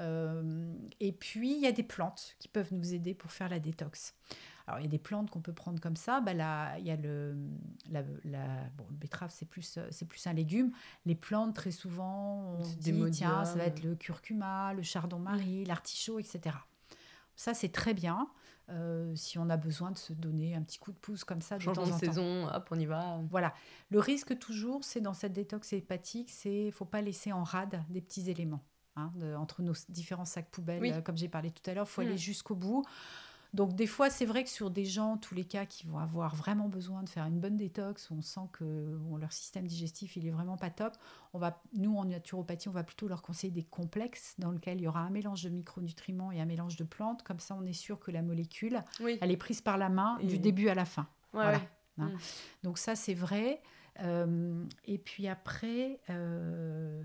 Euh, 0.01 0.75
et 1.01 1.13
puis, 1.13 1.55
il 1.55 1.61
y 1.61 1.67
a 1.67 1.73
des 1.73 1.83
plantes 1.83 2.37
qui 2.39 2.49
peuvent 2.49 2.73
nous 2.75 2.93
aider 2.93 3.15
pour 3.15 3.31
faire 3.31 3.49
la 3.49 3.61
détox. 3.61 4.15
Alors, 4.67 4.81
il 4.81 4.85
y 4.85 4.87
a 4.87 4.91
des 4.91 4.99
plantes 4.99 5.31
qu'on 5.31 5.41
peut 5.41 5.53
prendre 5.53 5.81
comme 5.81 5.97
ça. 5.97 6.21
Bah, 6.21 6.33
là, 6.33 6.79
il 6.79 6.87
y 6.87 6.91
a 6.91 6.97
le, 6.97 7.37
la, 7.91 8.03
bon, 8.03 8.87
le 8.89 8.97
betterave, 8.97 9.31
c'est 9.31 9.45
plus, 9.45 9.79
c'est 9.91 10.09
plus 10.09 10.27
un 10.27 10.33
légume. 10.33 10.73
Les 11.05 11.15
plantes, 11.15 11.55
très 11.55 11.71
souvent, 11.71 12.57
on 12.59 12.63
dit, 12.79 12.95
tiens, 13.13 13.45
ça 13.45 13.57
va 13.57 13.65
être 13.65 13.83
le 13.83 13.95
curcuma, 13.95 14.73
le 14.73 14.83
chardon-marie, 14.83 15.65
l'artichaut, 15.67 16.19
etc. 16.19 16.57
Ça, 17.37 17.53
c'est 17.53 17.71
très 17.71 17.95
bien. 17.95 18.29
Euh, 18.71 19.15
si 19.15 19.39
on 19.39 19.51
a 19.51 19.59
besoin 19.59 19.91
de 19.91 19.99
se 19.99 20.15
donner 20.15 20.55
un 20.55 20.63
petit 20.63 20.79
coup 20.79 20.91
de 20.91 20.97
pouce 20.97 21.23
comme 21.23 21.43
ça 21.43 21.59
de 21.59 21.65
temps 21.65 21.83
en 21.83 21.87
de 21.87 21.93
saison, 21.93 22.49
hop, 22.49 22.69
on 22.71 22.79
y 22.79 22.87
va. 22.87 23.21
Voilà. 23.29 23.53
Le 23.91 23.99
risque 23.99 24.39
toujours, 24.39 24.85
c'est 24.85 25.03
dans 25.03 25.13
cette 25.13 25.35
détox 25.35 25.75
hépatique, 25.75 26.31
c'est 26.31 26.71
faut 26.71 26.87
pas 26.87 27.03
laisser 27.03 27.31
en 27.33 27.45
rade 27.45 27.83
des 27.91 28.01
petits 28.01 28.31
éléments. 28.31 28.65
Hein, 28.97 29.11
entre 29.37 29.61
nos 29.63 29.75
différents 29.89 30.25
sacs 30.25 30.51
poubelles, 30.53 30.85
euh, 30.85 31.01
comme 31.03 31.17
j'ai 31.17 31.29
parlé 31.29 31.51
tout 31.51 31.69
à 31.69 31.75
l'heure, 31.75 31.87
il 31.89 31.91
faut 31.91 32.01
aller 32.01 32.15
mm. 32.15 32.19
jusqu'au 32.19 32.55
bout. 32.55 32.85
Donc 33.55 33.77
des 33.77 33.87
fois, 33.87 34.11
c'est 34.11 34.25
vrai 34.27 34.43
que 34.43 34.51
sur 34.51 34.69
des 34.69 34.85
gens, 34.85 35.17
tous 35.17 35.37
les 35.37 35.45
cas 35.45 35.65
qui 35.65 35.87
vont 35.87 35.99
avoir 35.99 36.35
vraiment 36.35 36.69
besoin 36.69 37.05
de 37.05 37.09
faire 37.09 37.25
une 37.25 37.39
bonne 37.39 37.57
détox, 37.57 38.11
où 38.11 38.15
on 38.15 38.21
sent 38.21 38.49
que 38.53 38.99
leur 39.19 39.33
système 39.33 39.65
digestif 39.65 40.17
il 40.17 40.27
est 40.27 40.33
vraiment 40.33 40.57
pas 40.57 40.71
top, 40.71 40.97
on 41.33 41.39
va, 41.39 41.63
nous 41.73 41.97
en 41.97 42.05
naturopathie, 42.05 42.69
on 42.69 42.73
va 42.73 42.83
plutôt 42.83 43.07
leur 43.07 43.23
conseiller 43.23 43.53
des 43.53 43.63
complexes 43.63 44.35
dans 44.39 44.51
lesquels 44.51 44.79
il 44.79 44.85
y 44.85 44.89
aura 44.89 45.01
un 45.01 45.11
mélange 45.11 45.45
de 45.45 45.51
micronutriments 45.51 46.33
et 46.33 46.41
un 46.41 46.47
mélange 46.47 46.75
de 46.75 46.83
plantes. 46.83 47.23
Comme 47.23 47.39
ça, 47.39 47.57
on 47.57 47.65
est 47.65 47.73
sûr 47.73 48.01
que 48.01 48.11
la 48.11 48.23
molécule, 48.23 48.83
elle 49.01 49.31
est 49.31 49.37
prise 49.37 49.61
par 49.61 49.79
la 49.79 49.89
main 49.89 50.19
du 50.25 50.39
début 50.41 50.69
à 50.69 50.75
la 50.75 50.85
fin. 50.85 51.07
voilà. 51.33 51.61
Hein. 51.99 52.09
Mm. 52.09 52.19
Donc 52.65 52.79
ça, 52.79 52.97
c'est 52.97 53.15
vrai. 53.15 53.63
Euh, 54.01 54.65
et 54.85 54.99
puis 54.99 55.29
après, 55.29 56.01
euh, 56.11 57.05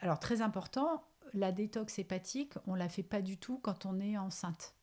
alors 0.00 0.18
très 0.18 0.42
important, 0.42 1.04
la 1.32 1.52
détox 1.52 1.98
hépatique, 2.00 2.54
on 2.66 2.74
la 2.74 2.88
fait 2.88 3.04
pas 3.04 3.22
du 3.22 3.36
tout 3.36 3.60
quand 3.62 3.86
on 3.86 4.00
est 4.00 4.18
enceinte. 4.18 4.74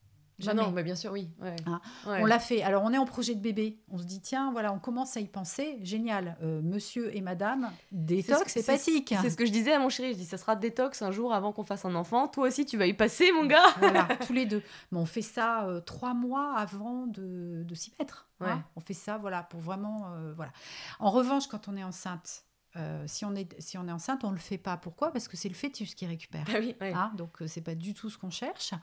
Bah 0.44 0.54
non, 0.54 0.72
mais 0.72 0.84
bien 0.84 0.96
sûr, 0.96 1.12
oui. 1.12 1.30
Ouais. 1.42 1.56
Hein, 1.66 1.80
Ouais. 2.06 2.20
On 2.22 2.26
l'a 2.26 2.40
fait. 2.40 2.62
Alors, 2.62 2.84
on 2.84 2.92
est 2.92 2.98
en 2.98 3.06
projet 3.06 3.36
de 3.36 3.40
bébé. 3.40 3.80
On 3.90 3.98
se 3.98 4.04
dit, 4.04 4.20
tiens, 4.20 4.52
voilà, 4.52 4.74
on 4.74 4.80
commence 4.80 5.16
à 5.16 5.20
y 5.22 5.28
penser. 5.28 5.80
Génial. 5.82 6.36
Euh, 6.44 6.62
monsieur 6.62 7.16
et 7.16 7.22
madame, 7.22 7.72
détox 7.92 8.52
C'est- 8.52 8.60
hépatique. 8.60 9.14
C'est 9.22 9.30
ce 9.30 9.38
que 9.38 9.46
je 9.46 9.52
disais 9.52 9.72
à 9.74 9.80
mon 9.80 9.90
chéri. 9.90 10.14
Je 10.14 10.18
dis, 10.18 10.26
ça 10.26 10.38
sera 10.38 10.56
détox 10.56 11.02
un 11.02 11.12
jour 11.12 11.34
avant 11.34 11.52
qu'on 11.54 11.64
fasse 11.64 11.86
un 11.86 11.96
enfant. 11.96 12.28
Toi 12.28 12.48
aussi, 12.48 12.66
tu 12.66 12.78
vas 12.78 12.86
y 12.88 12.94
passer, 12.94 13.32
mon 13.32 13.46
gars. 13.46 13.64
Voilà, 13.80 14.08
tous 14.28 14.34
les 14.34 14.46
deux. 14.46 14.62
Mais 14.92 14.98
on 15.00 15.06
fait 15.06 15.22
ça 15.22 15.66
euh, 15.66 15.80
trois 15.80 16.14
mois 16.14 16.54
avant 16.58 17.08
de, 17.08 17.64
de 17.64 17.76
s'y 17.76 17.94
mettre. 18.00 18.28
hein. 18.42 18.64
On 18.76 18.80
fait 18.82 18.94
ça, 18.94 19.18
voilà, 19.18 19.44
pour 19.44 19.62
vraiment, 19.62 20.08
euh, 20.16 20.34
voilà. 20.36 20.52
En 21.00 21.12
revanche, 21.12 21.48
quand 21.48 21.68
on 21.70 21.78
est 21.78 21.84
enceinte, 21.84 22.44
euh, 22.76 23.04
si, 23.08 23.24
on 23.24 23.34
est, 23.36 23.56
si 23.62 23.78
on 23.78 23.88
est 23.88 23.92
enceinte, 23.92 24.26
on 24.26 24.32
le 24.32 24.38
fait 24.38 24.58
pas. 24.58 24.76
Pourquoi? 24.76 25.12
Parce 25.12 25.30
que 25.30 25.38
c'est 25.38 25.48
le 25.48 25.56
fœtus 25.56 25.96
qui 25.96 26.06
récupère. 26.06 26.44
Ah 26.50 26.58
oui, 26.60 26.76
ouais. 26.82 26.92
Hein, 26.94 27.12
donc, 27.16 27.38
c'est 27.48 27.62
pas 27.62 27.74
du 27.76 27.94
tout 27.94 28.10
ce 28.10 28.18
qu'on 28.18 28.30
cherche. 28.30 28.74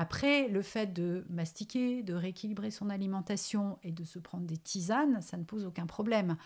Après, 0.00 0.46
le 0.46 0.62
fait 0.62 0.86
de 0.92 1.26
mastiquer, 1.28 2.04
de 2.04 2.14
rééquilibrer 2.14 2.70
son 2.70 2.88
alimentation 2.88 3.80
et 3.82 3.90
de 3.90 4.04
se 4.04 4.20
prendre 4.20 4.44
des 4.46 4.56
tisanes, 4.56 5.20
ça 5.22 5.36
ne 5.36 5.42
pose 5.42 5.66
aucun 5.66 5.86
problème. 5.86 6.36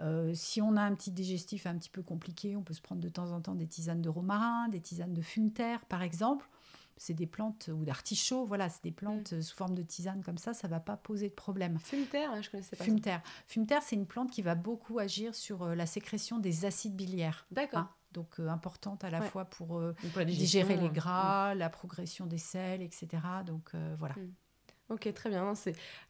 Euh, 0.00 0.32
si 0.32 0.62
on 0.62 0.76
a 0.76 0.80
un 0.80 0.94
petit 0.94 1.10
digestif 1.10 1.66
un 1.66 1.76
petit 1.76 1.90
peu 1.90 2.02
compliqué, 2.02 2.56
on 2.56 2.62
peut 2.62 2.72
se 2.72 2.80
prendre 2.80 3.02
de 3.02 3.10
temps 3.10 3.32
en 3.32 3.42
temps 3.42 3.54
des 3.54 3.66
tisanes 3.66 4.00
de 4.00 4.08
romarin, 4.08 4.68
des 4.68 4.80
tisanes 4.80 5.12
de 5.12 5.20
fume 5.20 5.50
terre, 5.52 5.84
par 5.84 6.00
exemple. 6.00 6.48
C'est 6.96 7.12
des 7.12 7.26
plantes 7.26 7.68
ou 7.68 7.84
d'artichaut, 7.84 8.46
voilà, 8.46 8.70
c'est 8.70 8.82
des 8.82 8.92
plantes 8.92 9.34
euh, 9.34 9.42
sous 9.42 9.56
forme 9.56 9.74
de 9.74 9.82
tisane 9.82 10.22
comme 10.22 10.38
ça, 10.38 10.54
ça 10.54 10.66
va 10.66 10.80
pas 10.80 10.96
poser 10.96 11.28
de 11.28 11.34
problème. 11.34 11.78
Fume-terre, 11.80 12.30
hein, 12.32 12.40
je 12.40 12.48
connaissais 12.48 12.76
pas. 12.76 12.84
Fume-terre. 12.84 13.20
Fume-terre, 13.46 13.82
c'est 13.82 13.96
une 13.96 14.06
plante 14.06 14.30
qui 14.30 14.40
va 14.40 14.54
beaucoup 14.54 14.98
agir 14.98 15.34
sur 15.34 15.64
euh, 15.64 15.74
la 15.74 15.84
sécrétion 15.84 16.38
des 16.38 16.64
acides 16.64 16.96
biliaires. 16.96 17.44
D'accord. 17.50 17.80
hein. 17.80 17.90
Donc 18.12 18.38
euh, 18.40 18.48
importante 18.48 19.04
à 19.04 19.10
la 19.10 19.20
Ouais. 19.20 19.28
fois 19.28 19.44
pour 19.44 19.78
euh, 19.78 19.94
Donc, 20.02 20.12
pour 20.12 20.18
la 20.20 20.24
digestion, 20.24 20.60
digérer 20.60 20.76
les 20.80 20.88
euh, 20.88 20.92
gras, 20.92 21.54
la 21.54 21.68
progression 21.70 22.26
des 22.26 22.38
sels, 22.38 22.82
etc. 22.82 23.08
Donc 23.46 23.70
euh, 23.74 23.94
voilà. 23.98 24.14
Ok, 24.90 25.10
très 25.14 25.30
bien. 25.30 25.54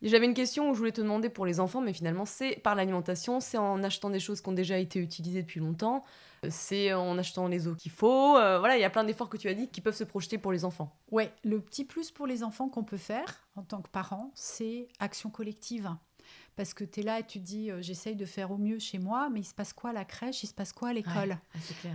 J'avais 0.03 0.25
une 0.27 0.35
question 0.35 0.69
où 0.71 0.75
je 0.75 0.79
voulais 0.79 0.91
te 0.93 1.01
demander 1.01 1.29
pour 1.29 1.47
les 1.47 1.61
enfants, 1.61 1.81
mais 1.81 1.93
finalement, 1.93 2.25
c'est 2.25 2.57
par 2.57 2.75
l'alimentation, 2.75 3.39
c'est 3.39 3.59
en 3.59 3.81
achetant 3.85 4.11
des 4.11 4.19
choses 4.19 4.41
qui 4.41 4.49
ont 4.49 4.53
déjà 4.55 4.77
été 4.79 4.99
utilisées 4.99 5.43
depuis 5.43 5.61
longtemps, 5.61 6.03
euh, 6.45 6.49
c'est 6.51 6.93
en 6.93 7.17
achetant 7.17 7.47
les 7.47 7.69
eaux 7.69 7.77
qu'il 7.77 7.93
faut. 7.93 8.33
voilà, 8.33 8.77
il 8.77 8.81
y 8.81 8.85
a 8.85 8.91
plein 8.91 9.05
d'efforts 9.05 9.29
que 9.29 9.37
tu 9.37 9.49
as 9.49 9.55
dit 9.55 9.69
qui 9.69 9.81
peuvent 9.81 9.95
se 9.95 10.03
projeter 10.05 10.37
pour 10.37 10.51
les 10.51 10.65
enfants. 10.65 10.97
Ouais, 11.13 11.33
le 11.45 11.61
petit 11.61 11.85
plus 11.85 12.11
pour 12.11 12.27
les 12.27 12.43
enfants 12.43 12.69
qu'on 12.69 12.83
peut 12.83 12.97
faire 12.97 13.47
en 13.55 13.63
tant 13.63 13.83
que 13.83 13.89
parents, 13.89 14.33
c'est 14.35 14.89
action 14.99 15.31
collective. 15.31 15.89
Parce 16.57 16.75
que 16.75 16.85
tu 16.85 17.01
es 17.01 17.03
là 17.03 17.21
et 17.21 17.27
tu 17.27 17.41
te 17.41 17.45
dis, 17.45 17.71
euh, 17.71 17.81
j'essaye 17.81 18.15
de 18.15 18.27
faire 18.27 18.51
au 18.51 18.59
mieux 18.59 18.79
chez 18.79 18.99
moi, 18.99 19.31
mais 19.31 19.41
il 19.41 19.45
se 19.45 19.55
passe 19.55 19.73
quoi 19.73 19.91
à 19.91 19.93
la 19.93 20.05
crèche 20.05 20.43
Il 20.43 20.47
se 20.47 20.55
passe 20.55 20.73
quoi 20.73 20.91
à 20.91 20.93
l'école. 20.93 21.39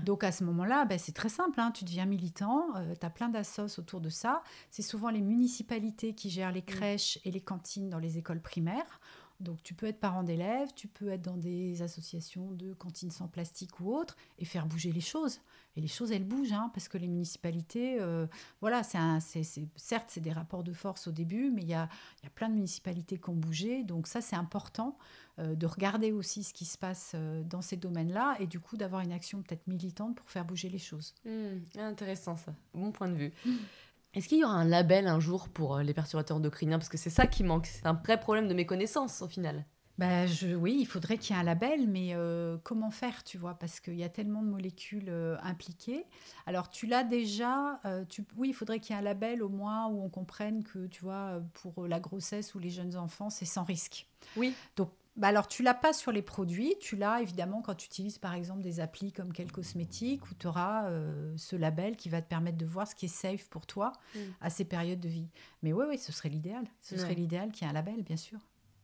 Donc 0.04 0.24
à 0.24 0.32
ce 0.32 0.44
moment-là, 0.46 0.86
ben, 0.86 0.98
c'est 0.98 1.12
très 1.12 1.30
simple, 1.30 1.60
hein, 1.60 1.72
tu 1.72 1.86
deviens 1.86 2.06
militant, 2.06 2.74
tu 3.00 3.06
as 3.06 3.10
plein 3.10 3.30
d'assos 3.30 3.80
autour 3.80 4.02
de 4.02 4.10
ça. 4.10 4.42
C'est 4.72 4.82
souvent 4.82 5.10
les 5.10 5.22
municipalités 5.22 6.14
qui 6.14 6.30
gèrent 6.30 6.52
les 6.52 6.64
crèches 6.64 7.20
et 7.24 7.32
les 7.32 7.42
cantines 7.42 7.90
dans 7.90 8.00
les 8.00 8.18
écoles 8.18 8.42
primaires. 8.42 9.00
Donc 9.40 9.62
tu 9.62 9.74
peux 9.74 9.86
être 9.86 10.00
parent 10.00 10.24
d'élèves, 10.24 10.70
tu 10.76 10.88
peux 10.88 11.10
être 11.10 11.22
dans 11.22 11.38
des 11.38 11.82
associations 11.82 12.52
de 12.52 12.74
cantines 12.74 13.12
sans 13.12 13.28
plastique 13.28 13.80
ou 13.80 13.96
autres 13.96 14.16
et 14.40 14.46
faire 14.46 14.66
bouger 14.66 14.92
les 14.92 15.02
choses. 15.02 15.40
Et 15.76 15.82
les 15.82 15.88
choses, 15.88 16.12
elles 16.12 16.24
bougent, 16.24 16.54
hein, 16.54 16.72
parce 16.74 16.88
que 16.88 16.98
les 16.98 17.08
municipalités, 17.08 18.02
euh, 18.02 18.26
voilà, 18.62 18.82
c'est 18.82 19.44
certes, 19.76 20.08
c'est 20.08 20.22
des 20.22 20.32
rapports 20.32 20.64
de 20.64 20.74
force 20.74 21.08
au 21.08 21.12
début, 21.12 21.52
mais 21.52 21.62
il 21.62 21.68
y 21.68 21.76
a, 21.76 21.88
il 22.20 22.24
y 22.24 22.28
a 22.28 22.32
plein 22.32 22.50
de 22.50 22.56
municipalités 22.56 23.20
qui 23.20 23.30
ont 23.30 23.36
bougé. 23.36 23.84
Donc 23.84 24.08
ça, 24.08 24.20
c'est 24.20 24.36
important 24.36 24.98
euh, 25.38 25.54
de 25.54 25.68
regarder 25.68 26.12
aussi 26.12 26.44
ce 26.44 26.52
qui 26.52 26.66
se 26.66 26.80
passe 26.80 27.12
euh, 27.14 27.44
dans 27.44 27.62
ces 27.62 27.78
domaines-là 27.78 28.38
et 28.40 28.48
du 28.48 28.60
coup 28.60 28.76
d'avoir 28.76 29.02
une 29.02 29.12
action 29.12 29.44
peut-être 29.44 29.68
militante 29.68 30.16
pour 30.16 30.28
faire 30.32 30.46
bouger 30.46 30.68
les 30.68 30.80
choses. 30.80 31.14
Hmm, 31.26 31.60
intéressant 31.78 32.38
ça. 32.38 32.56
Bon 32.74 32.92
point 32.92 33.10
de 33.10 33.14
vue. 33.16 33.34
Est-ce 34.18 34.28
qu'il 34.28 34.39
y 34.39 34.43
aura 34.43 34.55
un 34.55 34.65
label 34.65 35.05
un 35.05 35.20
jour 35.20 35.47
pour 35.47 35.76
euh, 35.76 35.84
les 35.84 35.93
perturbateurs 35.93 36.38
endocriniens? 36.38 36.80
Parce 36.80 36.89
que 36.89 36.97
c'est 36.97 37.11
ça 37.11 37.28
qui 37.28 37.43
manque. 37.43 37.68
C'est 37.68 37.86
un 37.86 37.93
vrai 37.93 38.20
problème 38.20 38.47
de 38.47 38.55
méconnaissance 38.55 39.22
au 39.22 39.28
final. 39.28 39.63
Bah, 39.99 40.26
je, 40.26 40.55
oui, 40.55 40.76
il 40.80 40.88
faudrait 40.88 41.20
qu'il 41.20 41.36
y 41.36 41.38
ait 41.38 41.41
un 41.41 41.45
label, 41.45 41.88
mais 41.88 42.15
euh, 42.15 42.57
comment 42.63 42.89
faire, 42.89 43.24
tu 43.24 43.38
vois, 43.38 43.53
parce 43.53 43.80
qu'il 43.80 43.93
y 43.93 44.03
a 44.03 44.09
tellement 44.09 44.41
de 44.41 44.47
molécules 44.47 45.09
euh, 45.09 45.38
impliquées. 45.43 46.05
Alors, 46.47 46.72
tu 46.72 46.88
l'as 46.88 47.03
déjà, 47.03 47.80
euh, 47.86 48.05
tu, 48.09 48.26
oui, 48.38 48.49
il 48.49 48.53
faudrait 48.53 48.80
qu'il 48.80 48.95
y 48.95 48.97
ait 48.97 49.01
un 49.01 49.03
label 49.03 49.43
au 49.43 49.49
moins 49.49 49.88
où 49.88 50.03
on 50.03 50.09
comprenne 50.09 50.63
que, 50.63 50.88
tu 50.88 51.03
vois, 51.03 51.39
pour 51.53 51.88
la 51.88 51.99
grossesse 51.99 52.55
ou 52.55 52.59
les 52.59 52.72
jeunes 52.72 52.95
enfants, 52.95 53.30
c'est 53.30 53.45
sans 53.45 53.63
risque. 53.63 54.07
Oui. 54.36 54.55
Donc, 54.76 54.89
bah 55.18 55.28
alors, 55.28 55.47
tu 55.47 55.63
l'as 55.63 55.74
pas 55.74 55.93
sur 55.93 56.11
les 56.11 56.22
produits, 56.22 56.76
tu 56.80 56.95
l'as 56.95 57.22
évidemment 57.22 57.61
quand 57.61 57.76
tu 57.76 57.88
utilises 57.88 58.18
par 58.20 58.34
exemple 58.36 58.61
des 58.61 58.80
applis 58.80 59.11
comme 59.11 59.34
Quel 59.34 59.51
Cosmétique, 59.51 60.26
où 60.30 60.36
tu 60.36 60.47
auras 60.47 60.89
euh, 60.89 61.34
ce 61.38 61.55
label 61.55 61.95
qui 61.97 62.07
va 62.07 62.22
te 62.22 62.30
permettre 62.30 62.57
de 62.57 62.65
voir 62.65 62.88
ce 62.88 62.95
qui 62.95 63.05
est 63.05 63.09
safe 63.09 63.49
pour 63.49 63.65
toi 63.65 63.91
Mm. 64.15 64.20
à 64.41 64.49
ces 64.49 64.63
périodes 64.63 64.99
de 64.99 65.09
vie. 65.09 65.28
Mais 65.63 65.74
oui, 65.74 65.86
oui, 65.89 65.97
ce 65.97 66.11
serait 66.11 66.30
l'idéal. 66.30 66.65
Ce 66.82 66.97
serait 66.97 67.15
l'idéal 67.15 67.51
qu'il 67.51 67.63
y 67.63 67.68
ait 67.68 67.72
un 67.72 67.74
label, 67.74 68.03
bien 68.03 68.15
sûr. 68.18 68.39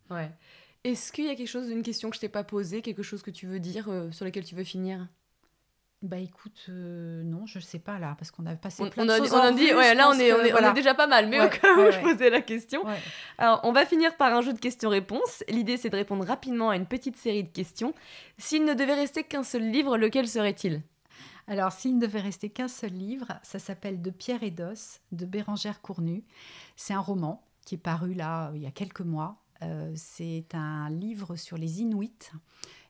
Ouais. 0.09 0.31
Est-ce 0.83 1.11
qu'il 1.13 1.25
y 1.25 1.29
a 1.29 1.35
quelque 1.35 1.47
chose, 1.47 1.69
une 1.69 1.81
question 1.83 2.09
que 2.09 2.15
je 2.15 2.21
t'ai 2.21 2.29
pas 2.29 2.43
posée, 2.43 2.81
quelque 2.81 3.03
chose 3.03 3.21
que 3.21 3.31
tu 3.31 3.47
veux 3.47 3.59
dire, 3.59 3.87
euh, 3.89 4.11
sur 4.11 4.25
lequel 4.25 4.43
tu 4.43 4.55
veux 4.55 4.65
finir? 4.65 5.07
Bah 6.03 6.17
écoute, 6.17 6.65
euh, 6.67 7.23
non, 7.23 7.45
je 7.45 7.59
sais 7.59 7.79
pas 7.79 7.97
là, 7.97 8.13
parce 8.19 8.29
qu'on 8.29 8.45
a 8.45 8.53
passé 8.57 8.83
on, 8.83 8.89
plein 8.89 9.03
on 9.03 9.05
de 9.05 9.11
a, 9.11 9.17
choses 9.19 9.31
on 9.33 9.37
a 9.37 9.51
en 9.51 9.53
dit, 9.53 9.67
revue, 9.67 9.77
ouais, 9.77 9.95
là 9.95 10.09
on 10.09 10.13
est, 10.19 10.29
que, 10.29 10.33
on, 10.33 10.43
est, 10.43 10.49
on 10.49 10.51
voilà. 10.51 10.71
est 10.71 10.73
déjà 10.73 10.93
pas 10.93 11.07
mal, 11.07 11.29
mais 11.29 11.39
Ouais, 11.39 11.45
au 11.45 11.49
cas 11.49 11.73
où 11.75 11.79
ouais, 11.79 11.91
je 11.93 11.99
posais 12.01 12.29
la 12.29 12.41
question. 12.41 12.83
Alors, 13.37 13.61
on 13.63 13.71
va 13.71 13.85
finir 13.85 14.17
par 14.17 14.33
un 14.35 14.41
jeu 14.41 14.51
de 14.51 14.59
questions-réponses. 14.59 15.45
L'idée, 15.47 15.77
c'est 15.77 15.89
de 15.89 15.95
répondre 15.95 16.25
rapidement 16.25 16.71
à 16.71 16.75
une 16.75 16.87
petite 16.87 17.15
série 17.15 17.45
de 17.45 17.49
questions. 17.49 17.93
S'il 18.37 18.65
ne 18.65 18.73
devait 18.73 18.95
rester 18.95 19.23
qu'un 19.23 19.43
seul 19.43 19.61
livre, 19.63 19.97
lequel 19.97 20.27
serait-il? 20.27 20.81
Alors, 21.47 21.71
s'il 21.71 21.95
ne 21.95 22.01
devait 22.01 22.19
rester 22.19 22.49
qu'un 22.49 22.67
seul 22.67 22.91
livre, 22.91 23.27
ça 23.41 23.59
s'appelle 23.59 24.01
De 24.01 24.09
pierre 24.09 24.43
et 24.43 24.51
d'os 24.51 24.99
de 25.13 25.25
Bérangère 25.25 25.81
Cournu. 25.81 26.25
C'est 26.75 26.93
un 26.93 26.99
roman 26.99 27.45
qui 27.65 27.75
est 27.75 27.77
paru 27.77 28.13
là 28.13 28.49
euh, 28.49 28.51
il 28.55 28.61
y 28.61 28.67
a 28.67 28.71
quelques 28.71 28.99
mois. 29.01 29.37
Euh, 29.61 29.93
c'est 29.95 30.47
un 30.53 30.89
livre 30.89 31.37
sur 31.37 31.57
les 31.57 31.79
Inuits 31.79 32.11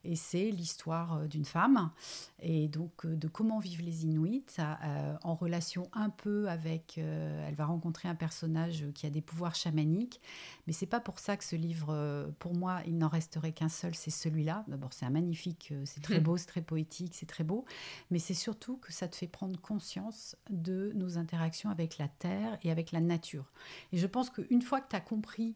et 0.04 0.16
c'est 0.16 0.52
l'histoire 0.52 1.14
euh, 1.14 1.28
d'une 1.28 1.46
femme 1.46 1.92
et 2.40 2.68
donc 2.68 3.06
euh, 3.06 3.16
de 3.16 3.28
comment 3.28 3.60
vivent 3.60 3.82
les 3.82 4.04
Inuits 4.04 4.46
euh, 4.60 5.16
en 5.24 5.36
relation 5.36 5.90
un 5.94 6.10
peu 6.10 6.50
avec. 6.50 6.98
elle 6.98 7.56
va 7.56 7.66
rencontrer 7.66 8.10
un 8.10 8.16
personnage 8.16 8.86
qui 8.94 9.06
a 9.06 9.10
des 9.10 9.22
pouvoirs 9.22 9.56
chamaniques, 9.56 10.22
mais 10.68 10.74
c'est 10.74 10.86
pas 10.86 11.00
pour 11.00 11.20
ça 11.20 11.38
que 11.38 11.44
ce 11.44 11.56
livre, 11.56 12.32
pour 12.40 12.54
moi, 12.54 12.82
il 12.86 12.98
n'en 12.98 13.08
resterait 13.08 13.52
qu'un 13.52 13.70
seul, 13.70 13.96
c'est 13.96 14.12
celui-là. 14.12 14.66
D'abord, 14.68 14.94
c'est 14.94 15.06
un 15.06 15.10
magnifique, 15.10 15.74
c'est 15.86 16.02
très 16.02 16.20
beau, 16.22 16.38
c'est 16.38 16.48
très 16.48 16.62
poétique, 16.62 17.14
c'est 17.16 17.26
très 17.26 17.44
beau, 17.44 17.66
mais 18.12 18.20
c'est 18.20 18.34
surtout 18.34 18.78
que 18.78 18.92
ça 18.92 19.08
te 19.08 19.16
fait 19.16 19.28
prendre 19.28 19.60
conscience 19.60 20.36
de 20.50 20.92
nos 20.96 21.18
interactions 21.18 21.70
avec 21.70 21.98
la 21.98 22.08
terre 22.08 22.58
et 22.64 22.72
avec 22.72 22.92
la 22.92 23.02
nature. 23.02 23.52
Et 23.92 23.98
je 23.98 24.08
pense 24.08 24.30
qu'une 24.30 24.62
fois 24.62 24.82
que 24.82 24.90
tu 24.90 24.96
as 24.96 25.02
compris 25.02 25.56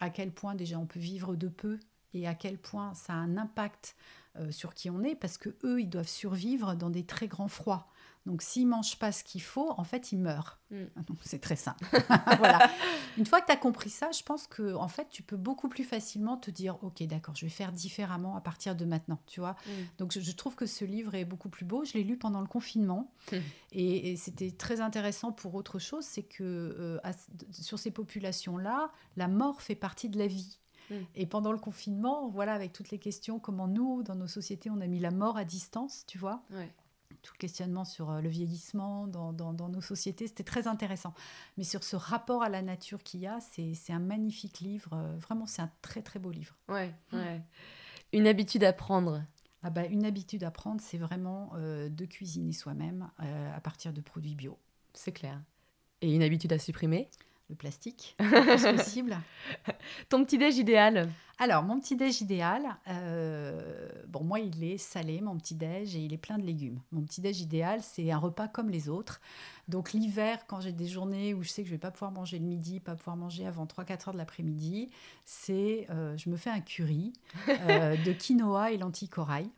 à 0.00 0.10
quel 0.10 0.32
point 0.32 0.54
déjà 0.54 0.78
on 0.78 0.86
peut 0.86 1.00
vivre 1.00 1.36
de 1.36 1.48
peu 1.48 1.78
et 2.14 2.26
à 2.26 2.34
quel 2.34 2.58
point 2.58 2.94
ça 2.94 3.12
a 3.12 3.16
un 3.16 3.36
impact 3.36 3.96
euh, 4.36 4.50
sur 4.50 4.74
qui 4.74 4.90
on 4.90 5.02
est, 5.02 5.14
parce 5.14 5.38
que 5.38 5.56
eux, 5.64 5.80
ils 5.80 5.88
doivent 5.88 6.08
survivre 6.08 6.74
dans 6.74 6.90
des 6.90 7.04
très 7.04 7.28
grands 7.28 7.48
froids. 7.48 7.88
Donc 8.26 8.42
s'ils 8.42 8.66
mangent 8.66 8.98
pas 8.98 9.10
ce 9.10 9.24
qu'il 9.24 9.40
faut, 9.40 9.72
en 9.78 9.84
fait, 9.84 10.12
ils 10.12 10.18
meurent. 10.18 10.60
Mm. 10.70 10.84
Donc 11.06 11.16
c'est 11.22 11.38
très 11.38 11.56
simple. 11.56 11.82
voilà. 12.38 12.70
Une 13.16 13.24
fois 13.24 13.40
que 13.40 13.46
tu 13.46 13.52
as 13.52 13.56
compris 13.56 13.88
ça, 13.88 14.10
je 14.12 14.22
pense 14.22 14.46
que 14.46 14.74
en 14.74 14.88
fait, 14.88 15.08
tu 15.08 15.22
peux 15.22 15.38
beaucoup 15.38 15.68
plus 15.70 15.82
facilement 15.84 16.36
te 16.36 16.50
dire 16.50 16.82
OK, 16.84 17.02
d'accord, 17.04 17.34
je 17.34 17.46
vais 17.46 17.50
faire 17.50 17.72
différemment 17.72 18.36
à 18.36 18.42
partir 18.42 18.76
de 18.76 18.84
maintenant, 18.84 19.18
tu 19.26 19.40
vois. 19.40 19.56
Donc 19.96 20.12
je, 20.12 20.20
je 20.20 20.32
trouve 20.32 20.56
que 20.56 20.66
ce 20.66 20.84
livre 20.84 21.14
est 21.14 21.24
beaucoup 21.24 21.48
plus 21.48 21.64
beau. 21.64 21.84
Je 21.84 21.94
l'ai 21.94 22.04
lu 22.04 22.18
pendant 22.18 22.42
le 22.42 22.46
confinement 22.46 23.10
et, 23.72 24.12
et 24.12 24.16
c'était 24.16 24.50
très 24.50 24.82
intéressant 24.82 25.32
pour 25.32 25.54
autre 25.54 25.78
chose, 25.78 26.04
c'est 26.04 26.22
que 26.24 26.42
euh, 26.44 27.00
à- 27.04 27.12
sur 27.50 27.78
ces 27.78 27.90
populations-là, 27.90 28.92
la 29.16 29.28
mort 29.28 29.62
fait 29.62 29.74
partie 29.74 30.10
de 30.10 30.18
la 30.18 30.26
vie. 30.26 30.58
Et 31.14 31.26
pendant 31.26 31.52
le 31.52 31.58
confinement, 31.58 32.28
voilà, 32.28 32.54
avec 32.54 32.72
toutes 32.72 32.90
les 32.90 32.98
questions, 32.98 33.38
comment 33.38 33.68
nous, 33.68 34.02
dans 34.02 34.14
nos 34.14 34.26
sociétés, 34.26 34.70
on 34.70 34.80
a 34.80 34.86
mis 34.86 35.00
la 35.00 35.10
mort 35.10 35.36
à 35.36 35.44
distance, 35.44 36.04
tu 36.06 36.18
vois 36.18 36.42
Ouais. 36.50 36.72
tout 37.22 37.32
le 37.34 37.38
questionnement 37.38 37.84
sur 37.84 38.10
euh, 38.10 38.20
le 38.20 38.28
vieillissement 38.28 39.06
dans, 39.06 39.32
dans- 39.32 39.52
dans 39.52 39.68
nos 39.68 39.80
sociétés, 39.80 40.26
c'était 40.28 40.44
très 40.44 40.66
intéressant. 40.68 41.12
Mais 41.56 41.64
sur 41.64 41.82
ce 41.84 41.96
rapport 41.96 42.42
à 42.42 42.48
la 42.48 42.62
nature 42.62 43.02
qu'il 43.02 43.20
y 43.20 43.26
a, 43.26 43.38
c'est 43.40 43.74
un 43.92 43.98
magnifique 43.98 44.60
livre. 44.60 44.90
euh, 44.94 45.16
Vraiment, 45.18 45.46
c'est 45.46 45.62
un 45.62 45.70
très 45.82 46.00
très 46.02 46.18
beau 46.18 46.30
livre. 46.30 46.54
Ouais, 46.68 46.94
ouais. 47.12 47.42
Une 48.12 48.26
habitude 48.26 48.64
à 48.64 48.72
prendre. 48.72 49.22
Ah 49.62 49.70
bah, 49.70 49.84
une 49.86 50.04
habitude 50.06 50.44
à 50.44 50.50
prendre, 50.52 50.80
c'est 50.80 50.98
vraiment 50.98 51.50
euh, 51.56 51.88
de 51.88 52.04
cuisiner 52.06 52.52
soi-même 52.52 53.10
euh, 53.20 53.56
à 53.56 53.60
partir 53.60 53.92
de 53.92 54.00
produits 54.00 54.36
bio. 54.36 54.56
C'est 54.94 55.12
clair. 55.12 55.42
Et 56.00 56.14
une 56.14 56.22
habitude 56.22 56.52
à 56.52 56.58
supprimer? 56.60 57.10
Le 57.48 57.56
plastique, 57.56 58.14
le 58.18 58.56
plus 58.56 58.76
possible. 58.76 59.16
Ton 60.10 60.22
petit 60.24 60.36
déj 60.36 60.58
idéal 60.58 61.10
Alors, 61.38 61.62
mon 61.62 61.80
petit 61.80 61.96
déj 61.96 62.20
idéal, 62.20 62.76
euh, 62.88 63.88
bon, 64.06 64.22
moi, 64.22 64.38
il 64.38 64.62
est 64.62 64.76
salé, 64.76 65.22
mon 65.22 65.36
petit 65.38 65.54
déj, 65.54 65.96
et 65.96 66.00
il 66.00 66.12
est 66.12 66.18
plein 66.18 66.36
de 66.36 66.44
légumes. 66.44 66.80
Mon 66.92 67.02
petit 67.02 67.22
déj 67.22 67.40
idéal, 67.40 67.80
c'est 67.82 68.10
un 68.10 68.18
repas 68.18 68.48
comme 68.48 68.68
les 68.68 68.90
autres. 68.90 69.22
Donc, 69.66 69.94
l'hiver, 69.94 70.46
quand 70.46 70.60
j'ai 70.60 70.72
des 70.72 70.86
journées 70.86 71.32
où 71.32 71.42
je 71.42 71.48
sais 71.48 71.62
que 71.62 71.68
je 71.68 71.74
vais 71.74 71.78
pas 71.78 71.90
pouvoir 71.90 72.12
manger 72.12 72.38
le 72.38 72.44
midi, 72.44 72.80
pas 72.80 72.94
pouvoir 72.94 73.16
manger 73.16 73.46
avant 73.46 73.64
3-4 73.64 74.08
heures 74.08 74.12
de 74.12 74.18
l'après-midi, 74.18 74.90
c'est, 75.24 75.86
euh, 75.88 76.18
je 76.18 76.28
me 76.28 76.36
fais 76.36 76.50
un 76.50 76.60
curry 76.60 77.14
euh, 77.48 77.96
de 77.96 78.12
quinoa 78.12 78.72
et 78.72 78.76
lentilles 78.76 79.08
corail. 79.08 79.48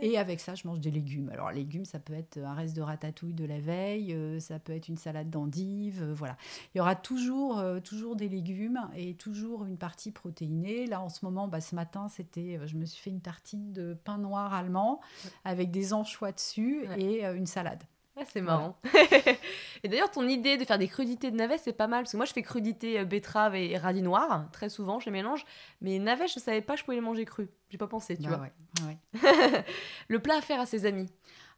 Et 0.00 0.18
avec 0.18 0.40
ça, 0.40 0.54
je 0.54 0.66
mange 0.66 0.80
des 0.80 0.90
légumes. 0.90 1.30
Alors, 1.30 1.50
légumes, 1.50 1.84
ça 1.84 1.98
peut 1.98 2.14
être 2.14 2.38
un 2.38 2.54
reste 2.54 2.74
de 2.74 2.82
ratatouille 2.82 3.34
de 3.34 3.44
la 3.44 3.60
veille, 3.60 4.12
euh, 4.14 4.40
ça 4.40 4.58
peut 4.58 4.72
être 4.72 4.88
une 4.88 4.96
salade 4.96 5.30
d'endive, 5.30 6.02
euh, 6.02 6.14
voilà. 6.14 6.36
Il 6.74 6.78
y 6.78 6.80
aura 6.80 6.96
toujours, 6.96 7.58
euh, 7.58 7.80
toujours 7.80 8.16
des 8.16 8.28
légumes 8.28 8.80
et 8.96 9.14
toujours 9.14 9.64
une 9.64 9.76
partie 9.76 10.10
protéinée. 10.10 10.86
Là, 10.86 11.00
en 11.00 11.08
ce 11.08 11.24
moment, 11.24 11.46
bah, 11.46 11.60
ce 11.60 11.74
matin, 11.74 12.08
c'était, 12.08 12.58
je 12.66 12.76
me 12.76 12.84
suis 12.84 13.00
fait 13.00 13.10
une 13.10 13.20
tartine 13.20 13.72
de 13.72 13.94
pain 13.94 14.18
noir 14.18 14.54
allemand 14.54 15.00
avec 15.44 15.70
des 15.70 15.92
anchois 15.92 16.32
dessus 16.32 16.86
et 16.98 17.24
une 17.24 17.46
salade. 17.46 17.82
Ah, 18.18 18.22
c'est 18.26 18.40
marrant. 18.40 18.78
et 19.82 19.88
d'ailleurs, 19.88 20.10
ton 20.10 20.26
idée 20.26 20.56
de 20.56 20.64
faire 20.64 20.78
des 20.78 20.88
crudités 20.88 21.30
de 21.30 21.36
navets, 21.36 21.58
c'est 21.58 21.74
pas 21.74 21.86
mal. 21.86 22.02
Parce 22.02 22.12
que 22.12 22.16
moi, 22.16 22.24
je 22.24 22.32
fais 22.32 22.42
crudité 22.42 23.04
betterave 23.04 23.54
et 23.54 23.76
radis 23.76 24.00
noir, 24.00 24.48
très 24.52 24.70
souvent, 24.70 24.98
je 25.00 25.06
les 25.06 25.12
mélange. 25.12 25.44
Mais 25.82 25.98
navets, 25.98 26.26
je 26.26 26.38
savais 26.38 26.62
pas 26.62 26.74
que 26.74 26.80
je 26.80 26.84
pouvais 26.84 26.96
les 26.96 27.02
manger 27.02 27.26
crus. 27.26 27.48
J'ai 27.68 27.78
pas 27.78 27.88
pensé, 27.88 28.16
tu 28.16 28.28
bah 28.28 28.50
vois. 28.78 28.86
Ouais, 28.86 28.98
le 30.08 30.18
plat 30.18 30.36
à 30.36 30.40
faire 30.40 30.60
à 30.60 30.66
ses 30.66 30.86
amis. 30.86 31.10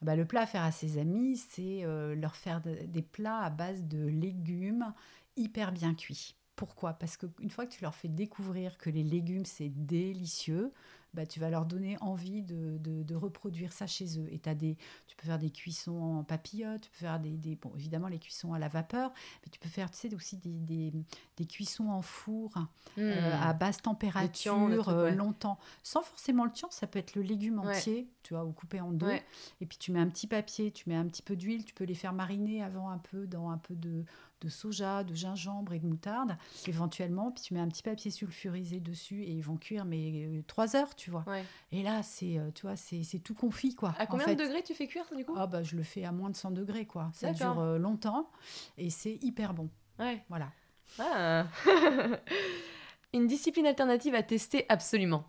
Bah, 0.02 0.16
le 0.16 0.24
plat 0.24 0.42
à 0.42 0.46
faire 0.46 0.62
à 0.62 0.72
ses 0.72 0.98
amis, 0.98 1.36
c'est 1.36 1.84
euh, 1.84 2.14
leur 2.14 2.34
faire 2.34 2.60
des 2.60 3.02
plats 3.02 3.40
à 3.40 3.50
base 3.50 3.84
de 3.84 4.06
légumes 4.06 4.92
hyper 5.36 5.72
bien 5.72 5.94
cuits. 5.94 6.34
Pourquoi? 6.56 6.94
Parce 6.94 7.16
qu'une 7.16 7.50
fois 7.50 7.66
que 7.66 7.72
tu 7.72 7.82
leur 7.82 7.94
fais 7.94 8.08
découvrir 8.08 8.78
que 8.78 8.90
les 8.90 9.04
légumes, 9.04 9.44
c'est 9.44 9.68
délicieux, 9.68 10.72
bah, 11.18 11.26
tu 11.26 11.40
vas 11.40 11.50
leur 11.50 11.66
donner 11.66 11.96
envie 12.00 12.42
de, 12.42 12.78
de, 12.78 13.14
reproduire 13.16 13.72
ça 13.72 13.88
chez 13.88 14.20
eux. 14.20 14.28
Et 14.30 14.40
as 14.48 14.54
des, 14.54 14.76
tu 15.08 15.16
peux 15.16 15.26
faire 15.26 15.40
des 15.40 15.50
cuissons 15.50 16.00
en 16.00 16.22
papillote, 16.22 16.82
tu 16.82 16.90
peux 16.90 16.98
faire 16.98 17.18
des, 17.18 17.36
des, 17.36 17.56
bon, 17.56 17.72
évidemment 17.74 18.06
les 18.06 18.20
cuissons 18.20 18.52
à 18.52 18.60
la 18.60 18.68
vapeur, 18.68 19.10
mais 19.42 19.50
tu 19.50 19.58
peux 19.58 19.68
faire 19.68 19.90
tu 19.90 19.96
sais, 19.96 20.14
aussi 20.14 20.36
des, 20.36 20.60
des, 20.60 20.92
des 21.36 21.44
cuissons 21.44 21.88
en 21.88 22.02
four 22.02 22.52
euh, 22.98 23.20
hmm. 23.20 23.42
à 23.42 23.52
basse 23.52 23.82
température 23.82 24.88
euh, 24.90 25.10
longtemps. 25.10 25.58
Sans 25.82 26.02
forcément 26.02 26.44
le 26.44 26.52
tian, 26.52 26.68
ça 26.70 26.86
peut 26.86 27.00
être 27.00 27.16
le 27.16 27.22
légume 27.22 27.58
entier, 27.58 28.08
tu 28.22 28.34
vois, 28.34 28.44
ou 28.44 28.52
coupé 28.52 28.80
en 28.80 28.92
deux. 28.92 29.18
Et 29.60 29.66
puis 29.66 29.76
tu 29.76 29.90
mets 29.90 29.98
un 29.98 30.08
petit 30.08 30.28
papier, 30.28 30.70
tu 30.70 30.88
mets 30.88 30.94
un 30.94 31.06
petit 31.08 31.22
peu 31.22 31.34
d'huile, 31.34 31.64
tu 31.64 31.74
peux 31.74 31.82
les 31.82 31.96
faire 31.96 32.12
mariner 32.12 32.62
avant 32.62 32.90
un 32.90 32.98
peu 32.98 33.26
dans 33.26 33.50
un 33.50 33.58
peu 33.58 33.74
de 33.74 34.04
de 34.40 34.48
soja, 34.48 35.04
de 35.04 35.14
gingembre 35.14 35.72
et 35.72 35.78
de 35.78 35.86
moutarde, 35.86 36.36
éventuellement. 36.66 37.32
Puis 37.32 37.42
tu 37.42 37.54
mets 37.54 37.60
un 37.60 37.68
petit 37.68 37.82
papier 37.82 38.10
sulfurisé 38.10 38.80
dessus 38.80 39.22
et 39.22 39.32
ils 39.32 39.42
vont 39.42 39.56
cuire, 39.56 39.84
mais 39.84 40.26
euh, 40.26 40.42
trois 40.46 40.76
heures, 40.76 40.94
tu 40.94 41.07
vois. 41.10 41.24
Et 41.72 41.82
là, 41.82 42.02
c'est, 42.02 42.38
euh, 42.38 42.50
tu 42.54 42.62
vois, 42.62 42.76
c'est, 42.76 43.02
tout 43.22 43.34
confit, 43.34 43.74
quoi. 43.74 43.94
À 43.98 44.06
combien 44.06 44.26
de 44.26 44.34
degrés 44.34 44.62
tu 44.62 44.74
fais 44.74 44.86
cuire, 44.86 45.04
du 45.16 45.24
coup? 45.24 45.34
Ah, 45.36 45.46
bah, 45.46 45.62
Je 45.62 45.76
le 45.76 45.82
fais 45.82 46.04
à 46.04 46.12
moins 46.12 46.30
de 46.30 46.36
100 46.36 46.50
degrés, 46.52 46.86
quoi. 46.86 47.10
Ça 47.12 47.32
dure 47.32 47.58
euh, 47.58 47.78
longtemps 47.78 48.30
et 48.76 48.90
c'est 48.90 49.18
hyper 49.22 49.54
bon. 49.54 49.70
Ouais. 49.98 50.24
Voilà. 50.28 50.50
Ah. 50.98 51.46
Une 53.14 53.26
discipline 53.26 53.66
alternative 53.66 54.14
à 54.14 54.22
tester 54.22 54.66
absolument 54.68 55.24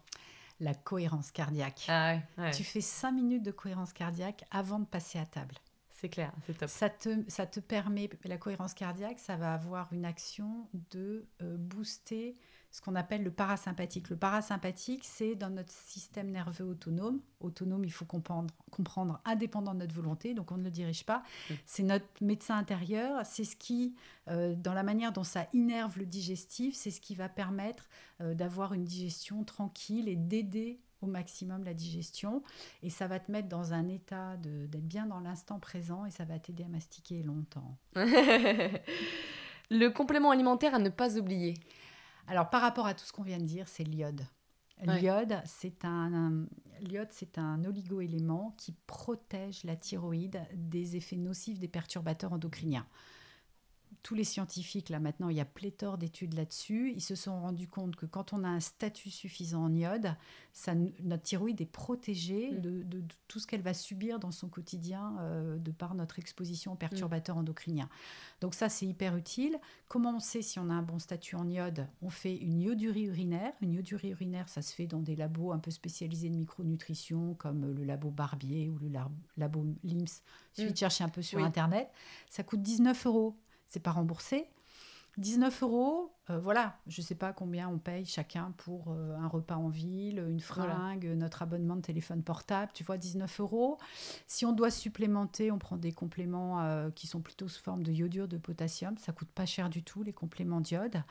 la 0.59 0.73
cohérence 0.73 1.31
cardiaque. 1.31 1.85
Ah 1.87 2.17
tu 2.53 2.63
fais 2.63 2.81
cinq 2.81 3.11
minutes 3.11 3.43
de 3.43 3.51
cohérence 3.51 3.93
cardiaque 3.93 4.43
avant 4.51 4.79
de 4.79 4.85
passer 4.85 5.17
à 5.19 5.25
table. 5.25 5.55
C'est 5.89 6.09
clair, 6.09 6.31
c'est 6.45 6.57
top. 6.57 6.69
Ça 6.69 6.89
te, 6.89 7.23
ça 7.27 7.45
te 7.45 7.59
permet, 7.59 8.09
la 8.23 8.37
cohérence 8.37 8.73
cardiaque, 8.73 9.19
ça 9.19 9.35
va 9.35 9.53
avoir 9.53 9.91
une 9.91 10.05
action 10.05 10.69
de 10.91 11.27
euh, 11.41 11.57
booster 11.57 12.37
ce 12.71 12.81
qu'on 12.81 12.95
appelle 12.95 13.23
le 13.23 13.31
parasympathique. 13.31 14.09
Le 14.09 14.15
parasympathique, 14.15 15.03
c'est 15.03 15.35
dans 15.35 15.49
notre 15.49 15.71
système 15.71 16.29
nerveux 16.29 16.65
autonome. 16.65 17.19
Autonome, 17.39 17.83
il 17.83 17.91
faut 17.91 18.05
comprendre, 18.05 18.53
comprendre 18.69 19.19
indépendant 19.25 19.73
de 19.73 19.79
notre 19.79 19.95
volonté, 19.95 20.33
donc 20.33 20.51
on 20.51 20.57
ne 20.57 20.63
le 20.63 20.71
dirige 20.71 21.05
pas. 21.05 21.23
Mm. 21.49 21.53
C'est 21.65 21.83
notre 21.83 22.05
médecin 22.21 22.57
intérieur, 22.57 23.25
c'est 23.25 23.43
ce 23.43 23.55
qui, 23.55 23.95
euh, 24.27 24.53
dans 24.55 24.73
la 24.73 24.83
manière 24.83 25.11
dont 25.11 25.23
ça 25.23 25.47
innerve 25.53 25.97
le 25.97 26.05
digestif, 26.05 26.75
c'est 26.75 26.91
ce 26.91 27.01
qui 27.01 27.15
va 27.15 27.27
permettre 27.27 27.89
euh, 28.21 28.35
d'avoir 28.35 28.73
une 28.73 28.85
digestion 28.85 29.43
tranquille 29.43 30.07
et 30.07 30.15
d'aider 30.15 30.79
au 31.01 31.07
maximum 31.07 31.63
la 31.63 31.73
digestion 31.73 32.43
et 32.83 32.89
ça 32.89 33.07
va 33.07 33.19
te 33.19 33.31
mettre 33.31 33.47
dans 33.47 33.71
un 33.73 33.87
état 33.87 34.35
d'être 34.37 34.85
bien 34.85 35.05
dans 35.05 35.21
l'instant 35.21 35.57
présent 35.57 36.05
et 36.05 36.11
ça 36.11 36.25
va 36.25 36.39
t'aider 36.39 36.63
à 36.63 36.67
mastiquer 36.67 37.23
longtemps. 37.23 37.77
le 37.95 39.87
complément 39.87 40.31
alimentaire 40.31 40.75
à 40.75 40.79
ne 40.79 40.89
pas 40.89 41.17
oublier. 41.17 41.53
Alors 42.29 42.49
par 42.49 42.61
rapport 42.61 42.85
à 42.85 42.93
tout 42.93 43.03
ce 43.03 43.11
qu'on 43.11 43.23
vient 43.23 43.39
de 43.39 43.43
dire, 43.43 43.67
c'est 43.67 43.83
l'iode. 43.83 44.25
L'iode, 44.83 45.41
c'est 45.45 45.83
un, 45.83 46.45
l'iode, 46.79 47.09
c'est 47.11 47.37
un 47.37 47.65
oligo-élément 47.65 48.55
qui 48.57 48.73
protège 48.87 49.65
la 49.65 49.75
thyroïde 49.75 50.39
des 50.53 50.95
effets 50.95 51.17
nocifs 51.17 51.59
des 51.59 51.67
perturbateurs 51.67 52.31
endocriniens 52.31 52.87
tous 54.03 54.15
les 54.15 54.23
scientifiques, 54.23 54.89
là 54.89 54.99
maintenant, 54.99 55.29
il 55.29 55.37
y 55.37 55.41
a 55.41 55.45
pléthore 55.45 55.97
d'études 55.97 56.33
là-dessus, 56.33 56.93
ils 56.95 57.01
se 57.01 57.15
sont 57.15 57.41
rendus 57.41 57.67
compte 57.67 57.95
que 57.95 58.05
quand 58.05 58.33
on 58.33 58.43
a 58.43 58.47
un 58.47 58.59
statut 58.59 59.09
suffisant 59.09 59.63
en 59.65 59.73
iode, 59.73 60.15
ça, 60.53 60.73
notre 60.75 61.23
thyroïde 61.23 61.59
est 61.61 61.65
protégée 61.65 62.51
mm. 62.51 62.59
de, 62.59 63.03
tout 63.27 63.39
ce 63.39 63.47
qu'elle 63.47 63.61
va 63.61 63.73
subir 63.73 64.19
dans 64.19 64.31
son 64.31 64.47
quotidien 64.47 65.15
euh, 65.19 65.57
de 65.57 65.71
par 65.71 65.95
notre 65.95 66.19
exposition 66.19 66.73
aux 66.73 66.75
perturbateurs 66.75 67.35
mm. 67.35 67.39
endocriniens. 67.39 67.89
Donc 68.41 68.55
ça, 68.55 68.69
c'est 68.69 68.85
hyper 68.85 69.15
utile. 69.15 69.57
Comment 69.87 70.15
on 70.15 70.19
sait 70.19 70.41
si 70.41 70.59
on 70.59 70.69
a 70.69 70.73
un 70.73 70.81
bon 70.81 70.99
statut 70.99 71.35
en 71.35 71.47
iode? 71.49 71.87
On 72.01 72.09
fait 72.09 72.35
une 72.35 72.61
iodurie 72.61 73.03
urinaire. 73.03 73.53
Une 73.61 73.73
iodurie 73.73 74.09
urinaire, 74.09 74.47
ça 74.49 74.61
se 74.61 74.73
fait 74.73 74.87
dans 74.87 75.01
des 75.01 75.15
labos 75.15 75.51
un 75.51 75.59
peu 75.59 75.71
spécialisés 75.71 76.29
de 76.29 76.35
micronutrition, 76.35 77.33
comme 77.35 77.73
le 77.73 77.83
labo 77.83 78.09
Barbier 78.11 78.69
ou 78.69 78.79
le 78.79 78.89
labo 79.37 79.65
LIMS. 79.83 80.05
Il 80.05 80.55
suffit 80.55 80.67
de 80.67 80.73
mm. 80.73 80.77
chercher 80.77 81.03
un 81.03 81.09
peu 81.09 81.21
sur 81.21 81.39
Internet. 81.39 81.89
Ça 82.29 82.43
coûte 82.43 82.61
19 82.61 83.05
euros 83.05 83.35
c'est 83.69 83.79
pas 83.79 83.91
remboursé. 83.91 84.49
19 85.17 85.63
euros, 85.63 86.13
euh, 86.29 86.39
voilà, 86.39 86.77
je 86.87 87.01
ne 87.01 87.05
sais 87.05 87.15
pas 87.15 87.33
combien 87.33 87.67
on 87.67 87.77
paye 87.77 88.05
chacun 88.05 88.53
pour 88.57 88.91
euh, 88.91 89.17
un 89.17 89.27
repas 89.27 89.55
en 89.55 89.67
ville, 89.67 90.23
une 90.29 90.39
fringue, 90.39 91.05
notre 91.17 91.41
abonnement 91.41 91.75
de 91.75 91.81
téléphone 91.81 92.23
portable, 92.23 92.71
tu 92.73 92.85
vois, 92.85 92.97
19 92.97 93.41
euros. 93.41 93.77
Si 94.27 94.45
on 94.45 94.53
doit 94.53 94.71
supplémenter, 94.71 95.51
on 95.51 95.59
prend 95.59 95.75
des 95.75 95.91
compléments 95.91 96.61
euh, 96.61 96.89
qui 96.91 97.05
sont 97.05 97.19
plutôt 97.19 97.49
sous 97.49 97.61
forme 97.61 97.83
de 97.83 97.91
iodure, 97.91 98.29
de 98.29 98.37
potassium, 98.37 98.97
ça 98.97 99.11
coûte 99.11 99.29
pas 99.29 99.45
cher 99.45 99.69
du 99.69 99.83
tout, 99.83 100.03
les 100.03 100.13
compléments 100.13 100.61
d'iode. 100.61 101.03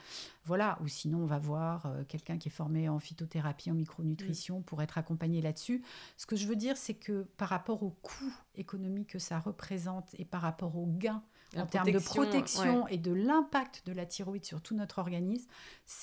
Voilà, 0.44 0.78
ou 0.82 0.88
sinon 0.88 1.18
on 1.18 1.26
va 1.26 1.38
voir 1.38 1.92
quelqu'un 2.08 2.38
qui 2.38 2.48
est 2.48 2.52
formé 2.52 2.88
en 2.88 2.98
phytothérapie, 2.98 3.70
en 3.70 3.74
micronutrition, 3.74 4.62
pour 4.62 4.80
être 4.80 4.96
accompagné 4.96 5.42
là-dessus. 5.42 5.82
Ce 6.16 6.24
que 6.24 6.36
je 6.36 6.46
veux 6.46 6.56
dire, 6.56 6.78
c'est 6.78 6.94
que 6.94 7.26
par 7.36 7.50
rapport 7.50 7.82
au 7.82 7.90
coût 7.90 8.32
économique 8.54 9.10
que 9.10 9.18
ça 9.18 9.38
représente 9.38 10.14
et 10.18 10.24
par 10.24 10.40
rapport 10.40 10.76
aux 10.76 10.86
gains 10.86 11.22
en 11.56 11.66
termes 11.66 11.90
de 11.90 11.98
protection 11.98 12.86
et 12.88 12.98
de 12.98 13.12
l'impact 13.12 13.82
de 13.86 13.92
la 13.92 14.06
thyroïde 14.06 14.44
sur 14.44 14.60
tout 14.60 14.74
notre 14.74 14.98
organisme. 14.98 15.48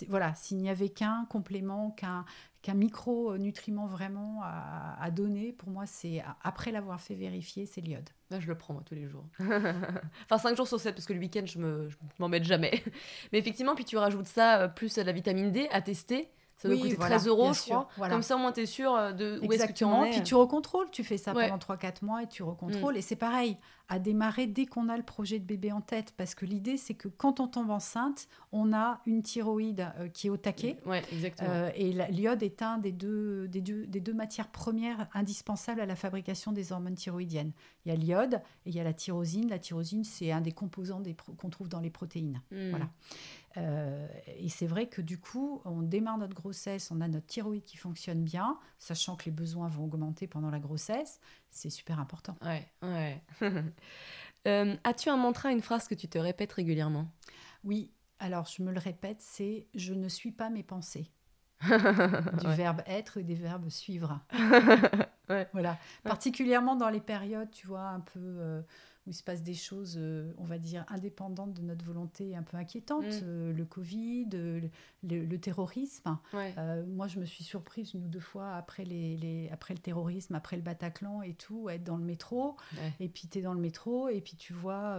Voilà, 0.07 0.33
s'il 0.35 0.57
n'y 0.57 0.69
avait 0.69 0.89
qu'un 0.89 1.25
complément, 1.29 1.91
qu'un 1.91 2.25
qu'un 2.65 2.73
micronutriment 2.73 3.85
vraiment 3.85 4.41
à, 4.43 5.11
donner, 5.11 5.51
pour 5.51 5.69
moi, 5.69 5.85
c'est 5.85 6.23
après 6.41 6.71
l'avoir 6.71 6.99
fait 6.99 7.13
vérifier, 7.13 7.67
c'est 7.67 7.79
l'iode. 7.79 8.09
Là, 8.31 8.39
je 8.39 8.47
le 8.47 8.57
prends 8.57 8.73
moi 8.73 8.81
tous 8.83 8.95
les 8.95 9.07
jours. 9.07 9.23
enfin, 9.39 10.39
5 10.39 10.57
jours 10.57 10.67
sur 10.67 10.79
7, 10.79 10.95
parce 10.95 11.05
que 11.05 11.13
le 11.13 11.19
week-end, 11.19 11.45
je 11.45 11.59
ne 11.59 11.89
m'embête 12.17 12.43
jamais. 12.43 12.83
Mais 13.31 13.37
effectivement, 13.37 13.75
puis 13.75 13.85
tu 13.85 13.97
rajoutes 13.97 14.25
ça, 14.25 14.61
euh, 14.61 14.67
plus 14.67 14.97
la 14.97 15.11
vitamine 15.11 15.51
D 15.51 15.67
à 15.71 15.83
tester. 15.83 16.27
Ça 16.57 16.69
doit 16.69 16.77
coûter 16.77 16.95
13 16.95 17.27
euros, 17.27 17.53
je 17.53 17.61
crois. 17.61 17.87
Comme 18.09 18.21
ça, 18.21 18.35
au 18.35 18.39
moins, 18.39 18.51
tu 18.51 18.61
es 18.61 18.65
sûr 18.65 18.95
euh, 18.95 19.11
de 19.11 19.39
où 19.43 19.51
est-ce 19.51 19.65
que 19.65 19.73
tu 19.73 19.83
en 19.83 20.05
es. 20.05 20.11
Puis 20.11 20.23
tu 20.23 20.35
recontrôles. 20.35 20.89
Tu 20.91 21.03
fais 21.03 21.17
ça 21.17 21.33
pendant 21.33 21.57
3-4 21.57 22.03
mois 22.03 22.23
et 22.23 22.27
tu 22.27 22.43
recontrôles. 22.43 22.93
Mm. 22.93 22.97
Et 22.97 23.01
c'est 23.01 23.15
pareil, 23.15 23.57
à 23.89 23.99
démarrer 23.99 24.47
dès 24.47 24.65
qu'on 24.65 24.87
a 24.89 24.97
le 24.97 25.03
projet 25.03 25.39
de 25.39 25.45
bébé 25.45 25.71
en 25.71 25.81
tête. 25.81 26.13
Parce 26.15 26.33
que 26.33 26.45
l'idée, 26.45 26.77
c'est 26.77 26.93
que 26.93 27.09
quand 27.09 27.39
on 27.39 27.47
tombe 27.47 27.69
enceinte, 27.69 28.27
on 28.51 28.73
a 28.73 29.01
une 29.05 29.21
thyroïde 29.21 29.91
euh, 29.99 30.07
qui 30.07 30.27
est 30.27 30.29
au 30.29 30.37
taquet. 30.37 30.77
Ouais, 30.85 31.03
exactement. 31.11 31.49
Euh, 31.49 31.71
et 31.75 31.91
l'iode 32.09 32.41
est 32.41 32.61
un 32.61 32.77
des 32.77 32.93
deux, 32.93 33.47
des, 33.49 33.61
deux, 33.61 33.85
des 33.85 33.99
deux 33.99 34.13
matières 34.13 34.47
premières 34.47 35.07
indispensables 35.13 35.81
à 35.81 35.85
la 35.85 35.95
fabrication 35.95 36.53
des 36.53 36.71
hormones 36.71 36.95
thyroïdiennes. 36.95 37.51
Il 37.85 37.89
y 37.89 37.91
a 37.91 37.97
l'iode 37.97 38.35
et 38.65 38.69
il 38.69 38.75
y 38.75 38.79
a 38.79 38.83
la 38.83 38.93
tyrosine. 38.93 39.49
La 39.49 39.59
tyrosine, 39.59 40.05
c'est 40.05 40.31
un 40.31 40.41
des 40.41 40.53
composants 40.53 41.03
qu'on 41.37 41.49
trouve 41.49 41.67
dans 41.67 41.81
les 41.81 41.89
protéines. 41.89 42.41
Mm. 42.51 42.69
Voilà. 42.69 42.89
Euh, 43.57 44.07
et 44.37 44.49
c'est 44.49 44.67
vrai 44.67 44.87
que 44.87 45.01
du 45.01 45.19
coup, 45.19 45.61
on 45.65 45.81
démarre 45.81 46.17
notre 46.17 46.33
grossesse, 46.33 46.91
on 46.91 47.01
a 47.01 47.07
notre 47.07 47.27
thyroïde 47.27 47.63
qui 47.63 47.77
fonctionne 47.77 48.23
bien, 48.23 48.57
sachant 48.77 49.15
que 49.15 49.25
les 49.25 49.31
besoins 49.31 49.67
vont 49.67 49.85
augmenter 49.85 50.27
pendant 50.27 50.49
la 50.49 50.59
grossesse. 50.59 51.19
C'est 51.49 51.69
super 51.69 51.99
important. 51.99 52.35
Ouais, 52.43 52.67
ouais. 52.81 53.21
Euh, 54.47 54.75
as-tu 54.83 55.09
un 55.09 55.17
mantra, 55.17 55.51
une 55.51 55.63
phrase 55.63 55.87
que 55.87 55.95
tu 55.95 56.07
te 56.07 56.19
répètes 56.19 56.53
régulièrement? 56.53 57.07
Oui, 57.63 57.91
alors 58.19 58.45
je 58.45 58.61
me 58.61 58.71
le 58.71 58.77
répète, 58.77 59.17
c'est 59.19 59.65
je 59.73 59.95
ne 59.95 60.07
suis 60.07 60.31
pas 60.31 60.51
mes 60.51 60.61
pensées. 60.61 61.09
du 61.61 62.47
verbe 62.55 62.83
être 62.85 63.17
et 63.17 63.23
des 63.23 63.33
verbes 63.33 63.69
suivre. 63.69 64.19
ouais. 65.29 65.47
Voilà. 65.53 65.79
Particulièrement 66.03 66.75
dans 66.75 66.89
les 66.89 66.99
périodes, 66.99 67.49
tu 67.49 67.65
vois, 67.65 67.87
un 67.87 68.01
peu 68.01 68.19
euh, 68.19 68.61
où 69.05 69.11
il 69.11 69.13
se 69.13 69.23
passe 69.23 69.43
des 69.43 69.53
choses, 69.53 69.95
euh, 69.97 70.33
on 70.37 70.43
va 70.43 70.57
dire, 70.57 70.85
indépendantes 70.89 71.53
de 71.53 71.61
notre 71.61 71.85
volonté, 71.85 72.35
un 72.35 72.43
peu 72.43 72.57
inquiétantes. 72.57 73.03
Mm. 73.03 73.19
Euh, 73.23 73.53
le 73.53 73.65
Covid, 73.65 74.29
euh, 74.33 74.61
le, 75.03 75.37
terrorisme. 75.37 76.17
moi, 76.87 77.07
je 77.07 77.19
me 77.19 77.25
suis 77.25 77.43
surprise 77.43 77.93
une 77.93 78.05
ou 78.05 78.07
deux 78.07 78.19
fois 78.19 78.55
après, 78.55 78.83
les, 78.83 79.49
après 79.51 79.73
le 79.73 79.79
terrorisme, 79.79 80.33
après 80.35 80.55
le 80.55 80.63
Bataclan 80.63 81.21
et 81.21 81.33
tout, 81.33 81.69
être 81.69 81.83
dans 81.83 81.97
le 81.97 82.05
métro. 82.05 82.57
Et 82.99 83.09
puis, 83.09 83.27
tu 83.27 83.39
es 83.39 83.41
dans 83.41 83.53
le 83.53 83.61
métro 83.61 84.09
et 84.09 84.21
puis 84.21 84.35
tu 84.37 84.53
vois, 84.53 84.97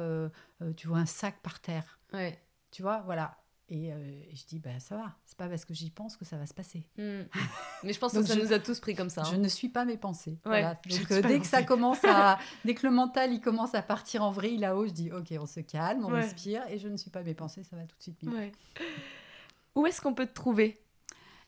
tu 0.77 0.87
vois 0.87 0.99
un 0.99 1.07
sac 1.07 1.41
par 1.43 1.61
terre. 1.61 1.99
Ouais. 2.13 2.39
Tu 2.71 2.83
vois, 2.83 3.03
voilà. 3.03 3.39
Et, 3.69 3.93
euh, 3.93 3.97
et 4.31 4.37
je 4.37 4.47
dis, 4.47 4.61
bah, 4.61 4.79
ça 4.79 4.97
va, 4.97 5.17
c'est 5.25 5.37
pas 5.37 5.49
parce 5.49 5.65
que 5.65 5.75
j'y 5.75 5.91
pense 5.91 6.17
que 6.17 6.25
ça 6.25 6.37
va 6.37 6.47
se 6.47 6.55
passer. 6.55 6.87
Hmm. 6.99 7.23
Mais 7.83 7.93
je 7.93 7.99
pense 7.99 8.13
que 8.13 8.23
ça 8.23 8.35
je- 8.37 8.41
nous 8.41 8.53
a 8.53 8.61
tous 8.61 8.79
pris 8.79 8.95
comme 8.95 9.11
ça. 9.11 9.23
hein. 9.23 9.29
Je 9.33 9.37
ne 9.37 9.49
suis 9.49 9.69
pas 9.69 9.85
mes 9.85 9.97
pensées. 9.97 10.39
Ouais, 10.47 10.63
Voilà. 10.63 10.75
Donc 10.89 11.11
euh, 11.11 11.21
dès 11.23 11.41
que 11.41 11.47
ça 11.47 11.65
commence 11.65 12.05
à, 12.05 12.39
dès 12.65 12.75
que 12.75 12.87
le 12.87 12.93
mental 12.93 13.33
il 13.33 13.41
commence 13.41 13.75
à 13.75 13.83
partir 13.83 14.23
en 14.23 14.31
vrille 14.31 14.59
là-haut, 14.59 14.87
je 14.87 14.93
dis 14.93 15.11
ok, 15.11 15.35
on 15.41 15.47
se 15.47 15.59
calme, 15.61 16.05
on 16.05 16.13
Ouais. 16.13 16.21
respire 16.21 16.63
et 16.69 16.79
je 16.79 16.87
ne 16.87 16.97
suis 16.97 17.11
pas 17.11 17.23
mes 17.25 17.35
pensées, 17.35 17.65
ça 17.65 17.75
va 17.75 17.83
tout 17.83 17.97
de 17.97 18.03
suite 18.03 18.23
mieux. 18.23 18.33
Ouais. 18.37 18.53
Où 19.75 19.85
est-ce 19.87 20.01
qu'on 20.01 20.15
peut 20.15 20.27
te 20.27 20.33
trouver? 20.35 20.79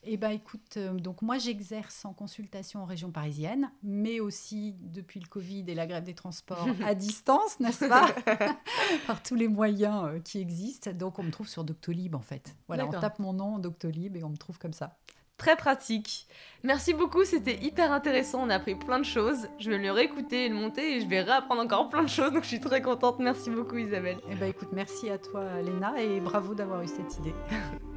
Et 0.05 0.17
ben 0.17 0.31
écoute, 0.31 0.77
euh, 0.77 0.93
donc 0.95 1.23
moi 1.23 1.39
j'exerce 1.39 2.05
en 2.05 2.13
consultation 2.13 2.83
en 2.83 2.85
région 2.85 3.11
parisienne, 3.11 3.71
mais 3.83 4.21
aussi 4.21 4.77
depuis 4.81 5.19
le 5.19 5.27
Covid 5.27 5.65
et 5.67 5.75
la 5.75 5.87
grève 5.87 6.05
des 6.05 6.15
transports 6.15 6.69
à 6.85 6.95
distance, 6.95 7.59
n'est-ce 7.59 7.87
pas 7.87 8.09
Par 9.07 9.23
tous 9.23 9.35
les 9.35 9.49
moyens 9.49 10.05
euh, 10.05 10.21
qui 10.21 10.41
existent. 10.41 10.93
Donc 10.93 11.19
on 11.19 11.25
me 11.25 11.31
trouve 11.31 11.49
sur 11.49 11.65
Doctolib 11.65 12.15
en 12.15 12.21
fait. 12.21 12.55
Voilà, 12.69 12.87
on 12.87 12.91
tape 12.91 13.19
mon 13.19 13.33
nom 13.33 13.59
Doctolib 13.59 14.17
et 14.17 14.23
on 14.23 14.31
me 14.31 14.37
trouve 14.37 14.59
comme 14.59 14.73
ça. 14.73 14.97
Très 15.37 15.57
pratique. 15.57 16.27
Merci 16.65 16.95
beaucoup, 16.95 17.25
c'était 17.25 17.63
hyper 17.63 17.93
intéressant. 17.93 18.43
On 18.43 18.51
a 18.51 18.57
appris 18.57 18.75
plein 18.75 18.99
de 18.99 19.05
choses. 19.05 19.49
Je 19.59 19.71
vais 19.71 19.79
le 19.79 19.93
réécouter 19.93 20.47
et 20.47 20.49
le 20.49 20.57
monter 20.57 20.97
et 20.97 21.01
je 21.01 21.07
vais 21.07 21.23
réapprendre 21.23 21.61
encore 21.61 21.89
plein 21.89 22.03
de 22.03 22.09
choses. 22.09 22.33
Donc 22.33 22.43
je 22.43 22.49
suis 22.49 22.61
très 22.61 22.83
contente. 22.83 23.19
Merci 23.19 23.51
beaucoup, 23.51 23.77
Isabelle. 23.77 24.19
Et 24.31 24.37
ben 24.37 24.47
écoute, 24.47 24.71
merci 24.73 25.11
à 25.11 25.19
toi 25.19 25.61
Léna 25.61 26.01
et 26.01 26.21
bravo 26.21 26.55
d'avoir 26.55 26.83
eu 26.83 26.89
cette 26.89 27.19
idée. 27.19 27.35